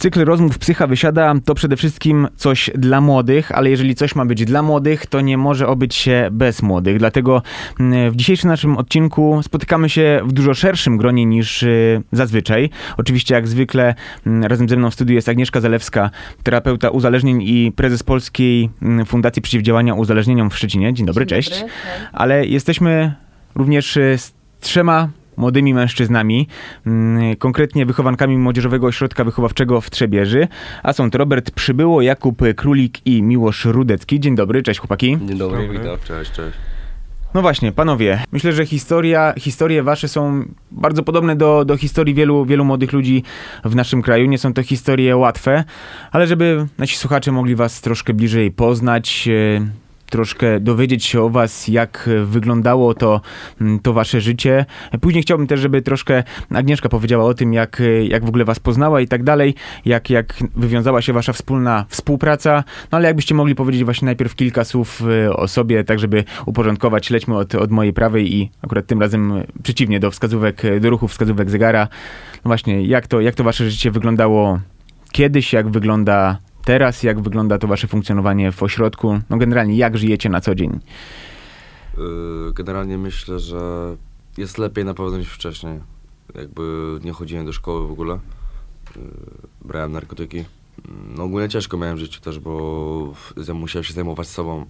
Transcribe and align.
Cykl 0.00 0.24
rozmów 0.24 0.58
Psycha 0.58 0.86
Wysiada 0.86 1.34
to 1.44 1.54
przede 1.54 1.76
wszystkim 1.76 2.28
coś 2.36 2.70
dla 2.74 3.00
młodych, 3.00 3.52
ale 3.52 3.70
jeżeli 3.70 3.94
coś 3.94 4.14
ma 4.14 4.24
być 4.26 4.44
dla 4.44 4.62
młodych, 4.62 5.06
to 5.06 5.20
nie 5.20 5.38
może 5.38 5.68
obyć 5.68 5.94
się 5.94 6.28
bez 6.32 6.62
młodych. 6.62 6.98
Dlatego 6.98 7.42
mm, 7.80 8.10
w 8.10 8.16
dzisiejszym 8.16 8.50
naszym 8.50 8.76
odcinku 8.76 9.40
spotykamy 9.42 9.88
się 9.88 10.20
w 10.24 10.32
dużo 10.32 10.54
szerszym 10.54 10.96
gronie 10.96 11.26
niż 11.26 11.62
y, 11.62 12.02
zazwyczaj. 12.12 12.70
Oczywiście 12.96 13.34
jak 13.34 13.48
zwykle 13.48 13.94
mm, 14.26 14.44
razem 14.44 14.68
ze 14.68 14.76
mną 14.76 14.90
w 14.90 14.94
studiu 14.94 15.14
jest 15.14 15.28
Agnieszka 15.28 15.60
Zalewska, 15.60 16.10
terapeuta 16.42 16.90
uzależnień 16.90 17.42
i 17.42 17.72
prezes 17.76 18.02
Polskiej 18.02 18.70
mm, 18.82 19.06
Fundacji 19.06 19.42
Przeciwdziałania 19.42 19.94
Uzależnieniom 19.94 20.50
w 20.50 20.56
Szczecinie. 20.56 20.94
Dzień 20.94 21.06
dobry, 21.06 21.26
Dzień 21.26 21.36
cześć. 21.36 21.50
dobry, 21.50 21.74
Ale 22.12 22.46
jesteśmy 22.46 23.14
również 23.54 23.96
y, 23.96 24.18
z 24.18 24.34
trzema 24.60 25.08
młodymi 25.36 25.74
mężczyznami, 25.74 26.48
mm, 26.86 27.36
konkretnie 27.36 27.86
wychowankami 27.86 28.38
Młodzieżowego 28.38 28.86
Ośrodka 28.86 29.24
Wychowawczego 29.24 29.80
w 29.80 29.90
Trzebieży, 29.90 30.48
a 30.82 30.92
są 30.92 31.10
to 31.10 31.18
Robert 31.18 31.50
Przybyło, 31.50 32.02
Jakub 32.02 32.42
Królik 32.56 33.06
i 33.06 33.22
Miłosz 33.22 33.64
Rudecki. 33.64 34.20
Dzień 34.20 34.34
dobry, 34.34 34.62
cześć 34.62 34.80
chłopaki. 34.80 35.18
Dzień 35.26 35.38
dobry, 35.38 35.68
witam. 35.68 35.98
Cześć, 36.04 36.32
cześć. 36.32 36.56
No 37.36 37.42
właśnie, 37.42 37.72
panowie, 37.72 38.24
myślę, 38.32 38.52
że 38.52 38.66
historia, 38.66 39.34
historie 39.38 39.82
wasze 39.82 40.08
są 40.08 40.44
bardzo 40.70 41.02
podobne 41.02 41.36
do, 41.36 41.64
do 41.64 41.76
historii 41.76 42.14
wielu, 42.14 42.44
wielu 42.44 42.64
młodych 42.64 42.92
ludzi 42.92 43.22
w 43.64 43.74
naszym 43.74 44.02
kraju. 44.02 44.26
Nie 44.26 44.38
są 44.38 44.54
to 44.54 44.62
historie 44.62 45.16
łatwe, 45.16 45.64
ale 46.12 46.26
żeby 46.26 46.66
nasi 46.78 46.96
słuchacze 46.96 47.32
mogli 47.32 47.54
was 47.54 47.80
troszkę 47.80 48.14
bliżej 48.14 48.50
poznać, 48.50 49.28
e, 49.28 49.85
troszkę 50.10 50.60
dowiedzieć 50.60 51.04
się 51.04 51.22
o 51.22 51.30
was, 51.30 51.68
jak 51.68 52.10
wyglądało 52.24 52.94
to, 52.94 53.20
mm, 53.60 53.78
to 53.78 53.92
wasze 53.92 54.20
życie. 54.20 54.64
Później 55.00 55.22
chciałbym 55.22 55.46
też, 55.46 55.60
żeby 55.60 55.82
troszkę 55.82 56.22
Agnieszka 56.54 56.88
powiedziała 56.88 57.24
o 57.24 57.34
tym, 57.34 57.52
jak, 57.52 57.82
jak 58.08 58.24
w 58.24 58.28
ogóle 58.28 58.44
was 58.44 58.58
poznała 58.58 59.00
i 59.00 59.08
tak 59.08 59.22
dalej, 59.22 59.54
jak, 59.84 60.10
jak 60.10 60.34
wywiązała 60.56 61.02
się 61.02 61.12
wasza 61.12 61.32
wspólna 61.32 61.84
współpraca. 61.88 62.64
No 62.92 62.98
ale 62.98 63.06
jakbyście 63.06 63.34
mogli 63.34 63.54
powiedzieć 63.54 63.84
właśnie 63.84 64.06
najpierw 64.06 64.34
kilka 64.34 64.64
słów 64.64 65.02
e, 65.24 65.36
o 65.36 65.48
sobie, 65.48 65.84
tak 65.84 65.98
żeby 65.98 66.24
uporządkować. 66.46 67.10
Lećmy 67.10 67.36
od, 67.36 67.54
od 67.54 67.70
mojej 67.70 67.92
prawej 67.92 68.34
i 68.34 68.50
akurat 68.62 68.86
tym 68.86 69.00
razem 69.00 69.32
przeciwnie 69.62 70.00
do 70.00 70.10
wskazówek, 70.10 70.62
do 70.80 70.90
ruchu 70.90 71.08
wskazówek 71.08 71.50
zegara. 71.50 71.88
No 72.44 72.48
właśnie, 72.48 72.82
jak 72.82 73.06
to, 73.06 73.20
jak 73.20 73.34
to 73.34 73.44
wasze 73.44 73.70
życie 73.70 73.90
wyglądało 73.90 74.60
kiedyś, 75.12 75.52
jak 75.52 75.68
wygląda 75.68 76.38
teraz, 76.66 77.02
jak 77.02 77.20
wygląda 77.20 77.58
to 77.58 77.66
wasze 77.66 77.88
funkcjonowanie 77.88 78.52
w 78.52 78.62
ośrodku? 78.62 79.20
No 79.30 79.36
generalnie, 79.36 79.76
jak 79.76 79.98
żyjecie 79.98 80.28
na 80.28 80.40
co 80.40 80.54
dzień? 80.54 80.80
Yy, 81.98 82.52
Generalnie 82.54 82.98
myślę, 82.98 83.40
że 83.40 83.60
jest 84.38 84.58
lepiej 84.58 84.84
na 84.84 84.94
pewno 84.94 85.18
niż 85.18 85.28
wcześniej. 85.32 85.80
Jakby 86.34 86.62
nie 87.04 87.12
chodziłem 87.12 87.46
do 87.46 87.52
szkoły 87.52 87.86
w 87.88 87.90
ogóle. 87.90 88.18
Yy, 88.96 89.02
Brałem 89.64 89.92
narkotyki. 89.92 90.44
No 91.16 91.24
ogólnie 91.24 91.48
ciężko 91.48 91.76
miałem 91.76 91.96
w 91.96 92.00
życiu 92.00 92.20
też, 92.20 92.38
bo 92.38 93.14
musiałem 93.54 93.84
się 93.84 93.94
zajmować 93.94 94.28
sobą 94.28 94.66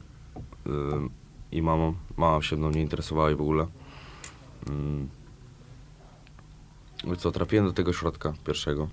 yy, 0.66 0.72
i 1.52 1.62
mamą. 1.62 1.94
Mama 2.16 2.42
się 2.42 2.56
mną 2.56 2.70
nie 2.70 2.80
interesowała 2.80 3.30
i 3.30 3.34
w 3.34 3.40
ogóle. 3.40 3.66
Co, 7.18 7.32
trafiłem 7.32 7.66
do 7.66 7.72
tego 7.72 7.92
środka 7.92 8.32
pierwszego. 8.46 8.88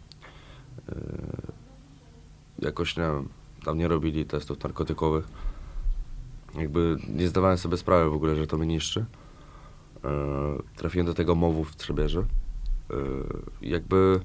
Jakoś, 2.63 2.97
nie 2.97 3.09
tam 3.63 3.77
nie 3.77 3.87
robili 3.87 4.25
testów 4.25 4.63
narkotykowych. 4.63 5.27
Jakby 6.55 6.97
nie 7.07 7.27
zdawałem 7.27 7.57
sobie 7.57 7.77
sprawy 7.77 8.09
w 8.09 8.13
ogóle, 8.13 8.35
że 8.35 8.47
to 8.47 8.57
mnie 8.57 8.67
niszczy. 8.67 9.05
Yy, 10.03 10.09
trafiłem 10.75 11.07
do 11.07 11.13
tego 11.13 11.35
mowu 11.35 11.63
w 11.63 11.75
Trzebieży. 11.75 12.25
Yy, 12.89 13.25
jakby, 13.61 14.19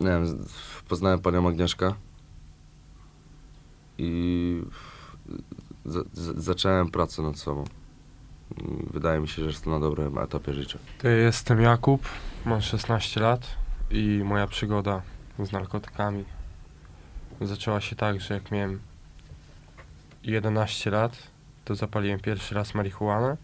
nie 0.00 0.08
wiem, 0.08 0.44
poznałem 0.88 1.18
panią 1.18 1.48
Agnieszkę 1.48 1.94
i 3.98 4.62
za, 5.84 6.00
za, 6.12 6.32
zacząłem 6.36 6.90
pracę 6.90 7.22
nad 7.22 7.38
sobą. 7.38 7.64
Wydaje 8.92 9.20
mi 9.20 9.28
się, 9.28 9.42
że 9.42 9.48
jestem 9.48 9.72
na 9.72 9.80
dobrym 9.80 10.18
etapie 10.18 10.52
życia. 10.52 10.78
To 10.98 11.08
Jestem 11.08 11.60
Jakub, 11.60 12.02
mam 12.46 12.60
16 12.60 13.20
lat 13.20 13.56
i 13.90 14.20
moja 14.24 14.46
przygoda 14.46 15.02
z 15.38 15.52
narkotykami 15.52 16.24
zaczęła 17.40 17.80
się 17.80 17.96
tak, 17.96 18.20
że 18.20 18.34
jak 18.34 18.50
miałem 18.50 18.80
11 20.24 20.90
lat, 20.90 21.30
to 21.64 21.74
zapaliłem 21.74 22.20
pierwszy 22.20 22.54
raz 22.54 22.74
marihuanę. 22.74 23.36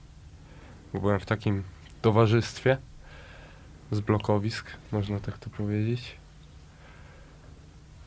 Byłem 0.95 1.21
w 1.21 1.27
takim 1.27 1.62
towarzystwie 2.03 2.79
z 3.91 4.01
blokowisk, 4.01 4.67
można 4.93 5.21
tak 5.21 5.39
to 5.39 5.51
powiedzieć. 5.51 6.17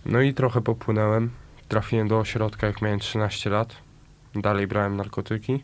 No 0.05 0.21
i 0.21 0.33
trochę 0.33 0.61
popłynąłem. 0.61 1.29
Trafiłem 1.67 2.07
do 2.07 2.19
ośrodka 2.19 2.67
jak 2.67 2.81
miałem 2.81 2.99
13 2.99 3.49
lat. 3.49 3.75
Dalej 4.35 4.67
brałem 4.67 4.95
narkotyki. 4.95 5.63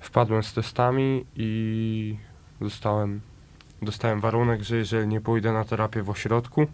Wpadłem 0.00 0.42
z 0.42 0.52
testami 0.54 1.24
i 1.36 2.16
zostałem, 2.60 3.20
dostałem 3.82 4.20
warunek, 4.20 4.62
że 4.62 4.76
jeżeli 4.76 5.08
nie 5.08 5.20
pójdę 5.20 5.52
na 5.52 5.64
terapię 5.64 6.02
w 6.02 6.10
ośrodku, 6.10 6.66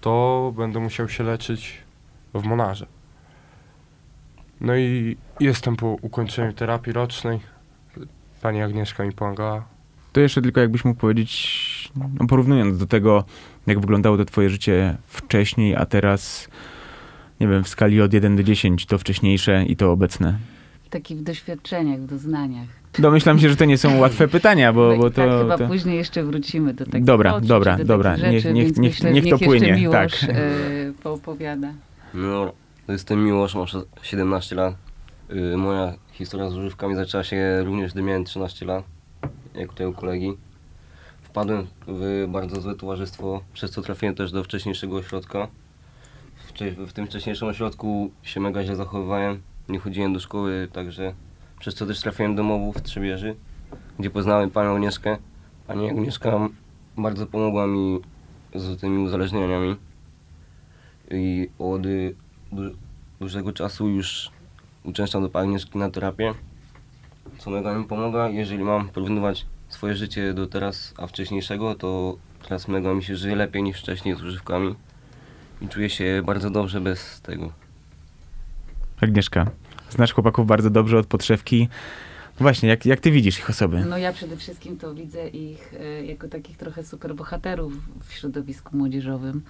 to 0.00 0.52
będę 0.56 0.80
musiał 0.80 1.08
się 1.08 1.24
leczyć 1.24 1.78
w 2.34 2.44
Monarze. 2.44 2.86
No 4.60 4.76
i 4.76 5.16
jestem 5.40 5.76
po 5.76 5.86
ukończeniu 5.86 6.52
terapii 6.52 6.92
rocznej. 6.92 7.40
Pani 8.42 8.62
Agnieszka 8.62 9.04
mi 9.04 9.12
pomagała. 9.12 9.64
To 10.12 10.20
jeszcze 10.20 10.42
tylko 10.42 10.60
jakbyś 10.60 10.84
mógł 10.84 11.00
powiedzieć, 11.00 11.92
no 12.20 12.26
porównując 12.26 12.78
do 12.78 12.86
tego, 12.86 13.24
jak 13.66 13.80
wyglądało 13.80 14.16
to 14.16 14.24
twoje 14.24 14.50
życie 14.50 14.96
wcześniej, 15.06 15.76
a 15.76 15.86
teraz, 15.86 16.48
nie 17.40 17.48
wiem, 17.48 17.64
w 17.64 17.68
skali 17.68 18.00
od 18.00 18.12
1 18.12 18.36
do 18.36 18.42
10, 18.42 18.86
to 18.86 18.98
wcześniejsze 18.98 19.64
i 19.64 19.76
to 19.76 19.92
obecne. 19.92 20.38
Taki 20.90 21.16
w 21.16 21.22
doświadczeniach, 21.22 22.00
w 22.00 22.06
doznaniach. 22.06 22.68
Domyślam 22.98 23.38
się, 23.38 23.48
że 23.48 23.56
to 23.56 23.64
nie 23.64 23.78
są 23.78 23.98
łatwe 23.98 24.28
pytania, 24.28 24.72
bo, 24.72 24.96
bo 24.96 25.04
tak, 25.04 25.14
tak, 25.14 25.28
to... 25.28 25.38
chyba 25.38 25.58
to... 25.58 25.66
później 25.66 25.96
jeszcze 25.96 26.24
wrócimy 26.24 26.74
do 26.74 26.84
takich 26.84 27.04
Dobra, 27.04 27.34
odczuć, 27.34 27.48
dobra, 27.48 27.76
do 27.76 27.84
dobra. 27.84 28.16
Niech- 28.16 28.20
Rzeczy, 28.42 28.52
niech- 28.52 28.64
więc 28.64 28.78
niech- 28.78 28.90
myślę, 28.92 29.12
niech 29.12 29.28
to 29.30 29.38
płynie, 29.38 29.72
Miłosz, 29.72 30.20
tak. 30.20 30.30
e, 30.30 30.36
poopowiada. 31.02 31.72
No, 32.14 32.52
jestem 32.88 33.24
Miłosz, 33.24 33.54
mam 33.54 33.66
sze- 33.66 33.82
17 34.02 34.56
lat. 34.56 34.74
Y, 35.52 35.56
moja 35.56 35.94
historia 36.12 36.50
z 36.50 36.56
używkami 36.56 36.94
zaczęła 36.94 37.24
się 37.24 37.64
również, 37.64 37.92
gdy 37.92 38.02
miałem 38.02 38.24
13 38.24 38.66
lat, 38.66 38.84
jak 39.54 39.72
u 39.72 39.74
tego 39.74 39.92
kolegi. 39.92 40.32
Wpadłem 41.22 41.66
w 41.86 42.26
bardzo 42.28 42.60
złe 42.60 42.74
towarzystwo, 42.74 43.40
przez 43.52 43.70
co 43.70 43.82
trafiłem 43.82 44.14
też 44.14 44.32
do 44.32 44.44
wcześniejszego 44.44 44.96
ośrodka. 44.96 45.48
Wcze- 46.48 46.86
w 46.86 46.92
tym 46.92 47.06
wcześniejszym 47.06 47.48
ośrodku 47.48 48.10
się 48.22 48.40
mega 48.40 48.64
źle 48.64 48.76
zachowywałem, 48.76 49.40
nie 49.68 49.78
chodziłem 49.78 50.12
do 50.12 50.20
szkoły, 50.20 50.68
także 50.72 51.14
przez 51.58 51.74
co 51.74 51.86
też 51.86 52.00
trafiłem 52.00 52.36
do 52.36 52.42
mowu 52.42 52.72
w 52.72 52.82
Trzebieży, 52.82 53.36
gdzie 53.98 54.10
poznałem 54.10 54.50
panią 54.50 54.74
Agnieszkę. 54.74 55.16
Pani 55.66 55.90
Agnieszka 55.90 56.48
bardzo 56.96 57.26
pomogła 57.26 57.66
mi 57.66 58.00
z 58.54 58.80
tymi 58.80 58.98
uzależnieniami 58.98 59.76
i 61.10 61.48
od 61.58 61.86
y, 61.86 62.14
du- 62.52 62.76
dużego 63.20 63.52
czasu 63.52 63.88
już 63.88 64.30
uczęszczam 64.84 65.22
do 65.22 65.28
pani 65.30 65.46
Agnieszki 65.48 65.78
na 65.78 65.90
terapię, 65.90 66.34
co 67.38 67.50
mega 67.50 67.74
mi 67.78 67.84
pomaga. 67.84 68.28
Jeżeli 68.28 68.64
mam 68.64 68.88
porównywać 68.88 69.46
swoje 69.68 69.94
życie 69.96 70.34
do 70.34 70.46
teraz, 70.46 70.94
a 70.96 71.06
wcześniejszego, 71.06 71.74
to 71.74 72.16
teraz 72.48 72.68
mega 72.68 72.94
mi 72.94 73.04
się 73.04 73.16
żyje 73.16 73.36
lepiej 73.36 73.62
niż 73.62 73.78
wcześniej 73.80 74.16
z 74.16 74.22
używkami 74.22 74.74
i 75.62 75.68
czuję 75.68 75.90
się 75.90 76.22
bardzo 76.26 76.50
dobrze 76.50 76.80
bez 76.80 77.20
tego. 77.20 77.52
Agnieszka, 79.02 79.50
znasz 79.90 80.12
chłopaków 80.12 80.46
bardzo 80.46 80.70
dobrze 80.70 80.98
od 80.98 81.06
podszewki. 81.06 81.68
Właśnie, 82.40 82.68
jak, 82.68 82.86
jak 82.86 83.00
ty 83.00 83.10
widzisz 83.10 83.38
ich 83.38 83.50
osoby? 83.50 83.84
No 83.88 83.98
ja 83.98 84.12
przede 84.12 84.36
wszystkim 84.36 84.76
to 84.76 84.94
widzę 84.94 85.28
ich 85.28 85.74
e, 85.80 86.04
jako 86.04 86.28
takich 86.28 86.56
trochę 86.56 86.84
superbohaterów 86.84 87.72
w 88.04 88.12
środowisku 88.12 88.76
młodzieżowym, 88.76 89.42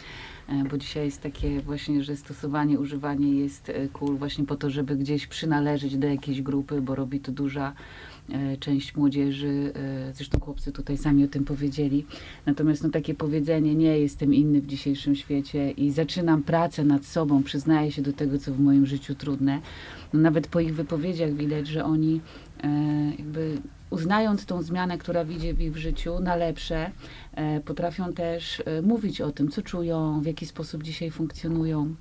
e, 0.48 0.64
bo 0.70 0.78
dzisiaj 0.78 1.04
jest 1.04 1.22
takie 1.22 1.60
właśnie, 1.60 2.04
że 2.04 2.16
stosowanie, 2.16 2.78
używanie 2.78 3.40
jest 3.40 3.72
cool 3.92 4.16
właśnie 4.16 4.46
po 4.46 4.56
to, 4.56 4.70
żeby 4.70 4.96
gdzieś 4.96 5.26
przynależeć 5.26 5.96
do 5.96 6.06
jakiejś 6.06 6.42
grupy, 6.42 6.80
bo 6.80 6.94
robi 6.94 7.20
to 7.20 7.32
duża 7.32 7.72
część 8.60 8.96
młodzieży, 8.96 9.72
e, 9.74 10.12
zresztą 10.14 10.40
chłopcy 10.40 10.72
tutaj 10.72 10.96
sami 10.96 11.24
o 11.24 11.28
tym 11.28 11.44
powiedzieli. 11.44 12.06
Natomiast 12.46 12.82
no, 12.82 12.90
takie 12.90 13.14
powiedzenie, 13.14 13.74
nie 13.74 13.98
jestem 13.98 14.34
inny 14.34 14.60
w 14.60 14.66
dzisiejszym 14.66 15.14
świecie 15.14 15.70
i 15.70 15.90
zaczynam 15.90 16.42
pracę 16.42 16.84
nad 16.84 17.04
sobą, 17.04 17.42
przyznaję 17.42 17.92
się 17.92 18.02
do 18.02 18.12
tego, 18.12 18.38
co 18.38 18.54
w 18.54 18.60
moim 18.60 18.86
życiu 18.86 19.14
trudne. 19.14 19.60
No, 20.12 20.20
nawet 20.20 20.46
po 20.46 20.60
ich 20.60 20.74
wypowiedziach 20.74 21.34
widać, 21.34 21.68
że 21.68 21.84
oni 21.84 22.20
e, 22.62 22.68
jakby 23.18 23.58
uznając 23.90 24.46
tą 24.46 24.62
zmianę, 24.62 24.98
która 24.98 25.24
widzi 25.24 25.54
w 25.54 25.60
ich 25.60 25.76
życiu 25.76 26.20
na 26.20 26.36
lepsze, 26.36 26.90
e, 27.34 27.60
potrafią 27.60 28.12
też 28.12 28.62
e, 28.66 28.82
mówić 28.82 29.20
o 29.20 29.32
tym, 29.32 29.48
co 29.48 29.62
czują, 29.62 30.20
w 30.20 30.26
jaki 30.26 30.46
sposób 30.46 30.82
dzisiaj 30.82 31.10
funkcjonują. 31.10 31.94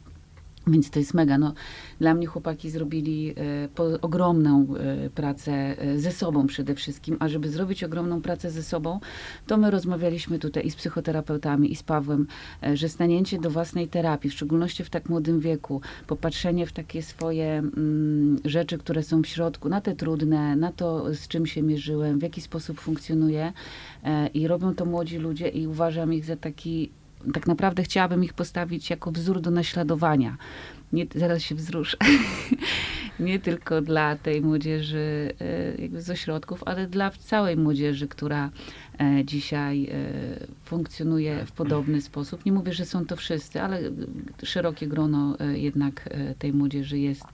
Więc 0.67 0.89
to 0.89 0.99
jest 0.99 1.13
mega. 1.13 1.37
No, 1.37 1.53
dla 1.99 2.13
mnie 2.13 2.27
chłopaki 2.27 2.69
zrobili 2.69 3.29
e, 3.29 3.33
po, 3.75 3.83
ogromną 4.01 4.67
e, 4.75 5.09
pracę 5.09 5.51
e, 5.51 5.99
ze 5.99 6.11
sobą 6.11 6.47
przede 6.47 6.75
wszystkim, 6.75 7.17
a 7.19 7.27
żeby 7.27 7.49
zrobić 7.49 7.83
ogromną 7.83 8.21
pracę 8.21 8.51
ze 8.51 8.63
sobą, 8.63 8.99
to 9.47 9.57
my 9.57 9.71
rozmawialiśmy 9.71 10.39
tutaj 10.39 10.65
i 10.65 10.71
z 10.71 10.75
psychoterapeutami, 10.75 11.71
i 11.71 11.75
z 11.75 11.83
Pawłem, 11.83 12.27
że 12.73 12.89
stanięcie 12.89 13.39
do 13.39 13.49
własnej 13.49 13.87
terapii, 13.87 14.29
w 14.29 14.33
szczególności 14.33 14.83
w 14.83 14.89
tak 14.89 15.09
młodym 15.09 15.39
wieku, 15.39 15.81
popatrzenie 16.07 16.65
w 16.65 16.71
takie 16.71 17.01
swoje 17.01 17.57
mm, 17.57 18.39
rzeczy, 18.45 18.77
które 18.77 19.03
są 19.03 19.21
w 19.21 19.27
środku, 19.27 19.69
na 19.69 19.81
te 19.81 19.95
trudne, 19.95 20.55
na 20.55 20.71
to, 20.71 21.15
z 21.15 21.27
czym 21.27 21.45
się 21.45 21.61
mierzyłem, 21.61 22.19
w 22.19 22.23
jaki 22.23 22.41
sposób 22.41 22.79
funkcjonuję 22.79 23.53
i 24.33 24.47
robią 24.47 24.75
to 24.75 24.85
młodzi 24.85 25.17
ludzie 25.17 25.47
i 25.47 25.67
uważam 25.67 26.13
ich 26.13 26.25
za 26.25 26.35
taki 26.35 26.89
tak 27.33 27.47
naprawdę 27.47 27.83
chciałabym 27.83 28.23
ich 28.23 28.33
postawić 28.33 28.89
jako 28.89 29.11
wzór 29.11 29.41
do 29.41 29.51
naśladowania. 29.51 30.37
Nie, 30.93 31.05
zaraz 31.15 31.41
się 31.41 31.55
wzruszę. 31.55 31.97
nie 33.19 33.39
tylko 33.39 33.81
dla 33.81 34.15
tej 34.15 34.41
młodzieży 34.41 35.33
e, 35.41 35.81
jakby 35.81 36.01
z 36.01 36.09
ośrodków, 36.09 36.63
ale 36.65 36.87
dla 36.87 37.11
całej 37.11 37.57
młodzieży, 37.57 38.07
która 38.07 38.49
e, 38.99 39.25
dzisiaj 39.25 39.85
e, 39.85 39.89
funkcjonuje 40.65 41.45
w 41.45 41.51
podobny 41.51 42.01
sposób. 42.01 42.45
Nie 42.45 42.51
mówię, 42.51 42.73
że 42.73 42.85
są 42.85 43.05
to 43.05 43.15
wszyscy, 43.15 43.61
ale 43.61 43.81
szerokie 44.43 44.87
grono 44.87 45.37
jednak 45.53 46.09
tej 46.39 46.53
młodzieży 46.53 46.99
jest 46.99 47.25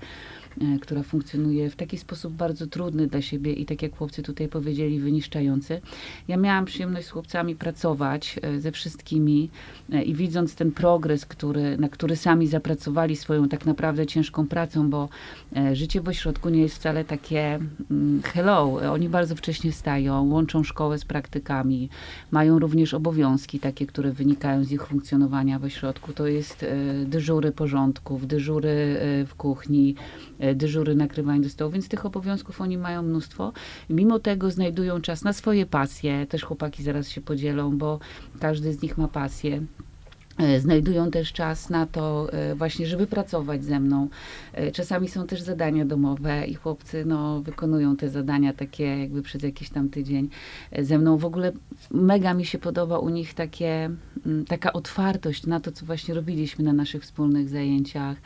która 0.82 1.04
funkcjonuje 1.04 1.70
w 1.70 1.76
taki 1.76 1.98
sposób 1.98 2.34
bardzo 2.34 2.68
trudny 2.68 3.08
dla 3.08 3.22
siebie 3.22 3.54
i 3.54 3.66
tak 3.66 3.82
jak 3.82 3.98
chłopcy 3.98 4.24
tutaj 4.24 4.48
powiedzieli, 4.48 5.00
wyniszczający. 5.00 5.82
Ja 6.28 6.38
miałam 6.38 6.66
przyjemność 6.66 7.08
z 7.08 7.10
chłopcami 7.10 7.56
pracować 7.56 8.40
e, 8.42 8.60
ze 8.60 8.72
wszystkimi 8.72 9.50
e, 9.92 10.04
i 10.04 10.14
widząc 10.14 10.56
ten 10.56 10.72
progres, 10.72 11.26
który, 11.26 11.78
na 11.78 11.90
który 11.90 12.16
sami 12.16 12.48
zapracowali 12.48 13.16
swoją 13.16 13.50
tak 13.50 13.66
naprawdę 13.66 14.06
ciężką 14.06 14.48
pracą, 14.48 14.90
bo 14.90 15.10
e, 15.56 15.76
życie 15.76 16.02
w 16.02 16.08
ośrodku 16.08 16.50
nie 16.50 16.62
jest 16.62 16.76
wcale 16.76 17.06
takie 17.06 17.60
mm, 17.92 18.22
hello. 18.22 18.64
Oni 18.94 19.10
bardzo 19.10 19.36
wcześnie 19.36 19.72
wstają, 19.72 20.30
łączą 20.30 20.64
szkołę 20.64 20.98
z 20.98 21.06
praktykami, 21.06 21.90
mają 22.32 22.60
również 22.60 22.94
obowiązki 22.94 23.60
takie, 23.60 23.86
które 23.86 24.12
wynikają 24.12 24.64
z 24.64 24.72
ich 24.72 24.88
funkcjonowania 24.88 25.60
w 25.60 25.64
ośrodku. 25.64 26.14
To 26.14 26.28
jest 26.28 26.64
e, 26.64 26.76
dyżury 27.06 27.52
porządków, 27.52 28.28
dyżury 28.28 28.70
e, 28.70 29.26
w 29.26 29.36
kuchni, 29.36 29.96
e, 30.40 30.43
dyżury 30.56 30.96
nakrywań 30.96 31.42
do 31.42 31.50
stołu, 31.50 31.72
więc 31.72 31.88
tych 31.88 32.06
obowiązków 32.06 32.62
oni 32.62 32.78
mają 32.78 33.02
mnóstwo. 33.02 33.54
Mimo 33.90 34.20
tego 34.20 34.52
znajdują 34.52 35.02
czas 35.02 35.24
na 35.24 35.34
swoje 35.34 35.66
pasje. 35.66 36.26
Też 36.28 36.44
chłopaki 36.44 36.84
zaraz 36.84 37.10
się 37.10 37.22
podzielą, 37.22 37.78
bo 37.78 38.00
każdy 38.40 38.74
z 38.74 38.82
nich 38.82 38.98
ma 38.98 39.08
pasję. 39.08 39.64
E, 40.38 40.60
Znajdują 40.60 41.12
też 41.12 41.34
czas 41.34 41.70
na 41.70 41.86
to 41.86 42.34
e, 42.34 42.56
właśnie, 42.56 42.88
żeby 42.88 43.08
pracować 43.08 43.64
ze 43.64 43.80
mną. 43.80 44.08
E, 44.54 44.72
Czasami 44.72 45.08
są 45.08 45.28
też 45.28 45.42
zadania 45.42 45.86
domowe 45.86 46.46
i 46.46 46.54
chłopcy 46.54 47.06
no, 47.06 47.42
wykonują 47.42 47.96
te 47.96 48.10
zadania 48.10 48.54
takie 48.54 48.84
jakby 49.00 49.22
przez 49.22 49.44
jakiś 49.44 49.70
tam 49.70 49.90
tydzień 49.90 50.30
e, 50.72 50.86
ze 50.86 50.98
mną. 50.98 51.18
W 51.18 51.26
ogóle 51.26 51.52
mega 51.92 52.34
mi 52.34 52.46
się 52.46 52.58
podoba 52.58 53.00
u 53.00 53.10
nich 53.10 53.34
takie, 53.34 53.90
mm, 54.26 54.46
taka 54.46 54.74
otwartość 54.74 55.46
na 55.46 55.60
to, 55.60 55.72
co 55.72 55.86
właśnie 55.86 56.14
robiliśmy 56.14 56.64
na 56.64 56.74
naszych 56.74 57.04
wspólnych 57.04 57.50
zajęciach. 57.50 58.18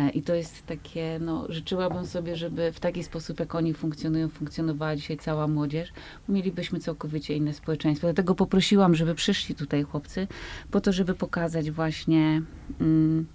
E, 0.00 0.10
I 0.10 0.22
to 0.22 0.34
jest 0.34 0.66
takie, 0.66 1.18
no, 1.20 1.46
życzyłabym 1.48 2.06
sobie, 2.06 2.36
żeby 2.36 2.72
w 2.72 2.80
taki 2.80 3.04
sposób, 3.04 3.40
jak 3.40 3.54
oni 3.54 3.74
funkcjonują, 3.74 4.28
funkcjonowała 4.28 4.96
dzisiaj 4.96 5.18
cała 5.18 5.48
młodzież, 5.48 5.92
mielibyśmy 6.28 6.80
całkowicie 6.80 7.36
inne 7.36 7.54
społeczeństwo. 7.54 8.06
Dlatego 8.06 8.34
poprosiłam, 8.34 8.94
żeby 8.94 9.14
przyszli 9.14 9.54
tutaj 9.54 9.82
chłopcy, 9.82 10.26
po 10.70 10.80
to, 10.80 10.92
żeby 10.92 11.14
pokazać 11.14 11.70
właśnie, 11.70 12.42
mm, 12.80 13.26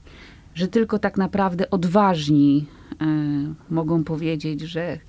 że 0.56 0.68
tylko 0.68 1.00
tak 1.00 1.18
naprawdę 1.18 1.70
odważni 1.70 2.66
e, 3.02 3.06
mogą 3.70 4.04
powiedzieć, 4.04 4.62
że 4.62 5.00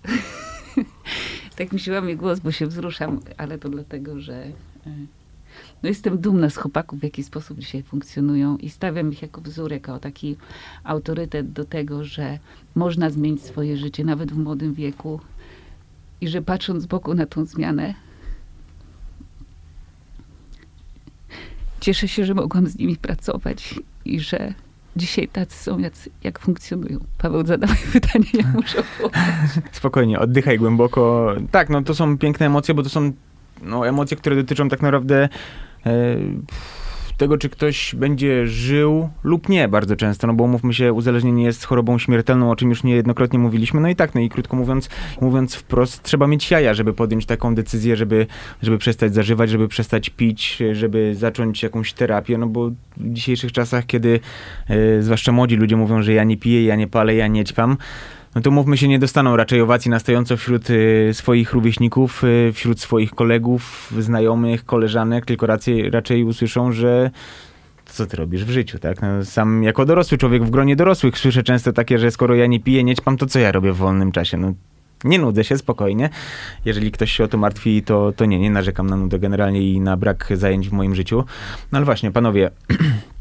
tak 1.56 1.72
mi 1.72 1.80
się 1.80 1.92
łamie 1.92 2.16
głos, 2.16 2.40
bo 2.40 2.52
się 2.52 2.66
wzruszam, 2.66 3.20
ale 3.36 3.58
to 3.58 3.68
dlatego, 3.68 4.20
że 4.20 4.34
e, 4.34 4.52
no 5.82 5.88
jestem 5.88 6.19
dumna 6.19 6.50
z 6.50 6.56
chłopaków, 6.56 7.00
w 7.00 7.02
jaki 7.02 7.23
sposób 7.23 7.58
dzisiaj 7.58 7.82
funkcjonują 7.82 8.56
i 8.56 8.70
stawiam 8.70 9.12
ich 9.12 9.23
jako 9.23 9.40
wzór, 9.40 9.73
jako 9.73 9.99
taki 9.99 10.37
autorytet 10.84 11.52
do 11.52 11.64
tego, 11.64 12.05
że 12.05 12.38
można 12.75 13.11
zmienić 13.11 13.43
swoje 13.43 13.76
życie 13.76 14.05
nawet 14.05 14.32
w 14.32 14.38
młodym 14.38 14.75
wieku 14.75 15.20
i 16.20 16.28
że 16.28 16.43
patrząc 16.43 16.82
z 16.82 16.87
boku 16.87 17.14
na 17.14 17.26
tą 17.26 17.44
zmianę, 17.44 17.94
cieszę 21.81 22.08
się, 22.08 22.25
że 22.25 22.34
mogłam 22.34 22.67
z 22.67 22.78
nimi 22.78 22.96
pracować 22.96 23.75
i 24.05 24.20
że 24.20 24.55
dzisiaj 24.96 25.28
tacy 25.28 25.56
są, 25.56 25.78
jacy, 25.78 26.11
jak 26.25 26.38
funkcjonują. 26.38 26.99
Paweł, 27.19 27.46
zadawaj 27.46 27.76
pytanie, 27.93 28.26
ja 28.34 28.52
muszę. 28.55 28.82
Spokojnie, 29.73 30.19
oddychaj 30.19 30.58
głęboko. 30.58 31.34
Tak, 31.50 31.70
no 31.70 31.82
to 31.82 31.94
są 31.94 32.19
piękne 32.19 32.46
emocje, 32.46 32.75
bo 32.75 32.82
to 32.82 32.88
są 32.88 33.12
no, 33.62 33.88
emocje, 33.88 34.16
które 34.16 34.36
dotyczą 34.36 34.68
tak 34.68 34.82
naprawdę 34.82 35.28
e, 35.86 36.16
tego, 37.16 37.38
czy 37.38 37.48
ktoś 37.48 37.94
będzie 37.94 38.46
żył 38.46 39.08
lub 39.24 39.48
nie 39.48 39.68
bardzo 39.68 39.96
często, 39.96 40.26
no 40.26 40.34
bo 40.34 40.46
mówmy 40.46 40.74
się, 40.74 40.92
uzależnienie 40.92 41.44
jest 41.44 41.64
chorobą 41.64 41.98
śmiertelną, 41.98 42.50
o 42.50 42.56
czym 42.56 42.70
już 42.70 42.84
niejednokrotnie 42.84 43.38
mówiliśmy, 43.38 43.80
no 43.80 43.88
i 43.88 43.96
tak, 43.96 44.14
no 44.14 44.20
i 44.20 44.28
krótko 44.28 44.56
mówiąc, 44.56 44.88
mówiąc 45.20 45.54
wprost, 45.54 46.02
trzeba 46.02 46.26
mieć 46.26 46.50
jaja, 46.50 46.74
żeby 46.74 46.92
podjąć 46.92 47.26
taką 47.26 47.54
decyzję, 47.54 47.96
żeby, 47.96 48.26
żeby 48.62 48.78
przestać 48.78 49.14
zażywać, 49.14 49.50
żeby 49.50 49.68
przestać 49.68 50.10
pić, 50.10 50.62
żeby 50.72 51.14
zacząć 51.14 51.62
jakąś 51.62 51.92
terapię, 51.92 52.38
no 52.38 52.46
bo 52.46 52.70
w 52.96 53.12
dzisiejszych 53.12 53.52
czasach, 53.52 53.86
kiedy 53.86 54.20
e, 54.68 55.02
zwłaszcza 55.02 55.32
młodzi 55.32 55.56
ludzie 55.56 55.76
mówią, 55.76 56.02
że 56.02 56.12
ja 56.12 56.24
nie 56.24 56.36
piję, 56.36 56.64
ja 56.64 56.76
nie 56.76 56.86
palę, 56.86 57.14
ja 57.14 57.26
nie 57.26 57.44
ćpam, 57.44 57.76
no 58.36 58.42
to 58.42 58.50
mówmy 58.50 58.76
się, 58.76 58.88
nie 58.88 58.98
dostaną 58.98 59.36
raczej 59.36 59.60
owacji 59.60 59.90
na 59.90 59.98
stojąco 59.98 60.36
wśród 60.36 60.70
y, 60.70 61.10
swoich 61.12 61.52
rówieśników, 61.52 62.24
y, 62.24 62.52
wśród 62.52 62.80
swoich 62.80 63.10
kolegów, 63.10 63.92
znajomych, 63.98 64.64
koleżanek, 64.64 65.25
tylko 65.25 65.46
raczej, 65.46 65.90
raczej 65.90 66.25
usłyszą, 66.25 66.72
że 66.72 67.11
co 67.87 68.06
ty 68.06 68.16
robisz 68.16 68.44
w 68.44 68.50
życiu, 68.50 68.78
tak? 68.78 69.02
No, 69.02 69.25
sam 69.25 69.62
jako 69.62 69.84
dorosły 69.84 70.18
człowiek 70.18 70.44
w 70.44 70.50
gronie 70.50 70.76
dorosłych 70.76 71.18
słyszę 71.18 71.42
często 71.42 71.72
takie, 71.72 71.99
że 71.99 72.11
skoro 72.11 72.34
ja 72.34 72.46
nie 72.46 72.61
piję, 72.61 72.84
nie 72.84 72.96
ćpam, 72.96 73.16
to 73.16 73.26
co 73.26 73.38
ja 73.38 73.52
robię 73.52 73.72
w 73.72 73.76
wolnym 73.76 74.12
czasie? 74.12 74.37
No, 74.37 74.52
nie 75.04 75.18
nudzę 75.18 75.44
się, 75.44 75.58
spokojnie. 75.58 76.11
Jeżeli 76.64 76.92
ktoś 76.92 77.12
się 77.12 77.25
o 77.25 77.28
to 77.28 77.38
martwi, 77.38 77.82
to, 77.82 78.12
to 78.16 78.25
nie, 78.25 78.38
nie 78.38 78.50
narzekam 78.50 78.87
na 78.87 78.96
nudę 78.96 79.18
generalnie 79.18 79.72
i 79.72 79.80
na 79.80 79.96
brak 79.96 80.28
zajęć 80.34 80.68
w 80.68 80.72
moim 80.72 80.94
życiu. 80.94 81.25
No 81.72 81.76
ale 81.76 81.84
właśnie, 81.84 82.11
panowie, 82.11 82.50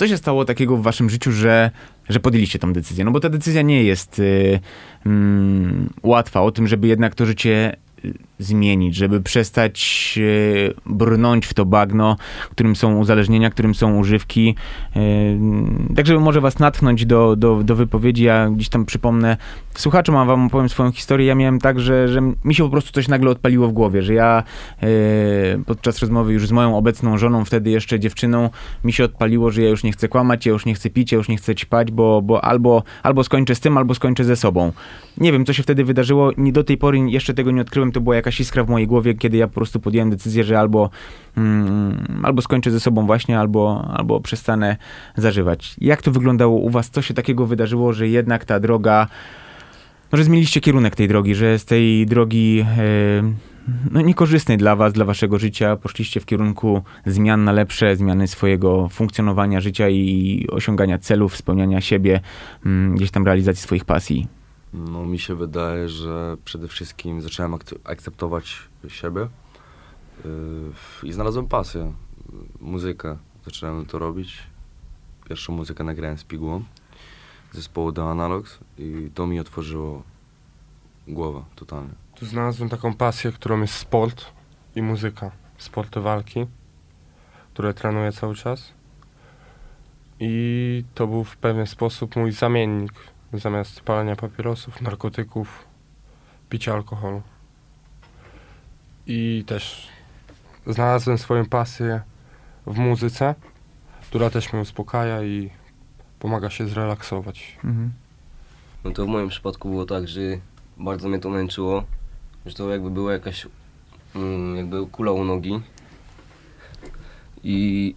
co 0.00 0.08
się 0.08 0.16
stało 0.16 0.44
takiego 0.44 0.76
w 0.76 0.82
waszym 0.82 1.10
życiu, 1.10 1.32
że, 1.32 1.70
że 2.08 2.20
podjęliście 2.20 2.58
tą 2.58 2.72
decyzję? 2.72 3.04
No 3.04 3.10
bo 3.10 3.20
ta 3.20 3.28
decyzja 3.28 3.62
nie 3.62 3.84
jest 3.84 4.18
y, 4.18 4.60
mm, 5.06 5.90
łatwa 6.02 6.40
o 6.40 6.52
tym, 6.52 6.68
żeby 6.68 6.88
jednak 6.88 7.14
to 7.14 7.26
życie 7.26 7.76
y, 7.76 7.89
zmienić, 8.40 8.94
żeby 8.94 9.20
przestać 9.20 10.14
y, 10.18 10.74
brnąć 10.86 11.46
w 11.46 11.54
to 11.54 11.64
bagno, 11.64 12.16
którym 12.50 12.76
są 12.76 12.98
uzależnienia, 12.98 13.50
którym 13.50 13.74
są 13.74 13.98
używki. 13.98 14.54
Y, 14.96 15.38
tak, 15.96 16.06
żeby 16.06 16.20
może 16.20 16.40
was 16.40 16.58
natchnąć 16.58 17.06
do, 17.06 17.36
do, 17.36 17.62
do 17.62 17.76
wypowiedzi. 17.76 18.24
Ja 18.24 18.50
gdzieś 18.50 18.68
tam 18.68 18.84
przypomnę 18.84 19.36
słuchaczom, 19.74 20.16
a 20.16 20.24
wam 20.24 20.46
opowiem 20.46 20.68
swoją 20.68 20.92
historię. 20.92 21.26
Ja 21.26 21.34
miałem 21.34 21.58
tak, 21.58 21.80
że, 21.80 22.08
że 22.08 22.20
mi 22.44 22.54
się 22.54 22.64
po 22.64 22.70
prostu 22.70 22.92
coś 22.92 23.08
nagle 23.08 23.30
odpaliło 23.30 23.68
w 23.68 23.72
głowie, 23.72 24.02
że 24.02 24.14
ja 24.14 24.42
y, 24.82 24.86
podczas 25.66 25.98
rozmowy 25.98 26.32
już 26.32 26.46
z 26.46 26.52
moją 26.52 26.76
obecną 26.76 27.18
żoną, 27.18 27.44
wtedy 27.44 27.70
jeszcze 27.70 28.00
dziewczyną, 28.00 28.50
mi 28.84 28.92
się 28.92 29.04
odpaliło, 29.04 29.50
że 29.50 29.62
ja 29.62 29.68
już 29.68 29.84
nie 29.84 29.92
chcę 29.92 30.08
kłamać, 30.08 30.46
ja 30.46 30.52
już 30.52 30.66
nie 30.66 30.74
chcę 30.74 30.90
pić, 30.90 31.12
ja 31.12 31.18
już 31.18 31.28
nie 31.28 31.36
chcę 31.36 31.54
ćpać, 31.54 31.90
bo, 31.90 32.22
bo 32.22 32.44
albo, 32.44 32.82
albo 33.02 33.24
skończę 33.24 33.54
z 33.54 33.60
tym, 33.60 33.78
albo 33.78 33.94
skończę 33.94 34.24
ze 34.24 34.36
sobą. 34.36 34.72
Nie 35.18 35.32
wiem, 35.32 35.44
co 35.44 35.52
się 35.52 35.62
wtedy 35.62 35.84
wydarzyło. 35.84 36.30
Nie 36.36 36.52
do 36.52 36.64
tej 36.64 36.76
pory 36.76 36.98
jeszcze 36.98 37.34
tego 37.34 37.50
nie 37.50 37.60
odkryłem. 37.60 37.92
To 37.92 38.00
była 38.00 38.16
jakaś 38.16 38.29
iskra 38.38 38.64
w 38.64 38.68
mojej 38.68 38.86
głowie, 38.86 39.14
kiedy 39.14 39.36
ja 39.36 39.46
po 39.46 39.54
prostu 39.54 39.80
podjąłem 39.80 40.10
decyzję, 40.10 40.44
że 40.44 40.58
albo, 40.58 40.90
mm, 41.36 42.20
albo 42.22 42.42
skończę 42.42 42.70
ze 42.70 42.80
sobą 42.80 43.06
właśnie, 43.06 43.38
albo, 43.38 43.90
albo 43.92 44.20
przestanę 44.20 44.76
zażywać. 45.16 45.76
Jak 45.78 46.02
to 46.02 46.10
wyglądało 46.10 46.58
u 46.58 46.70
was? 46.70 46.90
Co 46.90 47.02
się 47.02 47.14
takiego 47.14 47.46
wydarzyło, 47.46 47.92
że 47.92 48.08
jednak 48.08 48.44
ta 48.44 48.60
droga, 48.60 49.06
no, 50.12 50.18
że 50.18 50.24
zmieniliście 50.24 50.60
kierunek 50.60 50.96
tej 50.96 51.08
drogi, 51.08 51.34
że 51.34 51.58
z 51.58 51.64
tej 51.64 52.06
drogi 52.06 52.60
e, 52.60 53.22
no, 53.90 54.00
niekorzystnej 54.00 54.58
dla 54.58 54.76
was, 54.76 54.92
dla 54.92 55.04
waszego 55.04 55.38
życia, 55.38 55.76
poszliście 55.76 56.20
w 56.20 56.26
kierunku 56.26 56.82
zmian 57.06 57.44
na 57.44 57.52
lepsze, 57.52 57.96
zmiany 57.96 58.28
swojego 58.28 58.88
funkcjonowania 58.88 59.60
życia 59.60 59.88
i 59.88 60.46
osiągania 60.50 60.98
celów, 60.98 61.36
spełniania 61.36 61.80
siebie, 61.80 62.20
mm, 62.66 62.94
gdzieś 62.94 63.10
tam 63.10 63.26
realizacji 63.26 63.62
swoich 63.62 63.84
pasji. 63.84 64.39
No 64.72 65.06
mi 65.06 65.18
się 65.18 65.34
wydaje, 65.34 65.88
że 65.88 66.36
przede 66.44 66.68
wszystkim 66.68 67.22
zacząłem 67.22 67.54
ak- 67.54 67.74
akceptować 67.84 68.68
siebie 68.88 69.28
yy, 70.24 71.08
i 71.08 71.12
znalazłem 71.12 71.46
pasję, 71.46 71.92
muzykę. 72.60 73.16
Zacząłem 73.44 73.86
to 73.86 73.98
robić. 73.98 74.42
Pierwszą 75.28 75.52
muzykę 75.52 75.84
nagrałem 75.84 76.18
z 76.18 76.24
pigułą 76.24 76.64
zespołu 77.52 77.92
The 77.92 78.04
Analogs 78.04 78.58
i 78.78 79.10
to 79.14 79.26
mi 79.26 79.40
otworzyło 79.40 80.02
głowę 81.08 81.42
totalnie. 81.56 81.90
Tu 82.14 82.26
znalazłem 82.26 82.68
taką 82.68 82.94
pasję, 82.94 83.32
którą 83.32 83.60
jest 83.60 83.74
sport 83.74 84.24
i 84.76 84.82
muzyka. 84.82 85.30
Sporty 85.58 86.00
walki, 86.00 86.46
które 87.54 87.74
trenuję 87.74 88.12
cały 88.12 88.34
czas. 88.34 88.72
I 90.20 90.84
to 90.94 91.06
był 91.06 91.24
w 91.24 91.36
pewien 91.36 91.66
sposób 91.66 92.16
mój 92.16 92.32
zamiennik 92.32 92.92
zamiast 93.32 93.80
palenia 93.80 94.16
papierosów, 94.16 94.80
narkotyków, 94.80 95.64
picia 96.48 96.74
alkoholu. 96.74 97.22
I 99.06 99.44
też 99.46 99.88
znalazłem 100.66 101.18
swoją 101.18 101.46
pasję 101.46 102.00
w 102.66 102.78
muzyce, 102.78 103.34
która 104.02 104.30
też 104.30 104.52
mnie 104.52 104.62
uspokaja 104.62 105.22
i 105.22 105.50
pomaga 106.18 106.50
się 106.50 106.68
zrelaksować. 106.68 107.58
Mhm. 107.64 107.92
No 108.84 108.90
to 108.90 109.04
w 109.04 109.08
moim 109.08 109.28
przypadku 109.28 109.68
było 109.68 109.86
tak, 109.86 110.08
że 110.08 110.20
bardzo 110.76 111.08
mnie 111.08 111.18
to 111.18 111.30
męczyło, 111.30 111.84
że 112.46 112.54
to 112.54 112.70
jakby 112.70 112.90
była 112.90 113.12
jakaś 113.12 113.46
mm, 114.14 114.56
jakby 114.56 114.86
kula 114.86 115.12
u 115.12 115.24
nogi 115.24 115.60
i 117.44 117.94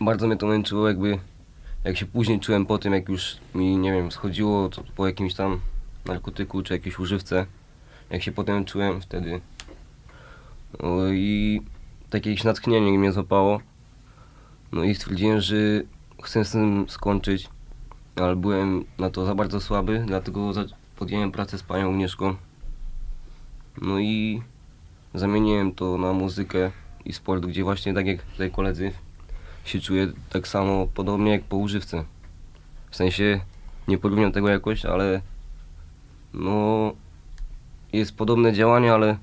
bardzo 0.00 0.26
mnie 0.26 0.36
to 0.36 0.46
męczyło 0.46 0.88
jakby 0.88 1.18
jak 1.84 1.96
się 1.96 2.06
później 2.06 2.40
czułem 2.40 2.66
po 2.66 2.78
tym, 2.78 2.92
jak 2.92 3.08
już 3.08 3.36
mi, 3.54 3.76
nie 3.76 3.92
wiem, 3.92 4.12
schodziło 4.12 4.68
to 4.68 4.82
po 4.96 5.06
jakimś 5.06 5.34
tam 5.34 5.60
narkotyku 6.04 6.62
czy 6.62 6.74
jakiejś 6.74 6.98
używce, 6.98 7.46
jak 8.10 8.22
się 8.22 8.32
potem 8.32 8.64
czułem 8.64 9.00
wtedy 9.00 9.40
no 10.82 11.12
i 11.12 11.60
takie 12.10 12.30
jakieś 12.30 12.44
natchnienie 12.44 12.98
mnie 12.98 13.12
złapało 13.12 13.60
no 14.72 14.84
i 14.84 14.94
stwierdziłem, 14.94 15.40
że 15.40 15.56
chcę 16.22 16.44
z 16.44 16.50
tym 16.50 16.88
skończyć 16.88 17.48
ale 18.16 18.36
byłem 18.36 18.84
na 18.98 19.10
to 19.10 19.26
za 19.26 19.34
bardzo 19.34 19.60
słaby, 19.60 20.04
dlatego 20.06 20.52
podjąłem 20.96 21.32
pracę 21.32 21.58
z 21.58 21.62
panią 21.62 21.90
Agnieszką. 21.90 22.36
No 23.82 23.98
i 23.98 24.42
zamieniłem 25.14 25.72
to 25.72 25.98
na 25.98 26.12
muzykę 26.12 26.70
i 27.04 27.12
sport, 27.12 27.46
gdzie 27.46 27.64
właśnie 27.64 27.94
tak 27.94 28.06
jak 28.06 28.22
tutaj 28.22 28.50
koledzy 28.50 28.92
się 29.70 29.80
czuję 29.80 30.12
tak 30.30 30.48
samo 30.48 30.86
podobnie 30.94 31.32
jak 31.32 31.42
po 31.42 31.56
używce. 31.56 32.04
W 32.90 32.96
sensie 32.96 33.40
nie 33.88 33.98
porównam 33.98 34.32
tego 34.32 34.48
jakoś, 34.48 34.84
ale 34.84 35.20
no 36.34 36.92
jest 37.92 38.16
podobne 38.16 38.52
działanie, 38.52 38.92
ale 38.92 39.16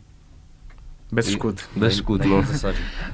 Bez 1.12 1.30
szkód. 1.30 1.68
bez 1.76 1.96
szkód, 1.96 2.22
no. 2.26 2.44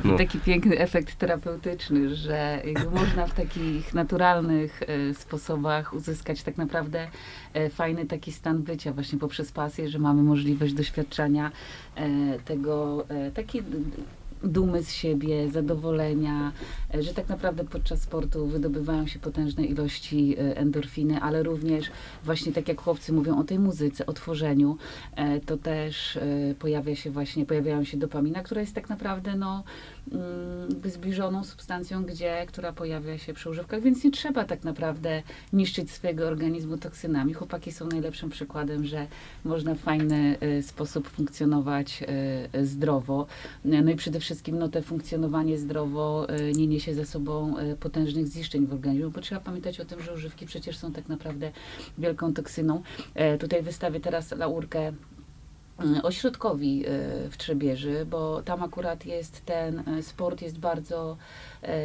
no. 0.03 0.17
Taki 0.17 0.39
piękny 0.39 0.79
efekt 0.79 1.15
terapeutyczny, 1.15 2.15
że 2.15 2.61
można 2.93 3.27
w 3.27 3.33
takich 3.33 3.93
naturalnych 3.93 4.81
e, 4.83 5.13
sposobach 5.13 5.93
uzyskać 5.93 6.43
tak 6.43 6.57
naprawdę 6.57 7.07
e, 7.53 7.69
fajny 7.69 8.05
taki 8.05 8.31
stan 8.31 8.63
bycia 8.63 8.93
właśnie 8.93 9.19
poprzez 9.19 9.51
pasję, 9.51 9.89
że 9.89 9.99
mamy 9.99 10.23
możliwość 10.23 10.73
doświadczania 10.73 11.51
e, 11.95 12.39
tego, 12.39 13.05
takiej 13.33 13.63
dumy 14.43 14.83
z 14.83 14.91
siebie, 14.91 15.49
zadowolenia, 15.51 16.51
e, 16.95 17.03
że 17.03 17.13
tak 17.13 17.29
naprawdę 17.29 17.63
podczas 17.63 18.01
sportu 18.01 18.47
wydobywają 18.47 19.07
się 19.07 19.19
potężne 19.19 19.65
ilości 19.65 20.35
e, 20.37 20.57
endorfiny, 20.57 21.21
ale 21.21 21.43
również 21.43 21.91
właśnie 22.23 22.51
tak 22.51 22.67
jak 22.67 22.81
chłopcy 22.81 23.13
mówią 23.13 23.39
o 23.39 23.43
tej 23.43 23.59
muzyce, 23.59 24.05
o 24.05 24.13
tworzeniu, 24.13 24.77
e, 25.15 25.39
to 25.39 25.57
też 25.57 26.19
pojawia 26.59 26.95
się 26.95 27.11
właśnie, 27.11 27.45
pojawiają 27.45 27.83
się 27.83 27.97
dopamina, 27.97 28.43
która 28.43 28.61
jest 28.61 28.75
tak 28.75 28.89
naprawdę 28.89 29.35
no, 29.35 29.63
zbliżoną 30.85 31.43
substancją, 31.43 32.03
gdzie, 32.03 32.45
która 32.47 32.73
pojawia 32.73 33.17
się 33.17 33.33
przy 33.33 33.49
używkach, 33.49 33.81
więc 33.81 34.03
nie 34.03 34.11
trzeba 34.11 34.43
tak 34.43 34.63
naprawdę 34.63 35.23
niszczyć 35.53 35.91
swojego 35.91 36.27
organizmu 36.27 36.77
toksynami. 36.77 37.33
Chłopaki 37.33 37.71
są 37.71 37.87
najlepszym 37.87 38.29
przykładem, 38.29 38.85
że 38.85 39.07
można 39.45 39.75
w 39.75 39.79
fajny 39.79 40.37
e, 40.39 40.63
sposób 40.63 41.09
funkcjonować 41.09 42.03
e, 42.53 42.65
zdrowo. 42.65 43.27
No 43.65 43.91
i 43.91 43.95
przede 43.95 44.19
wszystkim 44.19 44.59
no, 44.59 44.69
te 44.69 44.81
funkcjonowanie 44.81 45.57
zdrowo 45.57 46.27
nie 46.55 46.67
niesie 46.67 46.93
ze 46.93 47.05
sobą 47.05 47.55
potężnych 47.79 48.27
zniszczeń 48.27 48.67
w 48.67 48.73
organizmie, 48.73 49.09
bo 49.09 49.21
trzeba 49.21 49.41
pamiętać 49.41 49.79
o 49.79 49.85
tym, 49.85 50.01
że 50.01 50.13
używki 50.13 50.45
przecież 50.45 50.77
są 50.77 50.91
tak 50.91 51.09
naprawdę 51.09 51.51
wielką 51.97 52.33
toksyną. 52.33 52.81
E, 53.15 53.37
Tutaj 53.37 53.63
wystawię 53.63 53.99
teraz 53.99 54.31
laurkę 54.31 54.79
mm, 54.87 54.97
ośrodkowi 56.03 56.85
e, 56.85 56.89
w 57.29 57.37
Trzebieży, 57.37 58.05
bo 58.05 58.41
tam 58.41 58.63
akurat 58.63 59.05
jest 59.05 59.45
ten 59.45 59.79
e, 59.79 60.03
sport 60.03 60.41
jest 60.41 60.59
bardzo 60.59 61.17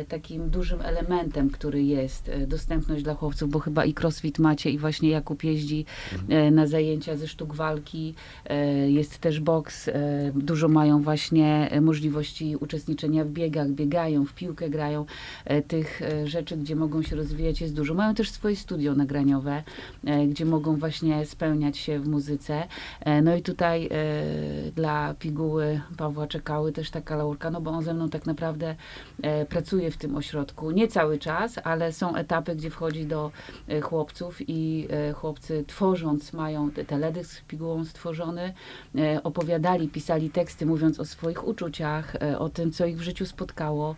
takim 0.08 0.50
dużym 0.50 0.80
elementem, 0.80 1.50
który 1.50 1.82
jest 1.82 2.28
e, 2.28 2.46
dostępność 2.46 3.02
dla 3.02 3.14
chłopców, 3.14 3.50
bo 3.50 3.58
chyba 3.58 3.84
i 3.84 3.94
crossfit 4.00 4.38
macie 4.38 4.70
i 4.70 4.78
właśnie 4.78 5.08
Jakub 5.08 5.44
jeździ 5.44 5.84
e, 6.28 6.50
na 6.50 6.66
zajęcia 6.66 7.16
ze 7.16 7.28
sztuk 7.28 7.54
walki, 7.54 8.14
e, 8.44 8.90
jest 8.90 9.18
też 9.18 9.40
boks, 9.40 9.88
e, 9.88 9.92
dużo 10.34 10.68
mają 10.68 11.02
właśnie 11.02 11.68
e, 11.70 11.80
możliwości 11.80 12.56
uczestniczenia 12.60 13.24
w 13.24 13.28
biegach, 13.28 13.68
biegają, 13.70 14.24
w 14.24 14.34
piłkę 14.34 14.70
grają, 14.70 15.06
e, 15.44 15.62
tych 15.62 16.02
e, 16.02 16.26
rzeczy, 16.26 16.56
gdzie 16.56 16.76
mogą 16.76 17.02
się 17.02 17.16
rozwijać 17.16 17.60
jest 17.60 17.74
dużo. 17.74 17.94
Mają 17.94 18.14
też 18.14 18.30
swoje 18.30 18.56
studio 18.56 18.94
nagraniowe, 18.94 19.62
e, 20.04 20.26
gdzie 20.26 20.44
mogą 20.44 20.76
właśnie 20.76 21.26
spełniać 21.26 21.78
się 21.78 22.00
w 22.00 22.08
muzyce. 22.08 22.62
E, 23.00 23.22
No 23.22 23.36
i 23.36 23.42
tutaj 23.42 23.86
e, 23.86 24.70
dla 24.72 25.14
piguły 25.14 25.80
Pawła 25.96 26.26
Czekały 26.26 26.72
też 26.72 26.90
taka 26.90 27.16
laurka, 27.16 27.50
no 27.50 27.60
bo 27.60 27.70
on 27.70 27.84
ze 27.84 27.94
mną 27.94 28.08
tak 28.08 28.26
naprawdę 28.26 28.76
e, 29.22 29.46
pracuje 29.68 29.90
w 29.90 29.96
tym 29.96 30.16
ośrodku. 30.16 30.70
Nie 30.70 30.88
cały 30.88 31.18
czas, 31.18 31.58
ale 31.64 31.92
są 31.92 32.14
etapy, 32.14 32.56
gdzie 32.56 32.70
wchodzi 32.70 33.06
do 33.06 33.30
e, 33.68 33.80
chłopców 33.80 34.48
i 34.48 34.88
e, 34.90 35.12
chłopcy 35.12 35.64
tworząc 35.66 36.32
mają 36.32 36.70
te- 36.70 36.84
teledysk 36.84 37.32
z 37.32 37.40
pigułą 37.40 37.84
stworzony, 37.84 38.54
e, 38.98 39.22
opowiadali, 39.22 39.88
pisali 39.88 40.30
teksty 40.30 40.66
mówiąc 40.66 41.00
o 41.00 41.04
swoich 41.04 41.48
uczuciach, 41.48 42.16
o 42.38 42.48
tym, 42.48 42.72
co 42.72 42.86
ich 42.86 42.98
w 42.98 43.02
życiu 43.02 43.26
spotkało 43.26 43.96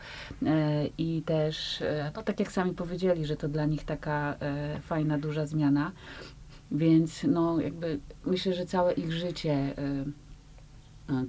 i 0.98 1.22
też, 1.26 1.82
no 2.16 2.22
tak 2.22 2.40
jak 2.40 2.52
sami 2.52 2.72
powiedzieli, 2.72 3.26
że 3.26 3.36
to 3.36 3.48
dla 3.48 3.64
nich 3.64 3.84
taka 3.84 4.36
fajna, 4.82 5.18
duża 5.18 5.46
zmiana. 5.46 5.92
Więc 6.72 7.24
no 7.24 7.60
jakby 7.60 7.98
myślę, 8.26 8.54
że 8.54 8.66
całe 8.66 8.92
ich 8.92 9.12
życie, 9.12 9.74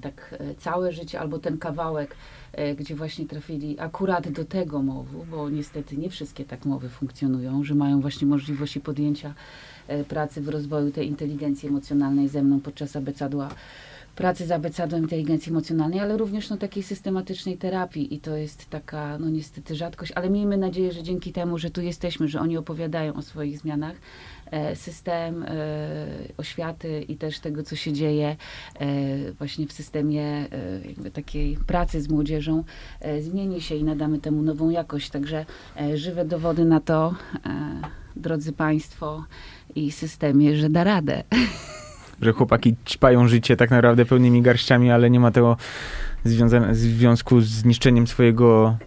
tak 0.02 0.36
e, 0.40 0.56
całe 0.56 0.92
życie 0.92 1.20
albo 1.20 1.40
ten 1.40 1.58
kawałek, 1.58 2.16
e, 2.54 2.76
gdzie 2.76 2.96
właśnie 2.96 3.26
trafili 3.26 3.80
akurat 3.80 4.30
do 4.30 4.46
tego 4.46 4.82
mowu, 4.82 5.26
bo 5.32 5.50
niestety 5.50 5.98
nie 5.98 6.10
wszystkie 6.10 6.46
tak 6.46 6.66
mowy 6.66 6.90
funkcjonują, 6.90 7.64
że 7.64 7.76
mają 7.76 8.02
właśnie 8.02 8.28
możliwości 8.28 8.80
podjęcia 8.80 9.34
e, 9.88 10.04
pracy 10.04 10.42
w 10.42 10.50
rozwoju 10.50 10.92
tej 10.92 11.08
inteligencji 11.08 11.70
emocjonalnej 11.70 12.28
ze 12.28 12.44
mną 12.44 12.60
podczas 12.60 12.96
abecadła 12.96 13.50
pracy 14.22 14.46
z 14.46 14.51
abecadłem 14.51 15.04
inteligencji 15.04 15.50
emocjonalnej, 15.50 16.00
ale 16.00 16.18
również 16.18 16.50
no, 16.50 16.58
takiej 16.58 16.84
systematycznej 16.84 17.58
terapii 17.58 18.13
i 18.13 18.20
to 18.20 18.36
jest 18.36 18.70
taka, 18.70 19.18
no 19.18 19.30
niestety 19.30 19.75
rzadkość, 19.75 20.12
ale 20.16 20.30
miejmy 20.30 20.58
nadzieję, 20.58 20.92
że 20.92 21.04
dzięki 21.04 21.34
temu, 21.34 21.58
że 21.58 21.70
tu 21.70 21.82
jesteśmy, 21.82 22.28
że 22.28 22.40
oni 22.40 22.58
opowiadają 22.58 23.13
o 23.13 23.22
swoich 23.22 23.60
zmianach, 23.60 23.96
e, 24.51 24.75
system 24.75 25.44
e, 25.44 25.48
oświaty 26.38 27.01
i 27.01 27.16
też 27.16 27.40
tego, 27.40 27.63
co 27.63 27.75
się 27.75 27.94
dzieje 27.94 28.36
e, 28.80 29.32
właśnie 29.32 29.68
w 29.68 29.72
systemie 29.72 30.46
takiej 31.13 31.58
pracy 31.68 32.01
z 32.01 32.10
młodzieżą, 32.10 32.63
zmieni 33.22 33.62
się 33.62 33.75
i 33.75 33.84
nadamy 33.84 34.20
temu 34.20 34.42
nową 34.42 34.70
jakość. 34.70 35.10
Także 35.10 35.46
żywe 35.94 36.25
dowody 36.25 36.66
na 36.66 36.80
to, 36.80 37.16
drodzy 38.16 38.54
Państwo 38.54 39.25
i 39.75 39.92
systemie, 39.92 40.58
że 40.58 40.70
da 40.70 40.84
radę. 40.84 41.24
że 42.22 42.34
chłopaki 42.34 42.75
ćpają 42.86 43.28
życie 43.28 43.58
tak 43.58 43.72
naprawdę 43.72 44.06
pełnymi 44.06 44.42
garściami, 44.42 44.92
ale 44.92 45.10
nie 45.10 45.20
ma 45.20 45.32
tego 45.32 45.58
związane, 46.24 46.75
związku 46.75 47.42
z 47.42 47.66
niszczeniem 47.66 48.08
swojego 48.08 48.78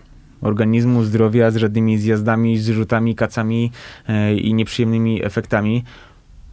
organizmu, 0.40 1.04
zdrowia, 1.04 1.50
z 1.50 1.56
żadnymi 1.56 1.98
zjazdami, 1.98 2.58
zrzutami, 2.58 3.14
kacami 3.14 3.72
e, 4.08 4.34
i 4.34 4.54
nieprzyjemnymi 4.54 5.24
efektami. 5.24 5.84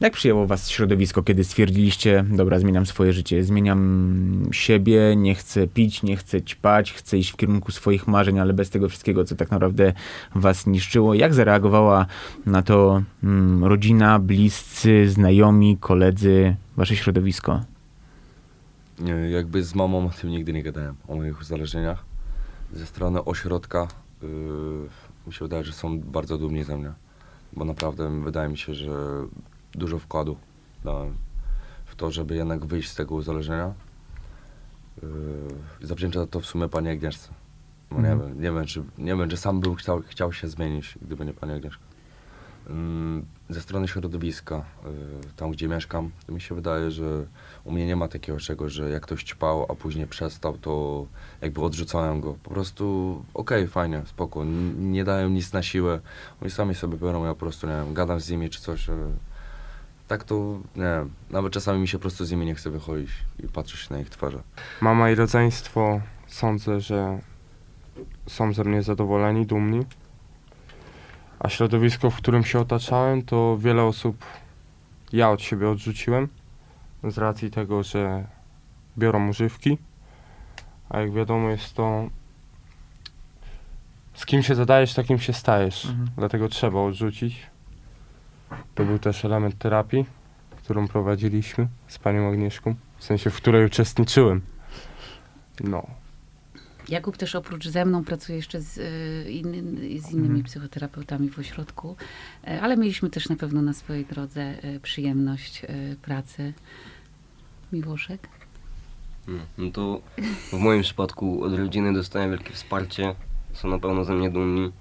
Jak 0.02 0.14
przyjęło 0.14 0.48
was 0.48 0.70
środowisko, 0.70 1.24
kiedy 1.24 1.44
stwierdziliście, 1.44 2.26
dobra, 2.30 2.60
zmieniam 2.60 2.86
swoje 2.86 3.14
życie, 3.14 3.44
zmieniam 3.44 4.50
siebie, 4.52 5.16
nie 5.16 5.36
chcę 5.36 5.68
pić, 5.68 6.04
nie 6.04 6.18
chcę 6.18 6.42
ćpać, 6.42 6.94
chcę 6.94 7.18
iść 7.18 7.32
w 7.32 7.36
kierunku 7.36 7.72
swoich 7.72 8.08
marzeń, 8.08 8.40
ale 8.40 8.54
bez 8.54 8.70
tego 8.70 8.90
wszystkiego, 8.90 9.26
co 9.26 9.36
tak 9.36 9.52
naprawdę 9.52 9.94
was 10.36 10.68
niszczyło. 10.68 11.14
Jak 11.14 11.34
zareagowała 11.34 12.06
na 12.46 12.62
to 12.62 13.02
mm, 13.24 13.64
rodzina, 13.64 14.20
bliscy, 14.20 15.10
znajomi, 15.10 15.78
koledzy, 15.78 16.56
wasze 16.78 16.96
środowisko? 16.96 17.62
Jakby 19.32 19.64
z 19.64 19.76
mamą 19.76 20.06
o 20.06 20.10
tym 20.10 20.30
nigdy 20.30 20.54
nie 20.54 20.64
gadałem, 20.64 20.96
o 21.08 21.16
moich 21.16 21.42
uzależnieniach. 21.42 22.04
Ze 22.74 22.86
strony 22.86 23.26
ośrodka 23.26 23.88
yy, 24.22 24.30
mi 25.28 25.34
się 25.34 25.46
wydaje, 25.46 25.64
że 25.64 25.74
są 25.74 26.00
bardzo 26.00 26.38
dumni 26.38 26.64
ze 26.64 26.78
mnie, 26.78 26.92
bo 27.54 27.66
naprawdę 27.66 28.22
wydaje 28.22 28.50
mi 28.50 28.58
się, 28.58 28.74
że 28.74 28.94
dużo 29.72 30.00
wkładu 30.00 30.38
dałem 30.84 31.14
w 31.86 31.96
to, 31.96 32.12
żeby 32.12 32.36
jednak 32.36 32.66
wyjść 32.66 32.90
z 32.90 32.96
tego 32.96 33.16
uzależnienia. 33.16 33.74
Yy, 35.04 35.88
zawdzięczam 35.88 36.28
to 36.28 36.40
w 36.40 36.46
sumie 36.46 36.70
pani 36.70 36.90
Agnieszce. 36.90 37.30
No 37.92 38.02
nie, 38.02 38.12
Mhm. 38.12 38.30
wiem, 38.30 38.42
nie, 38.42 38.52
wiem, 38.52 38.66
czy, 38.66 38.84
nie 38.98 39.16
wiem, 39.16 39.30
czy 39.30 39.38
sam 39.38 39.60
bym 39.60 39.76
chciał, 39.76 40.02
chciał 40.08 40.34
się 40.34 40.48
zmienić, 40.48 40.98
gdyby 41.02 41.26
nie 41.26 41.34
pani 41.34 41.54
Agnieszka. 41.54 41.84
Ym, 42.70 43.26
Ze 43.50 43.62
strony 43.62 43.88
środowiska, 43.88 44.56
yy, 44.86 44.92
tam 45.36 45.52
gdzie 45.52 45.68
mieszkam, 45.68 46.12
to 46.28 46.34
mi 46.34 46.42
się 46.42 46.56
wydaje, 46.56 46.92
że 46.92 47.26
u 47.64 47.72
mnie 47.72 47.86
nie 47.88 47.96
ma 47.96 48.08
takiego 48.08 48.40
czegoś, 48.40 48.72
że 48.74 48.90
jak 48.90 49.04
ktoś 49.04 49.24
ćpał, 49.24 49.66
a 49.70 49.76
później 49.76 50.08
przestał, 50.08 50.58
to 50.58 51.06
jakby 51.42 51.62
odrzucałem 51.62 52.22
go. 52.22 52.36
Po 52.44 52.50
prostu 52.50 53.24
okej, 53.34 53.68
fajnie, 53.68 54.02
spoko, 54.06 54.42
n- 54.42 54.92
nie 54.92 55.04
dają 55.04 55.30
nic 55.30 55.54
na 55.54 55.64
siłę. 55.64 56.00
Oni 56.42 56.52
sami 56.52 56.76
sobie 56.76 56.98
biorą, 56.98 57.26
ja 57.26 57.34
po 57.34 57.40
prostu, 57.40 57.68
nie 57.68 57.74
wiem, 57.74 57.94
gadam 57.94 58.20
z 58.20 58.30
nimi 58.30 58.50
czy 58.50 58.62
coś. 58.62 58.90
Tak 60.12 60.24
to, 60.24 60.60
nie 60.76 60.84
wiem, 60.84 61.14
nawet 61.30 61.54
czasami 61.54 61.80
mi 61.80 61.88
się 61.88 61.98
po 61.98 62.02
prostu 62.02 62.26
z 62.26 62.32
nimi 62.32 62.46
nie 62.46 62.56
chce 62.56 62.70
wychodzić 62.70 63.10
i 63.44 63.48
patrzeć 63.48 63.90
na 63.90 64.00
ich 64.00 64.10
twarze. 64.10 64.40
Mama 64.82 65.10
i 65.10 65.16
rodzeństwo 65.16 66.02
sądzę, 66.28 66.82
że 66.82 67.20
są 68.28 68.54
ze 68.54 68.64
mnie 68.64 68.84
zadowoleni, 68.84 69.46
dumni. 69.46 69.86
A 71.40 71.50
środowisko, 71.50 72.10
w 72.10 72.16
którym 72.16 72.44
się 72.44 72.60
otaczałem, 72.60 73.22
to 73.22 73.58
wiele 73.58 73.84
osób 73.84 74.26
ja 75.14 75.30
od 75.30 75.42
siebie 75.42 75.70
odrzuciłem 75.70 76.28
z 77.04 77.18
racji 77.18 77.52
tego, 77.52 77.84
że 77.84 78.26
biorą 78.98 79.30
używki. 79.30 79.78
A 80.90 81.00
jak 81.00 81.12
wiadomo, 81.12 81.50
jest 81.50 81.74
to 81.74 82.10
z 84.14 84.26
kim 84.26 84.44
się 84.44 84.56
zadajesz, 84.56 84.94
takim 84.94 85.20
się 85.20 85.34
stajesz. 85.34 85.86
Mhm. 85.86 86.10
Dlatego 86.18 86.50
trzeba 86.50 86.82
odrzucić. 86.82 87.52
To 88.76 88.86
był 88.86 89.00
też 89.00 89.26
element 89.26 89.58
terapii, 89.58 90.06
którą 90.64 90.88
prowadziliśmy 90.88 91.68
z 91.88 91.98
panią 92.00 92.30
Agnieszką, 92.30 92.76
w 92.98 93.04
sensie 93.04 93.30
w 93.30 93.36
której 93.36 93.66
uczestniczyłem. 93.66 94.42
No. 95.64 95.88
Jakub 96.90 97.18
też 97.18 97.36
oprócz 97.36 97.68
ze 97.68 97.86
mną 97.86 98.04
pracuje 98.06 98.36
jeszcze 98.36 98.62
z, 98.62 98.78
y, 98.78 99.32
inny, 99.32 99.62
z 100.02 100.12
innymi 100.12 100.26
Mhm. 100.28 100.44
psychoterapeutami 100.44 101.30
w 101.30 101.40
ośrodku, 101.40 101.96
e, 102.48 102.62
ale 102.62 102.78
mieliśmy 102.78 103.10
też 103.10 103.30
na 103.30 103.36
pewno 103.36 103.62
na 103.62 103.74
swojej 103.74 104.06
drodze 104.06 104.42
e, 104.42 104.80
przyjemność 104.80 105.64
e, 105.66 105.68
pracy. 106.02 106.54
Miłoszek? 107.74 108.28
Mm, 109.28 109.42
No 109.58 109.72
to 109.72 110.02
w 110.52 110.54
moim 110.54 110.82
przypadku 110.82 111.44
od 111.44 111.54
rodziny 111.58 111.94
dostałem 111.94 112.32
wielkie 112.32 112.54
wsparcie. 112.54 113.16
Są 113.54 113.68
na 113.68 113.80
pewno 113.80 114.06
ze 114.06 114.14
mnie 114.14 114.30
dumni. 114.30 114.72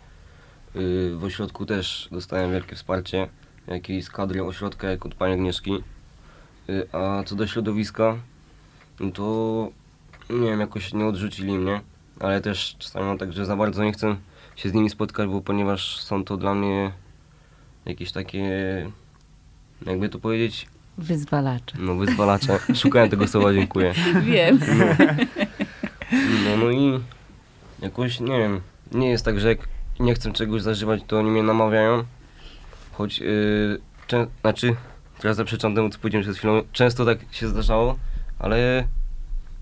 Yy, 0.75 1.17
W 1.17 1.25
ośrodku 1.25 1.67
też 1.67 2.09
dostałem 2.13 2.51
wielkie 2.53 2.77
wsparcie, 2.77 3.29
jak 3.71 3.91
i 3.91 4.03
z 4.03 4.11
kadry 4.11 4.45
ośrodka, 4.45 4.91
jak 4.91 5.07
od 5.07 5.15
pani 5.15 5.35
Agnieszki. 5.35 5.73
Yy, 6.69 6.87
A 6.93 7.23
co 7.27 7.37
do 7.37 7.47
środowiska, 7.47 8.17
no 9.01 9.11
to 9.11 9.69
nie 10.31 10.51
wiem, 10.51 10.61
jakoś 10.61 10.93
nie 10.93 11.07
odrzucili 11.07 11.53
mnie, 11.59 11.81
ale 12.21 12.41
też 12.41 12.77
czasami 12.79 13.07
mam 13.07 13.19
tak, 13.19 13.33
że 13.33 13.47
za 13.47 13.57
bardzo 13.57 13.85
nie 13.85 13.93
chcę 13.93 14.17
się 14.57 14.69
z 14.69 14.73
nimi 14.75 14.91
spotkać, 14.91 15.29
bo 15.29 15.41
ponieważ 15.41 16.01
są 16.01 16.25
to 16.25 16.37
dla 16.37 16.55
mnie 16.55 16.93
jakieś 17.87 18.13
takie, 18.13 18.47
jakby 19.87 20.09
to 20.09 20.19
powiedzieć, 20.19 20.67
Wyzwalacze. 20.99 21.77
no 21.79 21.95
wyzwalacze. 21.95 22.59
Szukałem 22.75 23.11
tego 23.11 23.29
słowa, 23.29 23.53
dziękuję. 23.53 23.95
Wiem. 24.23 24.61
No. 24.79 24.85
No, 26.45 26.57
no 26.57 26.71
i 26.71 27.01
jakoś, 27.83 28.21
nie 28.21 28.39
wiem, 28.39 28.61
nie 28.93 29.11
jest 29.11 29.25
tak, 29.25 29.41
że 29.41 29.49
jak 29.49 29.59
nie 30.01 30.15
chcę 30.15 30.33
czegoś 30.33 30.63
zażywać, 30.63 31.03
to 31.07 31.19
oni 31.19 31.31
mnie 31.31 31.43
namawiają. 31.43 32.05
Choć, 32.93 33.19
yy, 33.19 33.81
czę- 34.07 34.27
znaczy, 34.41 34.77
teraz 35.19 35.37
zaprzeczam 35.37 35.75
temu, 35.75 35.91
co 35.91 35.99
powiedziałem 35.99 36.25
przed 36.25 36.37
chwilą, 36.37 36.63
często 36.73 37.05
tak 37.05 37.19
się 37.31 37.49
zdarzało, 37.49 37.99
ale 38.39 38.89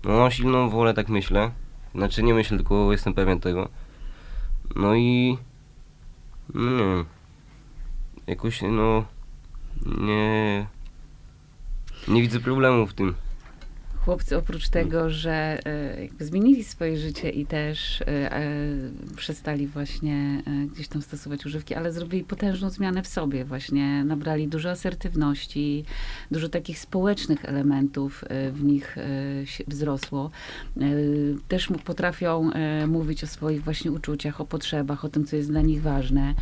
no, 0.03 0.17
mam 0.17 0.31
silną 0.31 0.69
wolę, 0.69 0.93
tak 0.93 1.09
myślę. 1.09 1.51
Znaczy, 1.95 2.23
nie 2.23 2.33
myślę, 2.33 2.57
tylko 2.57 2.91
jestem 2.91 3.13
pewien 3.13 3.39
tego. 3.39 3.69
No 4.75 4.95
i, 4.95 5.37
no 6.53 6.61
nie 6.71 7.03
jakoś, 8.27 8.61
no, 8.61 9.05
nie, 9.85 10.67
nie 12.07 12.21
widzę 12.21 12.39
problemu 12.39 12.87
w 12.87 12.93
tym. 12.93 13.15
Chłopcy 14.05 14.37
oprócz 14.37 14.69
tego, 14.69 15.09
że 15.09 15.59
e, 16.19 16.25
zmienili 16.25 16.63
swoje 16.63 16.97
życie 16.97 17.29
i 17.29 17.45
też 17.45 18.01
e, 18.01 18.05
e, 18.07 18.49
przestali 19.15 19.67
właśnie 19.67 20.43
gdzieś 20.73 20.87
tam 20.87 21.01
stosować 21.01 21.45
używki, 21.45 21.75
ale 21.75 21.91
zrobili 21.91 22.23
potężną 22.23 22.69
zmianę 22.69 23.03
w 23.03 23.07
sobie 23.07 23.45
właśnie. 23.45 24.03
Nabrali 24.03 24.47
dużo 24.47 24.69
asertywności, 24.69 25.85
dużo 26.31 26.49
takich 26.49 26.79
społecznych 26.79 27.45
elementów 27.45 28.25
w 28.51 28.63
nich 28.63 28.95
wzrosło. 29.67 30.31
Też 31.47 31.69
potrafią 31.85 32.51
mówić 32.87 33.23
o 33.23 33.27
swoich 33.27 33.63
właśnie 33.63 33.91
uczuciach, 33.91 34.41
o 34.41 34.45
potrzebach, 34.45 35.05
o 35.05 35.09
tym, 35.09 35.25
co 35.25 35.35
jest 35.35 35.49
dla 35.49 35.61
nich 35.61 35.81
ważne, 35.81 36.35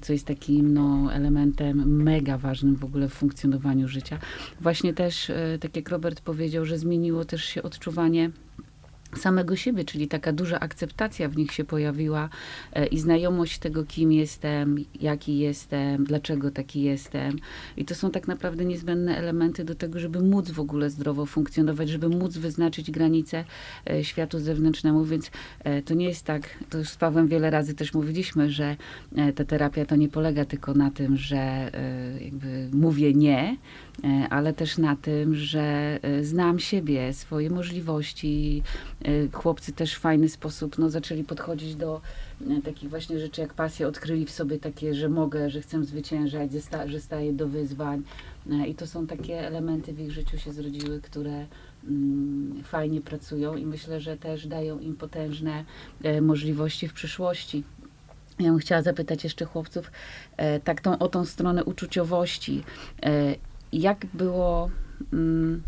co 0.00 0.12
jest 0.12 0.26
takim 0.26 0.74
no, 0.74 1.12
elementem 1.12 2.02
mega 2.02 2.38
ważnym 2.38 2.76
w 2.76 2.84
ogóle 2.84 3.08
w 3.08 3.14
funkcjonowaniu 3.14 3.88
życia. 3.88 4.18
Właśnie 4.60 4.94
też, 4.94 5.32
tak 5.60 5.76
jak 5.76 5.88
Robert 5.88 6.20
powiedział, 6.20 6.64
że 6.64 6.78
zmieniło 6.88 7.24
też 7.24 7.44
się 7.44 7.62
odczuwanie 7.62 8.30
samego 9.16 9.56
siebie, 9.56 9.84
czyli 9.84 10.08
taka 10.08 10.32
duża 10.32 10.60
akceptacja 10.60 11.28
w 11.28 11.36
nich 11.36 11.52
się 11.52 11.64
pojawiła 11.64 12.28
e, 12.72 12.86
i 12.86 12.98
znajomość 12.98 13.58
tego, 13.58 13.84
kim 13.84 14.12
jestem, 14.12 14.76
jaki 15.00 15.38
jestem, 15.38 16.04
dlaczego 16.04 16.50
taki 16.50 16.82
jestem. 16.82 17.36
I 17.76 17.84
to 17.84 17.94
są 17.94 18.10
tak 18.10 18.28
naprawdę 18.28 18.64
niezbędne 18.64 19.16
elementy 19.16 19.64
do 19.64 19.74
tego, 19.74 19.98
żeby 19.98 20.20
móc 20.20 20.50
w 20.50 20.60
ogóle 20.60 20.90
zdrowo 20.90 21.26
funkcjonować, 21.26 21.88
żeby 21.88 22.08
móc 22.08 22.36
wyznaczyć 22.36 22.90
granice 22.90 23.44
e, 23.90 24.04
światu 24.04 24.38
zewnętrznemu, 24.38 25.04
więc 25.04 25.30
e, 25.64 25.82
to 25.82 25.94
nie 25.94 26.06
jest 26.06 26.24
tak, 26.24 26.42
to 26.70 26.78
już 26.78 26.88
z 26.88 26.96
Pawłem 26.96 27.28
wiele 27.28 27.50
razy 27.50 27.74
też 27.74 27.94
mówiliśmy, 27.94 28.50
że 28.50 28.76
ta 29.34 29.44
terapia 29.44 29.86
to 29.86 29.96
nie 29.96 30.08
polega 30.08 30.44
tylko 30.44 30.74
na 30.74 30.90
tym, 30.90 31.16
że 31.16 31.70
jakby 32.20 32.68
mówię 32.72 33.14
nie, 33.14 33.56
ale 34.30 34.52
też 34.52 34.78
na 34.78 34.96
tym, 34.96 35.34
że 35.34 35.98
e, 36.02 36.24
znam 36.24 36.58
siebie, 36.58 37.12
swoje 37.12 37.50
możliwości. 37.50 38.62
E, 39.04 39.08
Chłopcy 39.32 39.72
też 39.72 39.94
w 39.94 39.98
fajny 39.98 40.28
sposób 40.28 40.78
no, 40.78 40.90
zaczęli 40.90 41.24
podchodzić 41.24 41.76
do 41.76 42.00
e, 42.50 42.62
takich 42.62 42.90
właśnie 42.90 43.18
rzeczy 43.18 43.40
jak 43.40 43.54
pasja, 43.54 43.86
odkryli 43.86 44.26
w 44.26 44.30
sobie 44.30 44.58
takie, 44.58 44.94
że 44.94 45.08
mogę, 45.08 45.50
że 45.50 45.60
chcę 45.60 45.84
zwyciężać, 45.84 46.52
że 46.52 46.60
sta- 46.60 46.88
że 46.88 47.00
staję 47.00 47.32
do 47.32 47.48
wyzwań. 47.48 48.02
E, 48.50 48.66
I 48.66 48.74
to 48.74 48.86
są 48.86 49.06
takie 49.06 49.46
elementy 49.46 49.92
w 49.92 50.00
ich 50.00 50.12
życiu 50.12 50.38
się 50.38 50.52
zrodziły, 50.52 51.00
które 51.00 51.46
mm, 51.88 52.62
fajnie 52.64 53.00
pracują 53.00 53.56
i 53.56 53.66
myślę, 53.66 54.00
że 54.00 54.16
też 54.16 54.46
dają 54.46 54.78
im 54.78 54.96
potężne 54.96 55.64
e, 56.02 56.20
możliwości 56.20 56.88
w 56.88 56.92
przyszłości. 56.92 57.64
Ja 58.38 58.50
bym 58.50 58.58
chciała 58.58 58.82
zapytać 58.82 59.24
jeszcze 59.24 59.44
chłopców 59.44 59.90
e, 60.36 60.60
tak 60.60 60.80
tą, 60.80 60.98
o 60.98 61.08
tą 61.08 61.24
stronę 61.24 61.64
uczuciowości. 61.64 62.62
Jak 63.72 64.06
było 64.14 64.70
mm, 65.12 65.62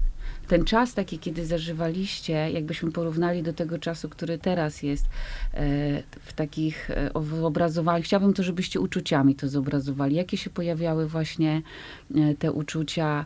ten 0.48 0.64
czas 0.64 0.94
taki, 0.94 1.18
kiedy 1.18 1.46
zażywaliście, 1.46 2.32
jakbyśmy 2.32 2.92
porównali 2.92 3.42
do 3.42 3.52
tego 3.52 3.78
czasu, 3.78 4.08
który 4.08 4.38
teraz 4.38 4.82
jest 4.82 5.06
e, 5.06 6.02
w 6.20 6.32
takich 6.32 6.90
e, 6.90 7.12
o- 7.12 7.20
w 7.20 7.44
obrazowaniu. 7.44 8.04
Chciałabym 8.04 8.34
to, 8.34 8.42
żebyście 8.42 8.80
uczuciami 8.80 9.34
to 9.34 9.48
zobrazowali. 9.48 10.16
Jakie 10.16 10.36
się 10.36 10.50
pojawiały 10.50 11.08
właśnie 11.08 11.62
e, 12.14 12.34
te 12.34 12.52
uczucia, 12.52 13.24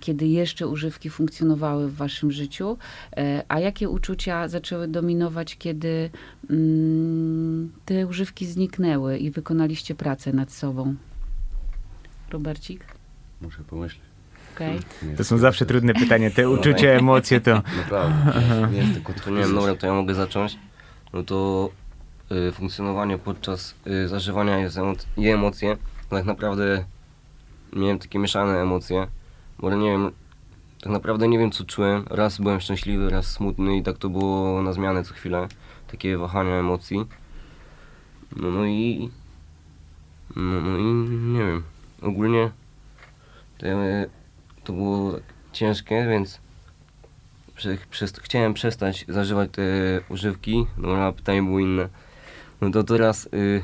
kiedy 0.00 0.26
jeszcze 0.26 0.66
używki 0.68 1.10
funkcjonowały 1.10 1.88
w 1.88 1.94
waszym 1.94 2.32
życiu, 2.32 2.78
a 3.48 3.60
jakie 3.60 3.88
uczucia 3.88 4.48
zaczęły 4.48 4.88
dominować, 4.88 5.56
kiedy 5.58 6.10
mm, 6.50 7.72
te 7.84 8.06
używki 8.06 8.46
zniknęły 8.46 9.18
i 9.18 9.30
wykonaliście 9.30 9.94
pracę 9.94 10.32
nad 10.32 10.52
sobą? 10.52 10.94
Robercik? 12.30 12.84
Muszę 13.40 13.62
pomyśleć. 13.64 14.11
Nie 15.02 15.16
To 15.16 15.24
są 15.24 15.38
zawsze 15.38 15.66
trudne 15.66 15.94
pytania. 15.94 16.30
Te 16.30 16.48
uczucia, 16.50 16.88
emocje 16.88 17.40
to... 17.40 17.62
Naprawdę, 17.76 18.68
nie 18.72 18.78
jest 18.78 18.92
tylko 18.94 19.12
wiem, 19.30 19.54
dobra, 19.54 19.74
to 19.74 19.86
ja 19.86 19.92
mogę 19.92 20.14
zacząć. 20.14 20.58
No 21.12 21.22
to 21.22 21.70
y, 22.48 22.52
funkcjonowanie 22.52 23.18
podczas 23.18 23.74
y, 23.86 24.08
zażywania 24.08 24.58
jest 24.58 24.76
emo- 24.76 25.06
i 25.16 25.28
emocje. 25.28 25.76
Tak 26.10 26.24
naprawdę 26.24 26.84
miałem 27.72 27.98
takie 27.98 28.18
mieszane 28.18 28.60
emocje, 28.62 29.06
bo 29.58 29.74
nie 29.76 29.90
wiem, 29.90 30.10
tak 30.82 30.92
naprawdę 30.92 31.28
nie 31.28 31.38
wiem 31.38 31.50
co 31.50 31.64
czułem. 31.64 32.04
Raz 32.10 32.38
byłem 32.38 32.60
szczęśliwy, 32.60 33.10
raz 33.10 33.26
smutny 33.26 33.76
i 33.76 33.82
tak 33.82 33.98
to 33.98 34.08
było 34.08 34.62
na 34.62 34.72
zmianę 34.72 35.04
co 35.04 35.14
chwilę. 35.14 35.48
Takie 35.90 36.18
wahania 36.18 36.54
emocji. 36.54 37.04
No, 38.36 38.50
no 38.50 38.64
i... 38.66 39.10
No, 40.36 40.60
no 40.60 40.78
i 40.78 40.82
nie 41.32 41.38
wiem, 41.38 41.62
ogólnie 42.02 42.50
to, 43.58 43.66
ja- 43.66 43.76
to 44.64 44.72
było 44.72 45.12
tak 45.12 45.22
ciężkie, 45.52 46.06
więc 46.10 46.40
prze, 47.54 47.76
przest- 47.90 48.20
chciałem 48.20 48.54
przestać 48.54 49.04
zażywać 49.08 49.50
te 49.52 49.62
używki, 50.08 50.66
no 50.76 50.94
a 50.96 51.12
pytanie 51.12 51.42
było 51.42 51.58
inne. 51.58 51.88
No 52.60 52.70
to 52.70 52.84
teraz, 52.84 53.28
y, 53.34 53.62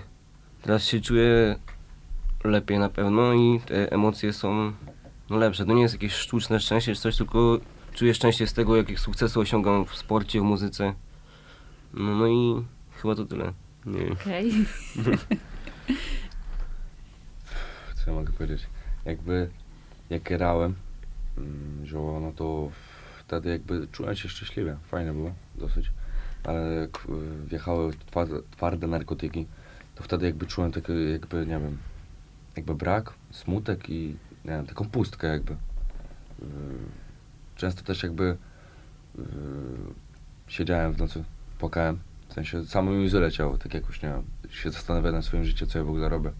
teraz 0.62 0.84
się 0.84 1.00
czuję 1.00 1.56
lepiej 2.44 2.78
na 2.78 2.88
pewno 2.88 3.32
i 3.32 3.60
te 3.66 3.92
emocje 3.92 4.32
są 4.32 4.72
no 5.30 5.36
lepsze. 5.36 5.66
To 5.66 5.72
nie 5.72 5.82
jest 5.82 5.94
jakieś 5.94 6.12
sztuczne 6.12 6.60
szczęście 6.60 6.94
czy 6.94 7.00
coś, 7.00 7.16
tylko 7.16 7.58
czuję 7.94 8.14
szczęście 8.14 8.46
z 8.46 8.52
tego, 8.52 8.76
jakich 8.76 9.00
sukcesu 9.00 9.40
osiągam 9.40 9.86
w 9.86 9.96
sporcie, 9.96 10.40
w 10.40 10.42
muzyce. 10.42 10.94
No, 11.94 12.16
no 12.16 12.26
i 12.28 12.64
chyba 13.02 13.14
to 13.14 13.24
tyle. 13.24 13.52
Okej. 14.12 14.52
Co 17.94 18.10
ja 18.10 18.12
mogę 18.12 18.32
powiedzieć? 18.32 18.66
Jakby 19.04 19.50
jak 20.10 20.22
grałem 20.22 20.74
mm, 21.38 21.86
zioło, 21.86 22.20
no 22.20 22.32
to 22.32 22.70
wtedy 23.18 23.50
jakby 23.50 23.88
czułem 23.92 24.16
się 24.16 24.28
szczęśliwie. 24.28 24.76
Fajnie 24.90 25.12
było, 25.12 25.32
dosyć. 25.54 25.90
Ale 26.44 26.74
jak 26.74 27.06
wjechały 27.46 27.92
twarde, 28.50 28.86
narkotyki, 28.86 29.46
to 29.94 30.02
wtedy 30.02 30.26
jakby 30.26 30.46
czułem 30.46 30.72
taki 30.72 31.10
jakby, 31.12 31.46
nie 31.46 31.58
wiem, 31.58 31.78
jakby 32.56 32.74
brak, 32.74 33.14
smutek 33.30 33.90
i 33.90 34.16
nie 34.44 34.50
wiem, 34.50 34.66
taką 34.66 34.88
pustkę 34.88 35.26
jakby. 35.26 35.52
Y, 35.52 35.56
Często 37.56 37.82
też 37.82 38.02
jakby 38.02 38.36
y, 39.18 39.22
siedziałem 40.48 40.92
w 40.92 40.98
nocy, 40.98 41.24
płakałem. 41.58 41.98
W 42.28 42.32
sensie 42.32 42.64
samo 42.64 42.90
mi 42.90 43.04
łzy 43.04 43.20
leciało, 43.20 43.58
tak 43.58 43.74
jakoś, 43.74 44.02
nie 44.02 44.08
wiem, 44.08 44.22
się 44.50 44.70
zastanawiałem 44.70 45.14
nad 45.14 45.24
swoim 45.24 45.44
życiem, 45.44 45.68
co 45.68 45.78
ja 45.78 45.84
w 45.84 45.88
ogóle 45.88 46.08
robię. 46.08 46.30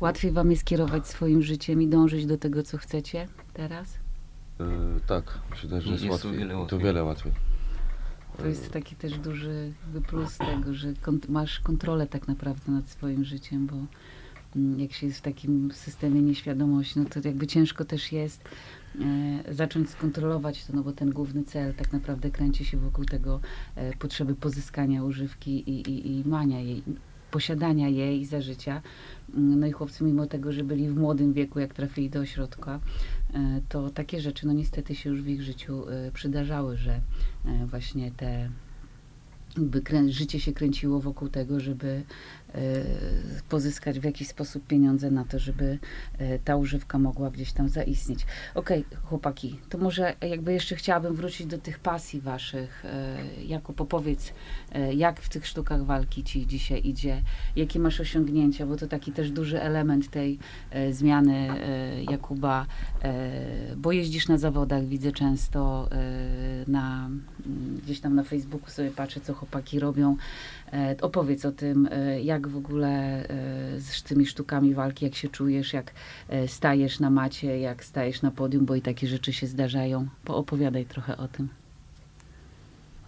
Łatwiej 0.00 0.32
wam 0.32 0.50
jest 0.50 0.64
kierować 0.64 1.06
swoim 1.06 1.42
życiem 1.42 1.82
i 1.82 1.88
dążyć 1.88 2.26
do 2.26 2.38
tego, 2.38 2.62
co 2.62 2.78
chcecie 2.78 3.28
teraz? 3.52 3.98
Yy, 4.60 4.66
tak, 5.06 5.38
myślę, 5.50 5.80
że 5.80 5.90
jest, 5.90 6.04
Jest 6.04 6.22
to 6.22 6.28
łatwiej. 6.28 6.38
wiele 6.38 6.54
To 6.54 6.60
łatwiej. 6.60 6.78
wiele 6.80 7.04
łatwiej. 7.04 7.32
To 8.38 8.46
jest 8.46 8.70
taki 8.72 8.96
też 8.96 9.18
duży 9.18 9.72
plus 10.06 10.38
tego, 10.38 10.74
że 10.74 10.88
kont- 10.92 11.28
masz 11.28 11.60
kontrolę 11.60 12.06
tak 12.06 12.28
naprawdę 12.28 12.72
nad 12.72 12.88
swoim 12.88 13.24
życiem, 13.24 13.66
bo 13.66 13.76
mm, 14.56 14.80
jak 14.80 14.92
się 14.92 15.06
jest 15.06 15.18
w 15.18 15.22
takim 15.22 15.70
systemie 15.72 16.22
nieświadomości, 16.22 16.98
no 16.98 17.04
to 17.04 17.20
jakby 17.24 17.46
ciężko 17.46 17.84
też 17.84 18.12
jest 18.12 18.40
e, 19.48 19.54
zacząć 19.54 19.90
skontrolować 19.90 20.64
to, 20.64 20.72
no 20.76 20.82
bo 20.82 20.92
ten 20.92 21.10
główny 21.10 21.44
cel 21.44 21.74
tak 21.74 21.92
naprawdę 21.92 22.30
kręci 22.30 22.64
się 22.64 22.76
wokół 22.78 23.04
tego 23.04 23.40
e, 23.76 23.96
potrzeby 23.96 24.34
pozyskania 24.34 25.04
używki 25.04 25.70
i, 25.70 25.90
i, 25.90 26.16
i 26.20 26.28
mania 26.28 26.60
jej, 26.60 26.82
posiadania 27.38 27.88
jej 27.88 28.24
za 28.24 28.40
życia. 28.40 28.82
Mm, 29.34 29.60
No 29.60 29.66
i 29.66 29.72
chłopcy 29.72 30.04
mimo 30.04 30.26
tego, 30.26 30.52
że 30.52 30.64
byli 30.64 30.88
w 30.88 30.96
młodym 30.96 31.32
wieku, 31.32 31.58
jak 31.60 31.74
trafili 31.74 32.10
do 32.10 32.20
ośrodka, 32.20 32.80
e, 33.34 33.60
to 33.68 33.90
takie 33.90 34.20
rzeczy 34.20 34.46
no 34.46 34.52
niestety 34.52 34.94
się 34.94 35.10
już 35.10 35.22
w 35.22 35.28
ich 35.28 35.42
życiu 35.42 35.88
e, 35.88 36.10
przydarzały, 36.12 36.76
że 36.76 36.92
e, 37.46 37.66
właśnie 37.66 38.10
te 38.16 38.50
krę- 39.88 40.08
życie 40.10 40.40
się 40.40 40.52
kręciło 40.52 41.00
wokół 41.00 41.28
tego, 41.28 41.60
żeby 41.60 42.02
pozyskać 43.48 44.00
w 44.00 44.04
jakiś 44.04 44.28
sposób 44.28 44.66
pieniądze 44.66 45.10
na 45.10 45.24
to, 45.24 45.38
żeby 45.38 45.78
e, 46.18 46.38
ta 46.38 46.56
używka 46.56 46.98
mogła 46.98 47.30
gdzieś 47.30 47.52
tam 47.52 47.68
zaistnieć. 47.68 48.26
Okej, 48.54 48.84
chłopaki, 49.02 49.60
to 49.68 49.78
może 49.78 50.14
jakby 50.20 50.52
jeszcze 50.52 50.76
chciałabym 50.76 51.14
wrócić 51.14 51.46
do 51.46 51.58
tych 51.58 51.78
pasji 51.78 52.20
waszych. 52.20 52.84
E, 52.84 53.16
Jakub, 53.46 53.80
opowiedz, 53.80 54.32
jak 54.94 55.20
w 55.20 55.28
tych 55.28 55.46
sztukach 55.46 55.84
walki 55.84 56.24
ci 56.24 56.46
dzisiaj 56.46 56.86
idzie, 56.86 57.22
jakie 57.56 57.78
masz 57.78 58.00
osiągnięcia, 58.00 58.66
bo 58.66 58.76
to 58.76 58.86
taki 58.86 59.12
też 59.12 59.30
duży 59.30 59.62
element 59.62 60.10
tej 60.10 60.38
zmiany 60.90 61.48
Jakuba, 62.10 62.66
bo 63.76 63.92
jeździsz 63.92 64.28
na 64.28 64.38
zawodach, 64.38 64.84
widzę 64.84 65.12
często 65.12 65.88
na, 66.66 67.06
mm, 67.06 67.24
gdzieś 67.84 68.00
tam 68.00 68.14
na 68.14 68.24
Facebooku 68.24 68.70
sobie 68.70 68.90
patrzę, 68.90 69.20
co 69.20 69.34
chłopaki 69.34 69.80
robią. 69.80 70.16
E, 70.72 70.96
opowiedz 71.00 71.44
o 71.44 71.52
tym, 71.52 71.88
e, 71.92 72.20
jak 72.20 72.48
w 72.48 72.56
ogóle 72.56 72.88
e, 72.88 73.80
z 73.80 74.02
tymi 74.02 74.26
sztukami 74.26 74.74
walki, 74.74 75.04
jak 75.04 75.14
się 75.14 75.28
czujesz, 75.28 75.72
jak 75.72 75.92
stajesz 76.46 77.00
na 77.00 77.10
macie, 77.10 77.58
jak 77.58 77.84
stajesz 77.84 78.22
na 78.22 78.30
podium, 78.30 78.64
bo 78.64 78.74
i 78.74 78.82
takie 78.82 79.06
rzeczy 79.06 79.32
się 79.32 79.46
zdarzają. 79.46 80.08
Poopowiadaj 80.24 80.84
trochę 80.84 81.16
o 81.16 81.28
tym. 81.28 81.48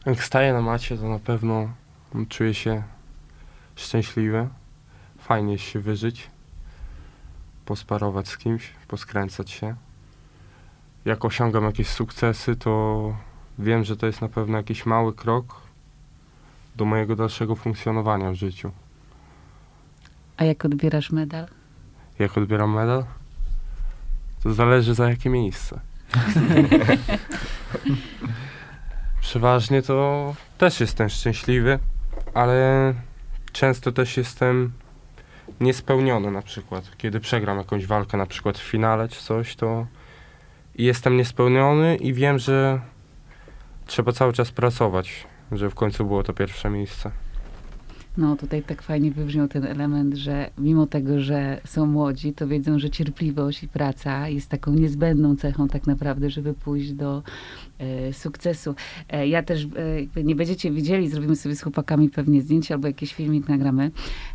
Jak 0.06 0.24
staję 0.24 0.52
na 0.52 0.62
macie, 0.62 0.98
to 0.98 1.08
na 1.08 1.18
pewno 1.18 1.70
czuję 2.28 2.54
się 2.54 2.82
szczęśliwy. 3.76 4.48
Fajnie 5.18 5.58
się 5.58 5.80
wyżyć, 5.80 6.30
posparować 7.64 8.28
z 8.28 8.38
kimś, 8.38 8.72
poskręcać 8.88 9.50
się. 9.50 9.74
Jak 11.04 11.24
osiągam 11.24 11.64
jakieś 11.64 11.88
sukcesy, 11.88 12.56
to 12.56 13.14
wiem, 13.58 13.84
że 13.84 13.96
to 13.96 14.06
jest 14.06 14.20
na 14.20 14.28
pewno 14.28 14.56
jakiś 14.56 14.86
mały 14.86 15.14
krok 15.14 15.60
do 16.76 16.84
mojego 16.84 17.16
dalszego 17.16 17.56
funkcjonowania 17.56 18.30
w 18.30 18.34
życiu. 18.34 18.70
A 20.36 20.44
jak 20.44 20.64
odbierasz 20.64 21.10
medal? 21.10 21.46
Jak 22.18 22.38
odbieram 22.38 22.74
medal? 22.74 23.04
To 24.42 24.54
zależy 24.54 24.94
za 24.94 25.10
jakie 25.10 25.30
miejsce. 25.30 25.80
Przeważnie 29.20 29.82
to 29.82 30.34
też 30.58 30.80
jestem 30.80 31.08
szczęśliwy, 31.08 31.78
ale 32.34 32.94
często 33.52 33.92
też 33.92 34.16
jestem 34.16 34.72
niespełniony 35.60 36.30
na 36.30 36.42
przykład. 36.42 36.96
Kiedy 36.96 37.20
przegram 37.20 37.58
jakąś 37.58 37.86
walkę, 37.86 38.16
na 38.16 38.26
przykład 38.26 38.58
w 38.58 38.62
finale 38.62 39.08
czy 39.08 39.22
coś, 39.22 39.56
to 39.56 39.86
jestem 40.74 41.16
niespełniony 41.16 41.96
i 41.96 42.14
wiem, 42.14 42.38
że 42.38 42.80
trzeba 43.86 44.12
cały 44.12 44.32
czas 44.32 44.50
pracować, 44.50 45.26
żeby 45.52 45.70
w 45.70 45.74
końcu 45.74 46.04
było 46.04 46.22
to 46.22 46.32
pierwsze 46.32 46.70
miejsce. 46.70 47.10
No 48.16 48.36
tutaj 48.36 48.62
tak 48.62 48.82
fajnie 48.82 49.10
wybrzmiał 49.10 49.48
ten 49.48 49.64
element, 49.64 50.14
że 50.14 50.50
mimo 50.58 50.86
tego, 50.86 51.20
że 51.20 51.60
są 51.64 51.86
młodzi, 51.86 52.32
to 52.32 52.48
wiedzą, 52.48 52.78
że 52.78 52.90
cierpliwość 52.90 53.62
i 53.62 53.68
praca 53.68 54.28
jest 54.28 54.48
taką 54.48 54.72
niezbędną 54.72 55.36
cechą 55.36 55.68
tak 55.68 55.86
naprawdę, 55.86 56.30
żeby 56.30 56.54
pójść 56.54 56.92
do 56.92 57.22
e, 57.78 58.12
sukcesu. 58.12 58.74
E, 59.08 59.28
ja 59.28 59.42
też, 59.42 59.68
e, 60.16 60.24
nie 60.24 60.34
będziecie 60.34 60.70
widzieli, 60.70 61.08
zrobimy 61.08 61.36
sobie 61.36 61.56
z 61.56 61.62
chłopakami 61.62 62.10
pewnie 62.10 62.42
zdjęcie 62.42 62.74
albo 62.74 62.86
jakiś 62.86 63.14
filmik 63.14 63.48
nagramy, 63.48 63.90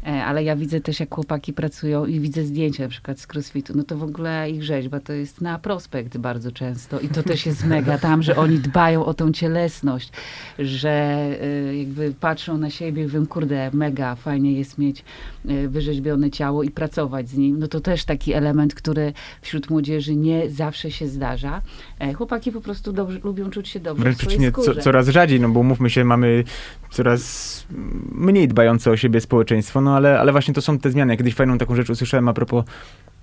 e, 0.08 0.26
ale 0.26 0.44
ja 0.44 0.56
widzę 0.56 0.82
też, 0.82 1.00
jak 1.00 1.16
chłopaki 1.16 1.54
pracują 1.54 2.06
i 2.06 2.20
widzę 2.20 2.44
zdjęcia 2.44 2.84
na 2.84 2.90
przykład 2.90 3.20
z 3.20 3.28
crossfitu. 3.34 3.74
No 3.76 3.84
to 3.84 3.98
w 3.98 4.04
ogóle 4.04 4.50
ich 4.50 4.64
rzeźba 4.64 5.00
to 5.00 5.14
jest 5.14 5.42
na 5.42 5.60
prospekt 5.60 6.18
bardzo 6.18 6.52
często 6.52 7.00
i 7.00 7.08
to 7.08 7.24
też 7.24 7.46
jest 7.46 7.66
mega 7.66 7.98
tam, 7.98 8.24
że 8.24 8.36
oni 8.36 8.60
dbają 8.60 9.06
o 9.06 9.14
tą 9.14 9.32
cielesność, 9.32 10.12
że 10.60 10.92
e, 11.42 11.76
jakby 11.78 12.14
patrzą 12.20 12.58
na 12.58 12.70
siebie 12.70 13.02
i 13.02 13.06
mówią, 13.06 13.26
kurde, 13.26 13.71
mega 13.74 14.16
fajnie 14.16 14.54
jest 14.54 14.78
mieć 14.78 15.04
e, 15.48 15.68
wyrzeźbione 15.68 16.32
ciało 16.32 16.64
i 16.64 16.72
pracować 16.72 17.30
z 17.30 17.38
nim. 17.38 17.60
No 17.60 17.68
to 17.68 17.80
też 17.80 18.06
taki 18.06 18.34
element, 18.34 18.76
który 18.76 19.14
wśród 19.42 19.70
młodzieży 19.70 20.16
nie 20.16 20.50
zawsze 20.50 20.92
się 20.92 21.08
zdarza. 21.08 21.62
E, 22.00 22.14
Chłopaki 22.14 22.52
po 22.52 22.62
prostu 22.62 22.94
dobrze, 22.94 23.20
lubią 23.24 23.50
czuć 23.50 23.70
się 23.70 23.80
dobrze 23.80 24.04
Wręcz 24.04 24.18
w 24.18 24.22
swojej 24.22 24.52
co, 24.52 24.76
coraz 24.76 25.08
rzadziej, 25.08 25.40
no 25.40 25.50
bo 25.50 25.64
mówmy 25.64 25.90
się, 25.90 26.04
mamy 26.04 26.44
coraz 26.92 27.64
mniej 28.12 28.48
dbające 28.48 28.92
o 28.92 28.98
siebie 28.98 29.22
społeczeństwo, 29.22 29.82
no 29.82 29.96
ale, 29.96 30.20
ale 30.20 30.32
właśnie 30.32 30.54
to 30.54 30.62
są 30.62 30.80
te 30.80 30.92
zmiany. 30.92 31.14
Ja 31.14 31.18
kiedyś 31.18 31.36
fajną 31.36 31.58
taką 31.58 31.76
rzecz 31.76 31.90
usłyszałem 31.90 32.28
a 32.28 32.34
propos 32.34 32.66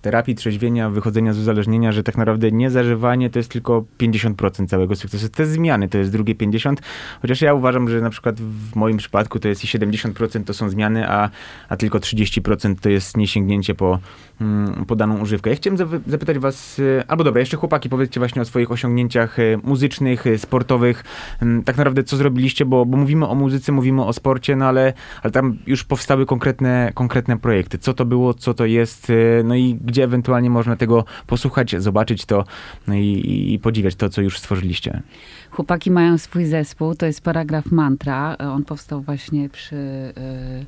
terapii, 0.03 0.35
trzeźwienia, 0.35 0.91
wychodzenia 0.91 1.33
z 1.33 1.39
uzależnienia, 1.39 1.93
że 1.93 2.03
tak 2.03 2.17
naprawdę 2.17 2.53
niezażywanie 2.53 3.31
to 3.31 3.39
jest 3.39 3.51
tylko 3.51 3.85
50% 3.99 4.67
całego 4.67 4.97
sukcesu. 4.97 5.29
Te 5.29 5.47
zmiany 5.47 5.89
to 5.89 5.99
jest 5.99 6.13
drugie 6.13 6.35
50%, 6.35 6.77
chociaż 7.23 7.41
ja 7.41 7.55
uważam, 7.55 7.89
że 7.89 8.01
na 8.01 8.11
przykład 8.11 8.41
w 8.41 8.77
moim 8.77 8.97
przypadku 8.97 9.39
to 9.39 9.49
jest 9.49 9.65
i 9.65 9.67
70% 9.67 10.45
to 10.45 10.55
są 10.55 10.69
zmiany, 10.69 11.09
a, 11.09 11.31
a 11.69 11.77
tylko 11.77 11.99
30% 11.99 12.75
to 12.81 12.89
jest 12.89 13.17
niesięgnięcie 13.17 13.75
po, 13.75 13.99
mm, 14.41 14.85
po 14.85 14.97
daną 14.97 15.21
używkę. 15.21 15.51
Ja 15.51 15.57
chciałem 15.57 15.77
zapytać 16.07 16.39
was, 16.39 16.79
y, 16.79 17.03
albo 17.09 17.25
dobra, 17.25 17.41
jeszcze 17.41 17.57
chłopaki, 17.57 17.89
powiedzcie 17.89 18.21
właśnie 18.21 18.43
o 18.43 18.45
swoich 18.45 18.73
osiągnięciach 18.73 19.39
y, 19.39 19.59
muzycznych, 19.63 20.27
y, 20.27 20.39
sportowych, 20.39 21.05
Ym, 21.43 21.63
tak 21.65 21.77
naprawdę 21.77 22.05
co 22.05 22.17
zrobiliście, 22.17 22.65
bo, 22.65 22.87
bo 22.87 22.97
mówimy 22.97 23.29
o 23.29 23.35
muzyce, 23.35 23.73
mówimy 23.73 24.05
o 24.05 24.13
sporcie, 24.13 24.57
no 24.57 24.65
ale, 24.65 24.93
ale 25.23 25.31
tam 25.31 25.59
już 25.67 25.85
powstały 25.85 26.27
konkretne, 26.27 26.93
konkretne 26.95 27.39
projekty. 27.39 27.79
Co 27.79 27.95
to 27.95 28.05
było, 28.05 28.35
co 28.35 28.55
to 28.55 28.65
jest, 28.65 29.13
no 29.45 29.55
i 29.55 29.79
gdzie 29.89 29.98
ewentualnie 30.05 30.51
można 30.51 30.77
tego 30.77 31.05
posłuchać, 31.27 31.83
zobaczyć 31.83 32.25
to 32.25 32.45
no 32.87 32.95
i, 32.95 33.53
i 33.53 33.59
podziwiać 33.59 33.95
to, 33.95 34.09
co 34.09 34.21
już 34.21 34.39
stworzyliście. 34.39 35.03
Chłopaki 35.51 35.91
mają 35.91 36.19
swój 36.19 36.45
zespół, 36.45 36.95
to 36.95 37.07
jest 37.07 37.21
paragraf 37.21 37.73
Mantra. 37.73 38.37
On 38.39 38.65
powstał 38.65 39.01
właśnie 39.01 39.49
przy 39.49 39.77
e, 39.77 40.65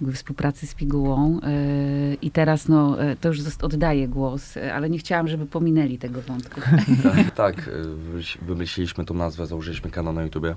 jakby 0.00 0.16
współpracy 0.16 0.66
z 0.66 0.74
Pigułą. 0.74 1.40
E, 1.42 2.14
I 2.14 2.30
teraz 2.30 2.68
no, 2.68 3.02
e, 3.02 3.16
to 3.16 3.28
już 3.28 3.38
oddaję 3.62 4.08
głos, 4.08 4.54
ale 4.74 4.90
nie 4.90 4.98
chciałam, 4.98 5.28
żeby 5.28 5.46
pominęli 5.46 5.98
tego 5.98 6.22
wątku. 6.22 6.60
tak, 7.02 7.30
tak, 7.30 7.70
wymyśl- 8.12 8.38
wymyśliliśmy 8.42 9.04
tą 9.04 9.14
nazwę, 9.14 9.46
założyliśmy 9.46 9.90
kanał 9.90 10.12
na 10.12 10.22
YouTubie. 10.22 10.54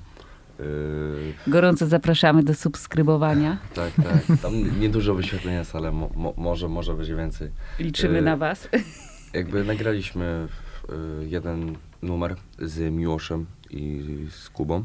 Y, 0.59 1.33
Gorąco 1.47 1.87
zapraszamy 1.87 2.43
do 2.43 2.53
subskrybowania. 2.53 3.57
tak, 3.73 3.93
tak. 3.93 4.41
Tam 4.41 4.79
niedużo 4.79 5.15
wyświetleń 5.15 5.55
jest, 5.55 5.75
ale 5.75 5.91
mo, 5.91 6.09
mo, 6.15 6.33
może, 6.37 6.67
może 6.69 6.93
będzie 6.93 7.15
więcej. 7.15 7.49
Liczymy 7.79 8.17
E, 8.19 8.21
na 8.21 8.37
was. 8.37 8.67
Jakby 9.33 9.63
nagraliśmy 9.63 10.47
y, 10.89 11.27
jeden 11.27 11.75
numer 12.01 12.35
z 12.59 12.93
Miłoszem 12.93 13.45
i 13.69 14.03
z 14.31 14.49
Kubą, 14.49 14.83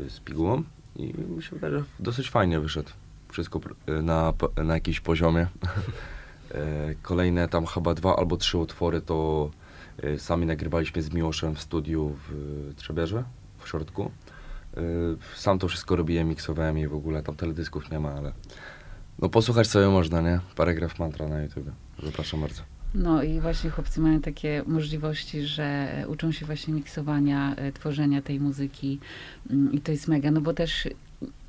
y, 0.00 0.10
z 0.10 0.20
Pigułą 0.20 0.62
i 0.96 1.14
mi 1.36 1.42
się 1.42 1.50
wydaje, 1.50 1.78
że 1.78 1.84
dosyć 2.00 2.30
fajnie 2.30 2.60
wyszedł. 2.60 2.90
Wszystko 3.28 3.60
y, 3.88 4.02
na, 4.02 4.32
na 4.64 4.74
jakimś 4.74 5.00
poziomie. 5.00 5.46
Kolejne 7.02 7.48
tam 7.48 7.66
chyba 7.66 7.94
dwa 7.94 8.16
albo 8.16 8.36
trzy 8.36 8.58
utwory 8.58 9.00
to 9.00 9.50
sami 10.18 10.46
nagrywaliśmy 10.46 11.02
z 11.02 11.12
Miłoszem 11.12 11.54
w 11.54 11.60
studiu 11.60 12.16
w 12.28 12.72
Trzebierze, 12.76 13.24
w 13.58 13.68
środku. 13.68 14.10
E, 14.76 14.80
Sam 15.36 15.58
to 15.58 15.68
wszystko 15.68 15.96
robiłem, 15.96 16.28
miksowałem 16.28 16.78
i 16.78 16.86
w 16.86 16.94
ogóle 16.94 17.22
tam 17.22 17.36
teledysków 17.36 17.90
nie 17.90 18.00
ma, 18.00 18.12
ale 18.12 18.32
no 19.18 19.28
posłuchać 19.28 19.66
sobie 19.66 19.88
można, 19.88 20.20
nie? 20.20 20.40
Paragraf 20.56 20.98
mantra 20.98 21.28
na 21.28 21.42
YouTube. 21.42 21.70
Zapraszam 22.02 22.40
bardzo. 22.40 22.62
No 22.94 23.22
i 23.22 23.40
właśnie 23.40 23.70
chłopcy 23.70 24.00
mają 24.00 24.20
takie 24.20 24.62
możliwości, 24.66 25.42
że 25.42 25.88
uczą 26.08 26.32
się 26.32 26.46
właśnie 26.46 26.74
miksowania, 26.74 27.54
e, 27.56 27.72
tworzenia 27.72 28.22
tej 28.22 28.40
muzyki 28.40 28.98
mm, 29.50 29.72
i 29.72 29.80
to 29.80 29.92
jest 29.92 30.08
mega, 30.08 30.30
no 30.30 30.40
bo 30.40 30.52
też 30.52 30.88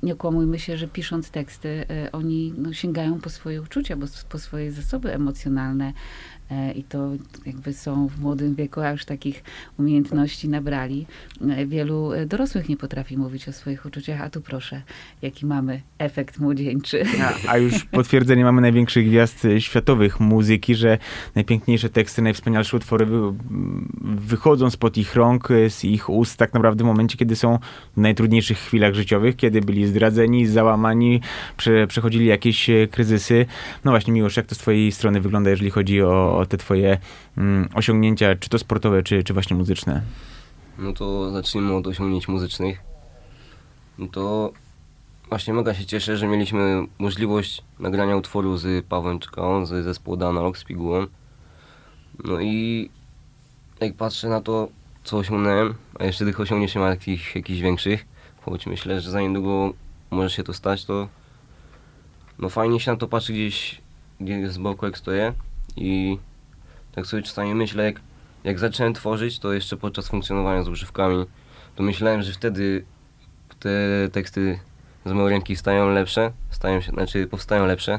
nie 0.02 0.14
kłamujmy 0.14 0.58
się, 0.58 0.76
że 0.76 0.88
pisząc 0.88 1.30
teksty, 1.30 1.84
e, 1.90 2.12
oni 2.12 2.54
no, 2.58 2.72
sięgają 2.72 3.20
po 3.20 3.30
swoje 3.30 3.62
uczucia, 3.62 3.96
bo 3.96 4.06
po 4.28 4.38
swoje 4.38 4.72
zasoby 4.72 5.14
emocjonalne 5.14 5.92
i 6.74 6.84
to 6.84 7.10
jakby 7.46 7.72
są 7.72 8.08
w 8.08 8.20
młodym 8.20 8.54
wieku, 8.54 8.80
a 8.80 8.90
już 8.90 9.04
takich 9.04 9.44
umiejętności 9.78 10.48
nabrali. 10.48 11.06
E, 11.50 11.66
Wielu 11.66 12.12
e, 12.12 12.26
dorosłych 12.26 12.68
nie 12.68 12.76
potrafi 12.76 13.18
mówić 13.18 13.48
o 13.48 13.52
swoich 13.52 13.86
uczuciach, 13.86 14.20
a 14.20 14.30
tu 14.30 14.40
proszę, 14.40 14.82
jaki 15.22 15.46
mamy 15.46 15.80
efekt 15.98 16.38
młodzieńczy. 16.38 17.04
A, 17.22 17.52
a 17.52 17.58
już 17.58 17.84
potwierdzenie 17.84 18.44
mamy 18.44 18.60
największych 18.60 19.06
gwiazd 19.06 19.46
światowych 19.58 20.20
muzyki, 20.20 20.74
że 20.74 20.98
najpiękniejsze 21.34 21.88
teksty, 21.88 22.22
najwspanialsze 22.22 22.76
utwory 22.76 23.06
wy, 23.06 23.16
wychodzą 24.00 24.70
spod 24.70 24.96
ich 24.96 25.14
rąk, 25.14 25.48
z 25.68 25.84
ich 25.84 26.10
ust 26.10 26.36
tak 26.38 26.54
naprawdę 26.54 26.84
w 26.84 26.86
momencie, 26.86 27.18
kiedy 27.18 27.36
są 27.36 27.58
w 27.96 28.00
najtrudniejszych 28.00 28.58
chwilach 28.58 28.94
życiowych, 28.94 29.36
kiedy 29.36 29.60
byli 29.60 29.86
zdradzeni, 29.86 30.46
załamani, 30.46 31.20
prze, 31.56 31.86
przechodzili 31.86 32.26
jakieś 32.26 32.70
e, 32.70 32.86
kryzysy. 32.86 33.46
No 33.84 33.90
właśnie, 33.90 34.12
Miłosz, 34.12 34.36
jak 34.36 34.46
to 34.46 34.54
z 34.54 34.58
twojej 34.58 34.92
strony 34.92 35.20
wygląda, 35.20 35.50
jeżeli 35.50 35.70
chodzi 35.70 36.02
o, 36.02 36.35
o 36.38 36.46
te 36.46 36.56
twoje 36.56 36.98
mm, 37.36 37.68
osiągnięcia, 37.74 38.36
czy 38.36 38.48
to 38.48 38.58
sportowe, 38.58 39.02
czy, 39.02 39.24
czy 39.24 39.32
właśnie 39.32 39.56
muzyczne? 39.56 40.02
No 40.78 40.92
to 40.92 41.30
zacznijmy 41.30 41.74
od 41.74 41.86
osiągnięć 41.86 42.28
muzycznych. 42.28 42.80
No 43.98 44.06
to 44.06 44.52
właśnie 45.28 45.54
mega 45.54 45.74
się 45.74 45.86
cieszę, 45.86 46.16
że 46.16 46.26
mieliśmy 46.26 46.86
możliwość 46.98 47.62
nagrania 47.78 48.16
utworu 48.16 48.56
z 48.56 48.86
Pawłem 48.86 49.18
Czką, 49.18 49.66
z 49.66 49.84
zespołu 49.84 50.24
Analog, 50.24 50.58
z 50.58 50.64
Pigułą. 50.64 51.06
No 52.24 52.40
i 52.40 52.90
jak 53.80 53.94
patrzę 53.94 54.28
na 54.28 54.40
to, 54.40 54.68
co 55.04 55.16
osiągnąłem, 55.16 55.74
a 55.98 56.04
jeszcze 56.04 56.24
tych 56.24 56.40
osiągnięć 56.40 56.74
nie 56.74 56.80
ma 56.80 56.88
jakich, 56.88 57.34
jakichś 57.34 57.60
większych, 57.60 58.06
choć 58.40 58.66
myślę, 58.66 59.00
że 59.00 59.10
za 59.10 59.20
niedługo 59.20 59.72
może 60.10 60.30
się 60.30 60.42
to 60.42 60.54
stać, 60.54 60.84
to 60.84 61.08
no 62.38 62.48
fajnie 62.48 62.80
się 62.80 62.90
na 62.90 62.96
to 62.96 63.08
patrzy 63.08 63.32
gdzieś, 63.32 63.80
gdzieś 64.20 64.50
z 64.50 64.58
boku 64.58 64.86
jak 64.86 64.98
stoję 64.98 65.32
i 65.76 66.18
tak 66.92 67.06
sobie 67.06 67.22
czasami 67.22 67.54
myślę, 67.54 67.84
jak 67.84 68.00
jak 68.46 68.58
zacząłem 68.58 68.94
tworzyć, 68.94 69.38
to 69.38 69.52
jeszcze 69.52 69.76
podczas 69.76 70.08
funkcjonowania 70.08 70.62
z 70.62 70.68
używkami, 70.68 71.24
to 71.76 71.82
myślałem, 71.82 72.22
że 72.22 72.32
wtedy 72.32 72.84
te 73.60 73.70
teksty 74.12 74.58
z 75.06 75.12
mojej 75.12 75.30
ręki 75.30 75.56
stają 75.56 75.88
lepsze, 75.88 76.32
stają 76.50 76.80
się, 76.80 76.92
znaczy 76.92 77.26
powstają 77.26 77.66
lepsze. 77.66 77.98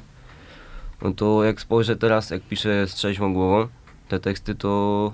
No 1.02 1.12
to 1.14 1.44
jak 1.44 1.62
spojrzę 1.62 1.96
teraz, 1.96 2.30
jak 2.30 2.42
piszę 2.42 2.88
z 2.88 2.94
trzeźwą 2.94 3.34
głową, 3.34 3.68
te 4.08 4.20
teksty 4.20 4.56
to 4.56 5.14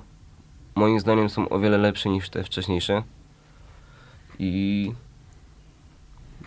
moim 0.75 0.99
zdaniem 0.99 1.29
są 1.29 1.49
o 1.49 1.59
wiele 1.59 1.77
lepsze 1.77 2.09
niż 2.09 2.29
te 2.29 2.43
wcześniejsze. 2.43 3.03
I 4.39 4.91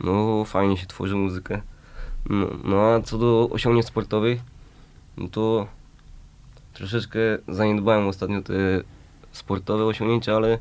no 0.00 0.44
fajnie 0.44 0.76
się 0.76 0.86
tworzy 0.86 1.16
muzykę. 1.16 1.62
No, 2.30 2.46
no 2.64 2.80
a 2.80 3.00
co 3.00 3.18
do 3.18 3.48
osiągnięć 3.52 3.86
sportowych, 3.86 4.40
no 5.16 5.28
to 5.28 5.66
troszeczkę 6.76 7.18
zaniedbałem 7.48 8.06
ostatnio 8.08 8.42
te 8.42 8.54
sportowe 9.32 9.84
osiągnięcia, 9.84 10.36
ale 10.36 10.58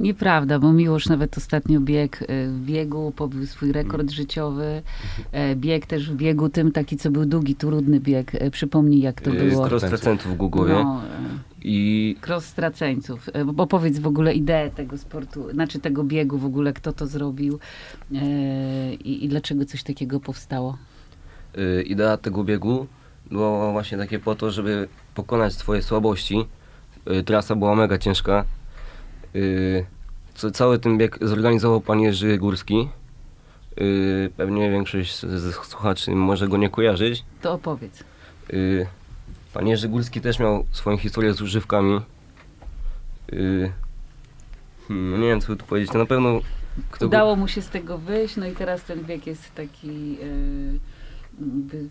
Nieprawda, 0.00 0.58
bo 0.58 0.72
Miłosz 0.72 1.08
nawet 1.08 1.38
ostatnio 1.38 1.80
biegł 1.80 2.16
e, 2.20 2.48
w 2.48 2.60
biegu, 2.64 3.12
pobił 3.16 3.46
swój 3.46 3.72
rekord 3.72 4.10
życiowy. 4.10 4.82
E, 5.32 5.56
Bieg 5.56 5.86
też 5.86 6.10
w 6.10 6.16
biegu 6.16 6.48
tym 6.48 6.72
taki, 6.72 6.96
co 6.96 7.10
był 7.10 7.26
długi, 7.26 7.54
trudny 7.54 8.00
bieg. 8.00 8.34
E, 8.34 8.50
Przypomnij, 8.50 9.00
jak 9.00 9.20
to 9.20 9.30
było. 9.30 9.66
cross 9.68 9.82
tracentów 9.82 10.32
w 10.32 10.36
Głogowie 10.36 10.72
No, 10.72 11.02
i 11.62 12.16
cross 12.26 12.44
straceńców. 12.44 13.30
Bo 13.54 13.62
opowiedz 13.62 13.98
w 13.98 14.06
ogóle 14.06 14.34
ideę 14.34 14.70
tego 14.70 14.98
sportu, 14.98 15.50
znaczy 15.50 15.78
tego 15.78 16.04
biegu 16.04 16.38
w 16.38 16.44
ogóle, 16.44 16.72
kto 16.72 16.92
to 16.92 17.06
zrobił 17.06 17.58
i, 19.04 19.24
i 19.24 19.28
dlaczego 19.28 19.64
coś 19.64 19.82
takiego 19.82 20.20
powstało. 20.20 20.78
idea 21.86 22.16
tego 22.16 22.44
biegu 22.44 22.86
była 23.30 23.72
właśnie 23.72 23.98
takie 23.98 24.18
po 24.18 24.34
to, 24.34 24.50
żeby 24.50 24.88
pokonać 25.14 25.54
swoje 25.54 25.82
słabości. 25.82 26.46
Y, 27.10 27.22
trasa 27.22 27.56
była 27.56 27.74
mega 27.74 27.98
ciężka. 27.98 28.44
Y, 29.34 29.86
cały 30.52 30.78
ten 30.78 30.98
bieg 30.98 31.18
zorganizował 31.22 31.80
pan 31.80 32.00
Jerzy 32.00 32.38
Górski. 32.38 32.88
Y, 33.80 34.30
pewnie 34.36 34.70
większość 34.70 35.20
z, 35.20 35.54
słuchaczy 35.54 36.10
może 36.10 36.48
go 36.48 36.56
nie 36.56 36.70
kojarzyć. 36.70 37.24
To 37.42 37.52
opowiedz. 37.52 38.04
Pan 39.54 39.68
Jerzy 39.68 39.88
Górski 39.88 40.20
też 40.20 40.38
miał 40.38 40.66
swoją 40.70 40.96
historię 40.96 41.34
z 41.34 41.42
używkami. 41.42 42.00
Hmm, 44.88 45.10
no 45.10 45.16
nie 45.16 45.28
wiem, 45.28 45.40
co 45.40 45.56
tu 45.56 45.66
powiedzieć. 45.66 45.92
To 45.92 45.98
na 45.98 46.06
pewno 46.06 46.40
kto 46.90 47.06
Udało 47.06 47.36
mu 47.36 47.48
się 47.48 47.62
z 47.62 47.68
tego 47.68 47.98
wyjść, 47.98 48.36
no 48.36 48.46
i 48.46 48.52
teraz 48.52 48.82
ten 48.84 49.04
bieg 49.04 49.26
jest 49.26 49.54
taki 49.54 50.18
jakby 51.40 51.88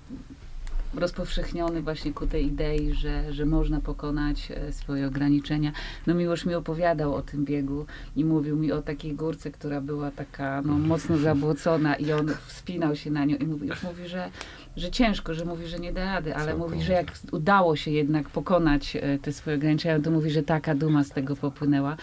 rozpowszechniony 0.94 1.82
właśnie 1.82 2.14
ku 2.14 2.28
tej 2.28 2.46
idei, 2.46 2.94
że, 2.94 3.34
że 3.34 3.46
można 3.46 3.82
pokonać 3.82 4.52
e, 4.52 4.74
swoje 4.74 5.08
ograniczenia. 5.08 5.72
No 6.08 6.14
Miłosz 6.14 6.46
mi 6.46 6.56
opowiadał 6.56 7.16
o 7.16 7.22
tym 7.22 7.46
biegu 7.46 7.86
i 8.16 8.26
mówił 8.26 8.58
mi 8.58 8.72
o 8.72 8.82
takiej 8.82 9.14
górce, 9.14 9.52
która 9.52 9.82
była 9.82 10.12
taka 10.12 10.62
no, 10.62 10.74
mocno 10.74 11.18
zabłocona 11.18 11.96
i 11.96 12.12
on 12.12 12.32
wspinał 12.48 12.96
się 12.96 13.12
na 13.12 13.26
nią 13.26 13.38
i 13.38 13.48
mówi, 13.48 13.68
już 13.68 13.84
mówi, 13.84 14.08
że, 14.08 14.30
że 14.78 14.92
ciężko, 14.92 15.34
że 15.34 15.46
mówi, 15.46 15.68
że 15.68 15.80
nie 15.80 15.94
da 15.94 16.06
rady, 16.06 16.36
ale 16.36 16.56
mówi, 16.56 16.82
że 16.82 16.94
jak 16.94 17.12
udało 17.32 17.76
się 17.76 17.92
jednak 17.92 18.30
pokonać 18.30 18.96
e, 18.96 19.20
te 19.20 19.34
swoje 19.34 19.58
ograniczenia, 19.58 20.00
to 20.00 20.12
mówi, 20.12 20.32
że 20.32 20.44
taka 20.44 20.76
duma 20.76 21.04
z 21.04 21.10
tego 21.10 21.36
popłynęła. 21.36 21.98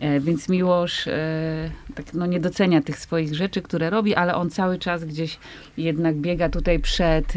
E, 0.00 0.20
Więc 0.20 0.48
Miłosz 0.48 1.08
e, 1.08 1.70
tak, 1.94 2.14
no, 2.14 2.26
nie 2.26 2.40
docenia 2.40 2.82
tych 2.82 2.98
swoich 2.98 3.34
rzeczy, 3.34 3.62
które 3.62 3.90
robi, 3.90 4.14
ale 4.14 4.34
on 4.34 4.50
cały 4.50 4.78
czas 4.78 5.04
gdzieś 5.04 5.38
jednak 5.76 6.16
biega 6.16 6.48
tutaj 6.48 6.78
przed 6.78 7.32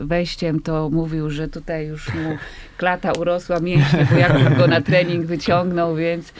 wejściem, 0.00 0.60
to 0.60 0.90
mówił, 0.90 1.30
że 1.30 1.48
tutaj 1.48 1.86
już 1.86 2.14
mu 2.14 2.36
klata 2.76 3.12
urosła 3.12 3.60
mięśnie, 3.60 4.06
bo 4.10 4.16
Jakub 4.18 4.58
go 4.58 4.66
na 4.66 4.80
trening 4.80 5.26
wyciągnął, 5.26 5.96
więc 5.96 6.32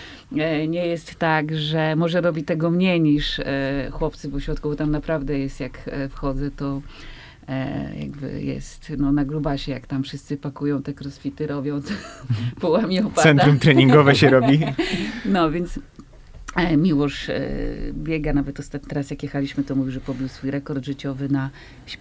nie 0.68 0.86
jest 0.86 1.14
tak, 1.14 1.56
że 1.56 1.96
może 1.96 2.20
robi 2.20 2.44
tego 2.44 2.70
mniej 2.70 3.00
niż 3.00 3.40
chłopcy 3.92 4.28
w 4.28 4.34
ośrodku, 4.34 4.68
bo 4.68 4.76
tam 4.76 4.90
naprawdę 4.90 5.38
jest, 5.38 5.60
jak 5.60 5.90
wchodzę, 6.10 6.50
to 6.50 6.80
jakby 8.00 8.42
jest 8.42 8.92
no, 8.98 9.12
na 9.12 9.24
grubasie, 9.24 9.72
jak 9.72 9.86
tam 9.86 10.02
wszyscy 10.02 10.36
pakują 10.36 10.82
te 10.82 10.92
crossfity, 11.00 11.46
robią, 11.46 11.82
to 11.82 11.88
połamie 12.60 13.06
opada. 13.06 13.22
Centrum 13.22 13.58
treningowe 13.58 14.14
się 14.14 14.30
robi. 14.30 14.60
No, 15.24 15.50
więc 15.50 15.78
e, 16.56 16.76
Miłosz 16.76 17.28
e, 17.28 17.40
biega, 17.92 18.32
nawet 18.32 18.60
ostatni 18.60 18.88
teraz 18.88 19.10
jak 19.10 19.22
jechaliśmy, 19.22 19.64
to 19.64 19.74
mówił, 19.74 19.92
że 19.92 20.00
pobił 20.00 20.28
swój 20.28 20.50
rekord 20.50 20.84
życiowy 20.84 21.28
na 21.28 21.50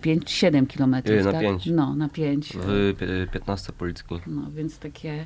5-7 0.03 0.67
kilometrów, 0.67 1.17
Y, 1.19 1.23
na 1.23 1.31
tak? 1.31 1.41
pięć. 1.41 1.65
No, 1.65 1.95
na 1.95 2.09
5. 2.09 2.53
w 2.61 2.93
pi- 2.99 3.31
15 3.33 3.73
Policki. 3.73 4.15
No, 4.27 4.51
więc 4.55 4.79
takie 4.79 5.11
e, 5.11 5.25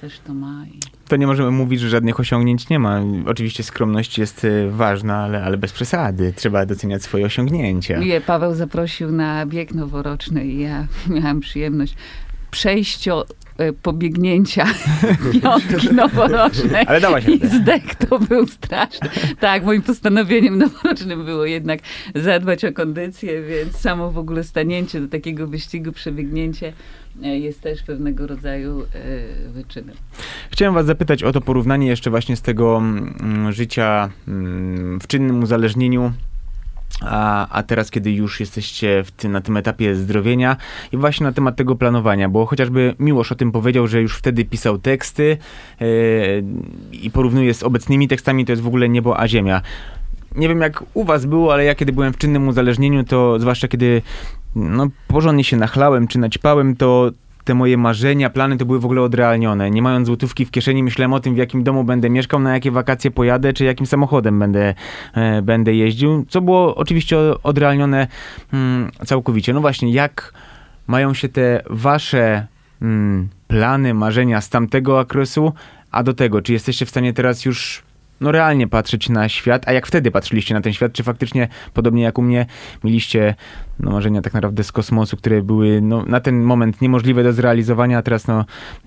też 0.00 0.20
to 0.26 0.34
ma. 0.34 0.64
To 1.08 1.16
nie 1.16 1.26
możemy 1.26 1.50
mówić, 1.50 1.80
że 1.80 1.88
żadnych 1.88 2.20
osiągnięć 2.20 2.68
nie 2.68 2.78
ma. 2.78 3.00
Oczywiście 3.26 3.62
skromność 3.62 4.18
jest 4.18 4.44
e, 4.44 4.70
ważna, 4.70 5.16
ale, 5.16 5.44
ale 5.44 5.56
bez 5.56 5.72
przesady. 5.72 6.32
Trzeba 6.36 6.66
doceniać 6.66 7.02
swoje 7.02 7.26
osiągnięcia. 7.26 7.98
Mnie 7.98 8.20
Paweł 8.20 8.54
zaprosił 8.54 9.12
na 9.12 9.46
bieg 9.46 9.74
noworoczny 9.74 10.46
i 10.46 10.58
ja 10.58 10.86
miałam 11.14 11.40
przyjemność 11.40 11.94
przejścio 12.50 13.26
e, 13.58 13.72
pobiegnięcia 13.72 14.66
piątki 15.42 15.94
noworocznej. 15.94 16.86
Ale 16.86 17.00
dałaś 17.00 17.28
I 17.28 17.46
zdech 17.46 17.94
to 17.94 18.18
był 18.18 18.46
straszny. 18.46 19.08
Tak, 19.40 19.64
moim 19.64 19.82
postanowieniem 19.82 20.58
noworocznym 20.58 21.24
było 21.24 21.44
jednak 21.44 21.80
zadbać 22.14 22.64
o 22.64 22.72
kondycję, 22.72 23.42
więc 23.42 23.76
samo 23.76 24.10
w 24.10 24.18
ogóle 24.18 24.44
stanięcie 24.44 25.00
do 25.00 25.08
takiego 25.08 25.46
wyścigu, 25.46 25.92
przebiegnięcie 25.92 26.68
e, 26.68 26.72
jest 27.22 27.60
też 27.60 27.82
pewnego 27.82 28.26
rodzaju 28.26 28.82
e, 28.82 29.48
wyczynem. 29.48 29.96
Chciałem 30.50 30.74
was 30.74 30.86
zapytać 30.86 31.22
o 31.22 31.32
to 31.32 31.40
porównanie 31.40 31.86
jeszcze 31.86 32.10
właśnie 32.10 32.36
z 32.36 32.42
tego 32.42 32.78
mm, 32.78 33.52
życia 33.52 34.10
mm, 34.28 35.00
w 35.00 35.06
czynnym 35.06 35.42
uzależnieniu. 35.42 36.12
A, 37.00 37.48
a 37.48 37.62
teraz, 37.62 37.90
kiedy 37.90 38.12
już 38.12 38.40
jesteście 38.40 39.04
na 39.24 39.40
tym 39.40 39.56
etapie 39.56 39.94
zdrowienia 39.94 40.56
i 40.92 40.96
właśnie 40.96 41.24
na 41.24 41.32
temat 41.32 41.56
tego 41.56 41.76
planowania, 41.76 42.28
bo 42.28 42.46
chociażby 42.46 42.94
Miłosz 42.98 43.32
o 43.32 43.34
tym 43.34 43.52
powiedział, 43.52 43.86
że 43.86 44.02
już 44.02 44.16
wtedy 44.16 44.44
pisał 44.44 44.78
teksty 44.78 45.36
e, 45.80 45.84
i 46.92 47.10
porównuje 47.10 47.54
z 47.54 47.62
obecnymi 47.62 48.08
tekstami, 48.08 48.44
to 48.44 48.52
jest 48.52 48.62
w 48.62 48.66
ogóle 48.66 48.88
niebo 48.88 49.20
a 49.20 49.28
ziemia. 49.28 49.62
Nie 50.36 50.48
wiem 50.48 50.60
jak 50.60 50.84
u 50.94 51.04
was 51.04 51.26
było, 51.26 51.52
ale 51.52 51.64
ja 51.64 51.74
kiedy 51.74 51.92
byłem 51.92 52.12
w 52.12 52.18
czynnym 52.18 52.48
uzależnieniu, 52.48 53.04
to 53.04 53.38
zwłaszcza 53.38 53.68
kiedy 53.68 54.02
no, 54.54 54.88
porządnie 55.08 55.44
się 55.44 55.56
nachlałem 55.56 56.08
czy 56.08 56.18
naćpałem, 56.18 56.76
to 56.76 57.10
te 57.44 57.54
moje 57.54 57.76
marzenia, 57.76 58.30
plany 58.30 58.56
to 58.56 58.66
były 58.66 58.80
w 58.80 58.84
ogóle 58.84 59.02
odrealnione. 59.02 59.70
Nie 59.70 59.82
mając 59.82 60.06
złotówki 60.06 60.44
w 60.44 60.50
kieszeni, 60.50 60.82
myślałem 60.82 61.12
o 61.12 61.20
tym, 61.20 61.34
w 61.34 61.36
jakim 61.36 61.64
domu 61.64 61.84
będę 61.84 62.10
mieszkał, 62.10 62.40
na 62.40 62.52
jakie 62.52 62.70
wakacje 62.70 63.10
pojadę, 63.10 63.52
czy 63.52 63.64
jakim 63.64 63.86
samochodem 63.86 64.38
będę, 64.38 64.74
e, 65.14 65.42
będę 65.42 65.74
jeździł, 65.74 66.24
co 66.28 66.40
było 66.40 66.74
oczywiście 66.74 67.18
odrealnione 67.42 68.06
mm, 68.52 68.90
całkowicie. 69.06 69.52
No 69.52 69.60
właśnie, 69.60 69.92
jak 69.92 70.32
mają 70.86 71.14
się 71.14 71.28
te 71.28 71.62
wasze 71.70 72.46
mm, 72.82 73.28
plany, 73.46 73.94
marzenia 73.94 74.40
z 74.40 74.48
tamtego 74.48 75.00
okresu, 75.00 75.52
a 75.90 76.02
do 76.02 76.14
tego, 76.14 76.42
czy 76.42 76.52
jesteście 76.52 76.86
w 76.86 76.90
stanie 76.90 77.12
teraz 77.12 77.44
już 77.44 77.82
no 78.20 78.32
realnie 78.32 78.68
patrzeć 78.68 79.08
na 79.08 79.28
świat, 79.28 79.68
a 79.68 79.72
jak 79.72 79.86
wtedy 79.86 80.10
patrzyliście 80.10 80.54
na 80.54 80.60
ten 80.60 80.72
świat, 80.72 80.92
czy 80.92 81.02
faktycznie, 81.02 81.48
podobnie 81.74 82.02
jak 82.02 82.18
u 82.18 82.22
mnie, 82.22 82.46
mieliście 82.84 83.34
no, 83.80 83.90
marzenia 83.90 84.22
tak 84.22 84.34
naprawdę 84.34 84.64
z 84.64 84.72
kosmosu, 84.72 85.16
które 85.16 85.42
były 85.42 85.80
no, 85.80 86.04
na 86.06 86.20
ten 86.20 86.42
moment 86.42 86.80
niemożliwe 86.80 87.22
do 87.22 87.32
zrealizowania, 87.32 87.98
a 87.98 88.02
teraz 88.02 88.26
no, 88.26 88.44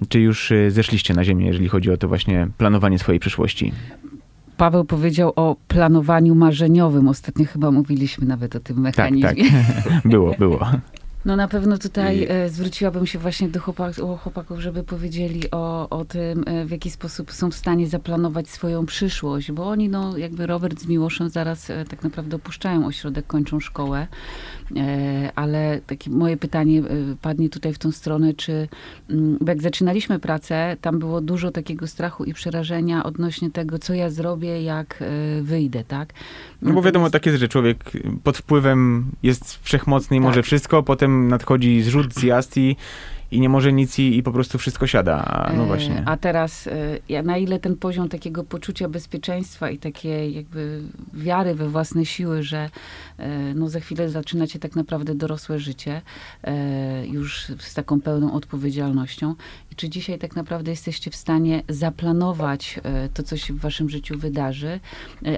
czy 0.10 0.20
już 0.20 0.52
y, 0.52 0.72
zeszliście 0.72 1.14
na 1.14 1.24
ziemię, 1.24 1.46
jeżeli 1.48 1.70
chodzi 1.70 1.92
o 1.92 1.98
to 1.98 2.08
właśnie 2.08 2.48
planowanie 2.58 3.00
swojej 3.00 3.20
przyszłości? 3.20 3.72
Paweł 4.58 4.86
powiedział 4.86 5.34
o 5.36 5.56
planowaniu 5.68 6.36
marzeniowym. 6.36 7.08
Ostatnio 7.08 7.46
chyba 7.46 7.72
mówiliśmy 7.72 8.28
nawet 8.28 8.56
o 8.56 8.60
tym 8.60 8.80
mechanizmie. 8.82 9.30
Tak, 9.30 9.84
tak. 9.84 10.02
było, 10.12 10.36
było. 10.40 10.68
No 11.26 11.36
na 11.36 11.48
pewno 11.48 11.78
tutaj 11.78 12.28
e, 12.30 12.50
zwróciłabym 12.50 13.06
się 13.06 13.20
właśnie 13.20 13.50
do 13.50 13.60
chłopak, 13.60 13.96
chłopaków, 13.96 14.60
żeby 14.60 14.84
powiedzieli 14.84 15.52
o, 15.52 15.90
o 15.90 16.06
tym, 16.06 16.44
e, 16.46 16.66
w 16.66 16.72
jaki 16.72 16.90
sposób 16.90 17.32
są 17.32 17.52
w 17.52 17.56
stanie 17.56 17.88
zaplanować 17.88 18.50
swoją 18.50 18.86
przyszłość, 18.86 19.52
bo 19.52 19.68
oni, 19.68 19.90
no 19.90 20.18
jakby 20.18 20.48
Robert 20.48 20.80
z 20.80 20.88
Miłoszem 20.88 21.30
zaraz 21.30 21.70
e, 21.70 21.86
tak 21.86 22.04
naprawdę 22.04 22.36
opuszczają 22.36 22.86
ośrodek, 22.86 23.28
kończą 23.28 23.60
szkołę, 23.60 24.08
ale 25.36 25.82
takie 25.88 26.10
moje 26.10 26.38
pytanie 26.38 26.82
padnie 27.22 27.50
tutaj 27.50 27.74
w 27.74 27.78
tą 27.80 27.92
stronę, 27.92 28.34
czy 28.34 28.68
mm, 29.10 29.38
bo 29.42 29.52
jak 29.52 29.62
zaczynaliśmy 29.62 30.20
pracę, 30.20 30.78
tam 30.82 31.00
było 31.00 31.22
dużo 31.22 31.52
takiego 31.52 31.88
strachu 31.88 32.24
i 32.24 32.34
przerażenia 32.34 33.04
odnośnie 33.04 33.52
tego, 33.52 33.80
co 33.80 33.94
ja 33.94 34.10
zrobię, 34.10 34.64
jak 34.64 35.04
wyjdę, 35.42 35.84
tak? 35.84 36.14
No 36.62 36.74
bo 36.74 36.82
wiadomo, 36.82 37.10
tak 37.10 37.26
jest, 37.26 37.40
że 37.40 37.48
człowiek 37.48 37.92
pod 38.24 38.38
wpływem 38.38 39.12
jest 39.24 39.60
wszechmocny 39.64 40.18
i 40.18 40.20
Tak. 40.20 40.28
może 40.28 40.44
wszystko, 40.44 40.84
potem 40.84 41.11
nadchodzi 41.12 41.82
zrzut, 41.84 42.14
zjazd 42.14 42.58
i, 42.58 42.76
i 43.32 43.40
nie 43.40 43.50
może 43.50 43.74
nic 43.74 44.00
i, 44.00 44.18
i 44.18 44.24
po 44.24 44.32
prostu 44.32 44.58
wszystko 44.58 44.88
siada. 44.88 45.26
A, 45.26 45.54
no 45.54 45.62
E, 45.64 45.66
właśnie. 45.66 46.04
A 46.06 46.18
teraz, 46.18 46.70
e, 47.10 47.24
na 47.24 47.38
ile 47.38 47.60
ten 47.60 47.78
poziom 47.78 48.10
takiego 48.10 48.44
poczucia 48.44 48.90
bezpieczeństwa 48.90 49.70
i 49.70 49.78
takiej 49.78 50.36
jakby 50.36 50.82
wiary 51.14 51.56
we 51.56 51.70
własne 51.70 52.06
siły, 52.06 52.44
że 52.44 52.70
e, 53.18 53.54
no 53.54 53.70
za 53.70 53.80
chwilę 53.80 54.10
zaczynacie 54.10 54.60
tak 54.60 54.76
naprawdę 54.76 55.16
dorosłe 55.16 55.60
życie, 55.60 56.02
już 57.04 57.46
z 57.60 57.74
taką 57.74 58.02
pełną 58.02 58.34
odpowiedzialnością. 58.34 59.36
I 59.72 59.76
czy 59.76 59.90
dzisiaj 59.90 60.20
tak 60.20 60.36
naprawdę 60.36 60.72
jesteście 60.72 61.12
w 61.12 61.16
stanie 61.16 61.64
zaplanować 61.70 62.80
to, 63.14 63.24
co 63.24 63.38
się 63.38 63.54
w 63.54 63.60
waszym 63.60 63.90
życiu 63.90 64.18
wydarzy, 64.18 64.80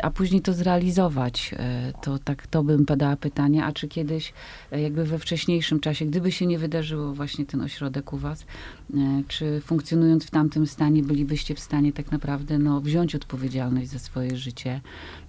a 0.01 0.11
później 0.11 0.41
to 0.41 0.53
zrealizować? 0.53 1.55
To 2.01 2.19
tak, 2.19 2.47
to 2.47 2.63
bym 2.63 2.85
padała 2.85 3.15
pytanie, 3.15 3.65
a 3.65 3.71
czy 3.71 3.87
kiedyś 3.87 4.33
jakby 4.71 5.05
we 5.05 5.19
wcześniejszym 5.19 5.79
czasie, 5.79 6.05
gdyby 6.05 6.31
się 6.31 6.45
nie 6.45 6.59
wydarzyło 6.59 7.13
właśnie 7.13 7.45
ten 7.45 7.61
ośrodek 7.61 7.82
u 8.11 8.17
was, 8.17 8.45
E, 8.97 9.23
czy 9.27 9.61
funkcjonując 9.61 10.25
w 10.25 10.31
tamtym 10.31 10.67
stanie 10.67 11.03
bylibyście 11.03 11.55
w 11.55 11.59
stanie 11.59 11.93
tak 11.93 12.11
naprawdę 12.11 12.57
no, 12.59 12.81
wziąć 12.81 13.15
odpowiedzialność 13.15 13.89
za 13.89 13.99
swoje 13.99 14.37
życie 14.37 14.81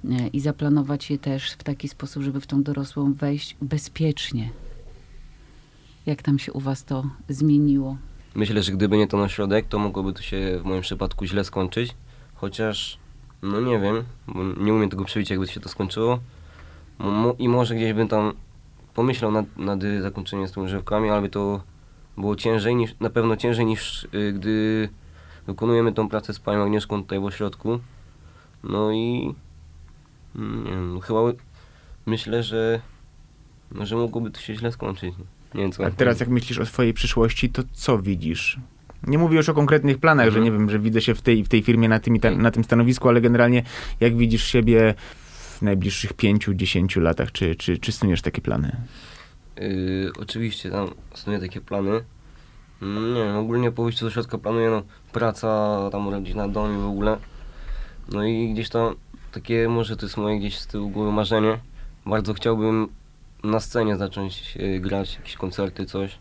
e, 0.04 0.28
i 0.28 0.40
zaplanować 0.40 1.10
je 1.10 1.18
też 1.18 1.52
w 1.52 1.62
taki 1.62 1.88
sposób, 1.88 2.22
żeby 2.22 2.40
w 2.40 2.46
tą 2.46 2.62
dorosłą 2.62 3.12
wejść 3.12 3.56
bezpiecznie? 3.62 4.50
Jak 6.06 6.22
tam 6.22 6.38
się 6.38 6.52
u 6.52 6.60
was 6.60 6.84
to 6.84 7.04
zmieniło? 7.28 7.96
Myślę, 8.34 8.62
że 8.62 8.72
gdyby 8.72 8.98
nie 8.98 9.06
ten 9.06 9.20
ośrodek, 9.20 9.66
to 9.68 9.78
mogłoby 9.78 10.12
to 10.12 10.22
się 10.22 10.58
w 10.62 10.64
moim 10.64 10.82
przypadku 10.82 11.26
źle 11.26 11.44
skończyć. 11.44 11.94
Chociaż, 12.34 12.98
no 13.42 13.60
nie 13.60 13.78
wiem, 13.78 14.04
nie 14.56 14.74
umiem 14.74 14.90
tego 14.90 15.04
przewidzieć, 15.04 15.30
jakby 15.30 15.46
się 15.46 15.60
to 15.60 15.68
skończyło. 15.68 16.18
I 17.38 17.48
może 17.48 17.74
gdzieś 17.74 17.92
bym 17.92 18.08
tam 18.08 18.32
pomyślał 18.94 19.32
nad, 19.32 19.56
nad 19.56 19.80
zakończeniem 20.02 20.48
z 20.48 20.52
tymi 20.52 20.66
używkami, 20.66 21.10
ale 21.10 21.22
by 21.22 21.28
to 21.28 21.60
było 22.16 22.37
ciężej 22.37 22.77
niż, 22.77 22.94
na 23.00 23.11
pewno 23.11 23.37
ciężej 23.37 23.66
niż 23.66 24.09
y, 24.14 24.33
gdy 24.33 24.88
wykonujemy 25.46 25.92
tą 25.92 26.09
pracę 26.09 26.35
z 26.35 26.38
panią 26.38 26.62
Agnieszką 26.62 27.03
tutaj 27.03 27.20
w 27.20 27.24
ośrodku. 27.24 27.81
No 28.64 28.92
i 28.92 29.35
mm, 30.37 30.64
nie 30.64 30.70
wiem, 30.70 31.00
chyba 31.00 31.20
myślę, 32.07 32.42
że, 32.42 32.81
że 33.81 33.96
mogłoby 33.96 34.31
to 34.31 34.40
się 34.40 34.55
źle 34.55 34.72
skończyć. 34.72 35.14
Nie 35.55 35.61
wiem, 35.62 35.72
co 35.72 35.87
A 35.87 35.90
teraz 35.90 36.20
jak 36.20 36.29
myślisz 36.29 36.59
o 36.59 36.66
swojej 36.66 36.94
przyszłości, 36.94 37.50
to 37.50 37.62
co 37.72 37.98
widzisz? 37.98 38.59
Nie 39.07 39.18
mówię 39.18 39.37
już 39.37 39.48
o 39.48 39.55
konkretnych 39.55 39.98
planach, 39.98 40.27
że 40.27 40.38
Mhm. 40.38 40.44
nie 40.44 40.59
wiem, 40.59 40.70
że 40.70 40.79
widzę 40.79 41.00
się 41.00 41.14
w 41.14 41.22
tej, 41.22 41.44
w 41.44 41.48
tej 41.48 41.62
firmie 41.62 41.88
na 41.88 42.00
tym, 42.00 42.20
ta, 42.20 42.31
na 42.31 42.50
tym 42.50 42.64
stanowisku, 42.64 43.09
ale 43.09 43.20
generalnie 43.20 43.62
jak 44.00 44.16
widzisz 44.16 44.44
siebie 44.44 44.94
w 45.59 45.62
najbliższych 45.62 46.12
pięciu, 46.12 46.55
dziesięciu 46.55 47.00
latach, 47.00 47.33
czy, 47.33 47.57
czy, 47.57 47.79
czy 47.79 47.92
snujesz 47.92 48.22
takie 48.22 48.42
plany? 48.42 48.77
Yy, 49.60 50.12
oczywiście 50.20 50.70
tam 50.70 50.90
snuję 51.14 51.38
takie 51.38 51.60
plany. 51.60 52.04
Nie 52.82 53.24
wiem, 53.24 53.36
ogólnie 53.36 53.72
po 53.72 53.84
wyjściu 53.84 54.04
do 54.04 54.10
środka 54.10 54.38
planuję 54.38 54.70
no, 54.70 54.82
praca, 55.12 55.78
tam 55.92 56.08
rodzina, 56.08 56.48
dom 56.48 56.74
i 56.74 56.82
w 56.82 56.86
ogóle. 56.86 57.16
No 58.12 58.24
i 58.24 58.52
gdzieś 58.52 58.68
tam 58.68 58.94
takie, 59.32 59.68
może 59.68 59.96
to 59.96 60.06
jest 60.06 60.16
moje 60.16 60.38
gdzieś 60.38 60.58
z 60.58 60.66
tyłu 60.66 60.90
głowy 60.90 61.12
marzenie. 61.12 61.58
Bardzo 62.06 62.34
chciałbym 62.34 62.88
na 63.44 63.60
scenie 63.60 63.96
zacząć 63.96 64.56
yy, 64.56 64.80
grać, 64.80 65.16
jakieś 65.16 65.36
koncerty, 65.36 65.86
coś. 65.86 66.18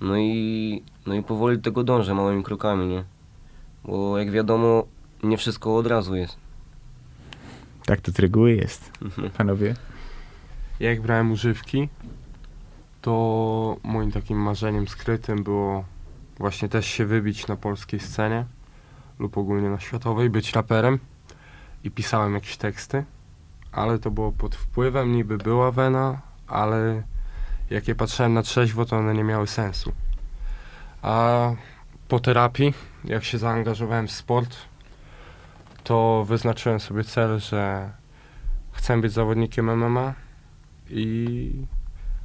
No 0.00 0.18
i, 0.18 0.82
no 1.06 1.14
i 1.14 1.22
powoli 1.22 1.56
do 1.56 1.62
tego 1.62 1.84
dążę, 1.84 2.14
małymi 2.14 2.42
krokami, 2.42 2.86
nie? 2.86 3.04
Bo 3.84 4.18
jak 4.18 4.30
wiadomo, 4.30 4.86
nie 5.22 5.36
wszystko 5.36 5.76
od 5.76 5.86
razu 5.86 6.16
jest. 6.16 6.36
Tak 7.86 8.00
to 8.00 8.12
z 8.12 8.18
reguły 8.18 8.52
jest, 8.52 8.92
panowie. 9.38 9.74
Jak 10.80 11.00
brałem 11.00 11.32
używki, 11.32 11.88
to 13.00 13.76
moim 13.82 14.12
takim 14.12 14.38
marzeniem 14.38 14.88
skrytym 14.88 15.44
było 15.44 15.84
właśnie 16.38 16.68
też 16.68 16.86
się 16.86 17.06
wybić 17.06 17.46
na 17.46 17.56
polskiej 17.56 18.00
scenie 18.00 18.44
lub 19.18 19.38
ogólnie 19.38 19.70
na 19.70 19.80
światowej, 19.80 20.30
być 20.30 20.52
raperem 20.52 20.98
i 21.84 21.90
pisałem 21.90 22.34
jakieś 22.34 22.56
teksty, 22.56 23.04
ale 23.72 23.98
to 23.98 24.10
było 24.10 24.32
pod 24.32 24.56
wpływem, 24.56 25.12
niby 25.12 25.38
była 25.38 25.70
wena, 25.70 26.20
ale 26.46 27.02
jak 27.70 27.88
je 27.88 27.94
patrzyłem 27.94 28.34
na 28.34 28.42
trzeźwo, 28.42 28.84
to 28.84 28.96
one 28.96 29.14
nie 29.14 29.24
miały 29.24 29.46
sensu. 29.46 29.92
A 31.02 31.50
po 32.08 32.20
terapii, 32.20 32.74
jak 33.04 33.24
się 33.24 33.38
zaangażowałem 33.38 34.06
w 34.06 34.12
sport, 34.12 34.56
to 35.84 36.24
wyznaczyłem 36.28 36.80
sobie 36.80 37.04
cel, 37.04 37.38
że 37.38 37.90
chcę 38.72 39.00
być 39.00 39.12
zawodnikiem 39.12 39.76
MMA 39.76 40.23
i 40.90 41.52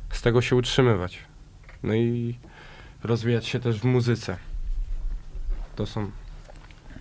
z 0.10 0.22
tego 0.22 0.42
się 0.42 0.56
utrzymywać. 0.56 1.20
No 1.84 1.94
i 1.94 2.38
rozwijać 3.04 3.46
się 3.48 3.60
też 3.60 3.80
w 3.80 3.86
muzyce. 3.86 4.38
To 5.76 5.86
są 5.86 6.12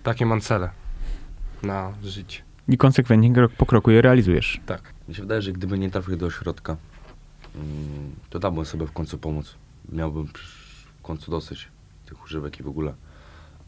takie 0.03 0.25
mam 0.25 0.41
cele 0.41 0.69
na 1.63 1.93
życie. 2.03 2.41
I 2.67 2.77
konsekwentnie 2.77 3.33
krok 3.33 3.51
po 3.51 3.65
kroku 3.65 3.91
je 3.91 4.01
realizujesz. 4.01 4.59
Tak. 4.65 4.93
Mi 5.07 5.15
się 5.15 5.21
wydaje, 5.21 5.41
że 5.41 5.51
gdyby 5.51 5.79
nie 5.79 5.89
trafił 5.91 6.17
do 6.17 6.25
ośrodka, 6.25 6.77
mm, 7.55 8.15
to 8.29 8.39
dałbym 8.39 8.65
sobie 8.65 8.87
w 8.87 8.91
końcu 8.91 9.17
pomóc. 9.17 9.55
Miałbym 9.91 10.27
w 10.27 11.01
końcu 11.01 11.31
dosyć 11.31 11.67
tych 12.05 12.23
używek 12.25 12.59
i 12.59 12.63
w 12.63 12.67
ogóle. 12.67 12.93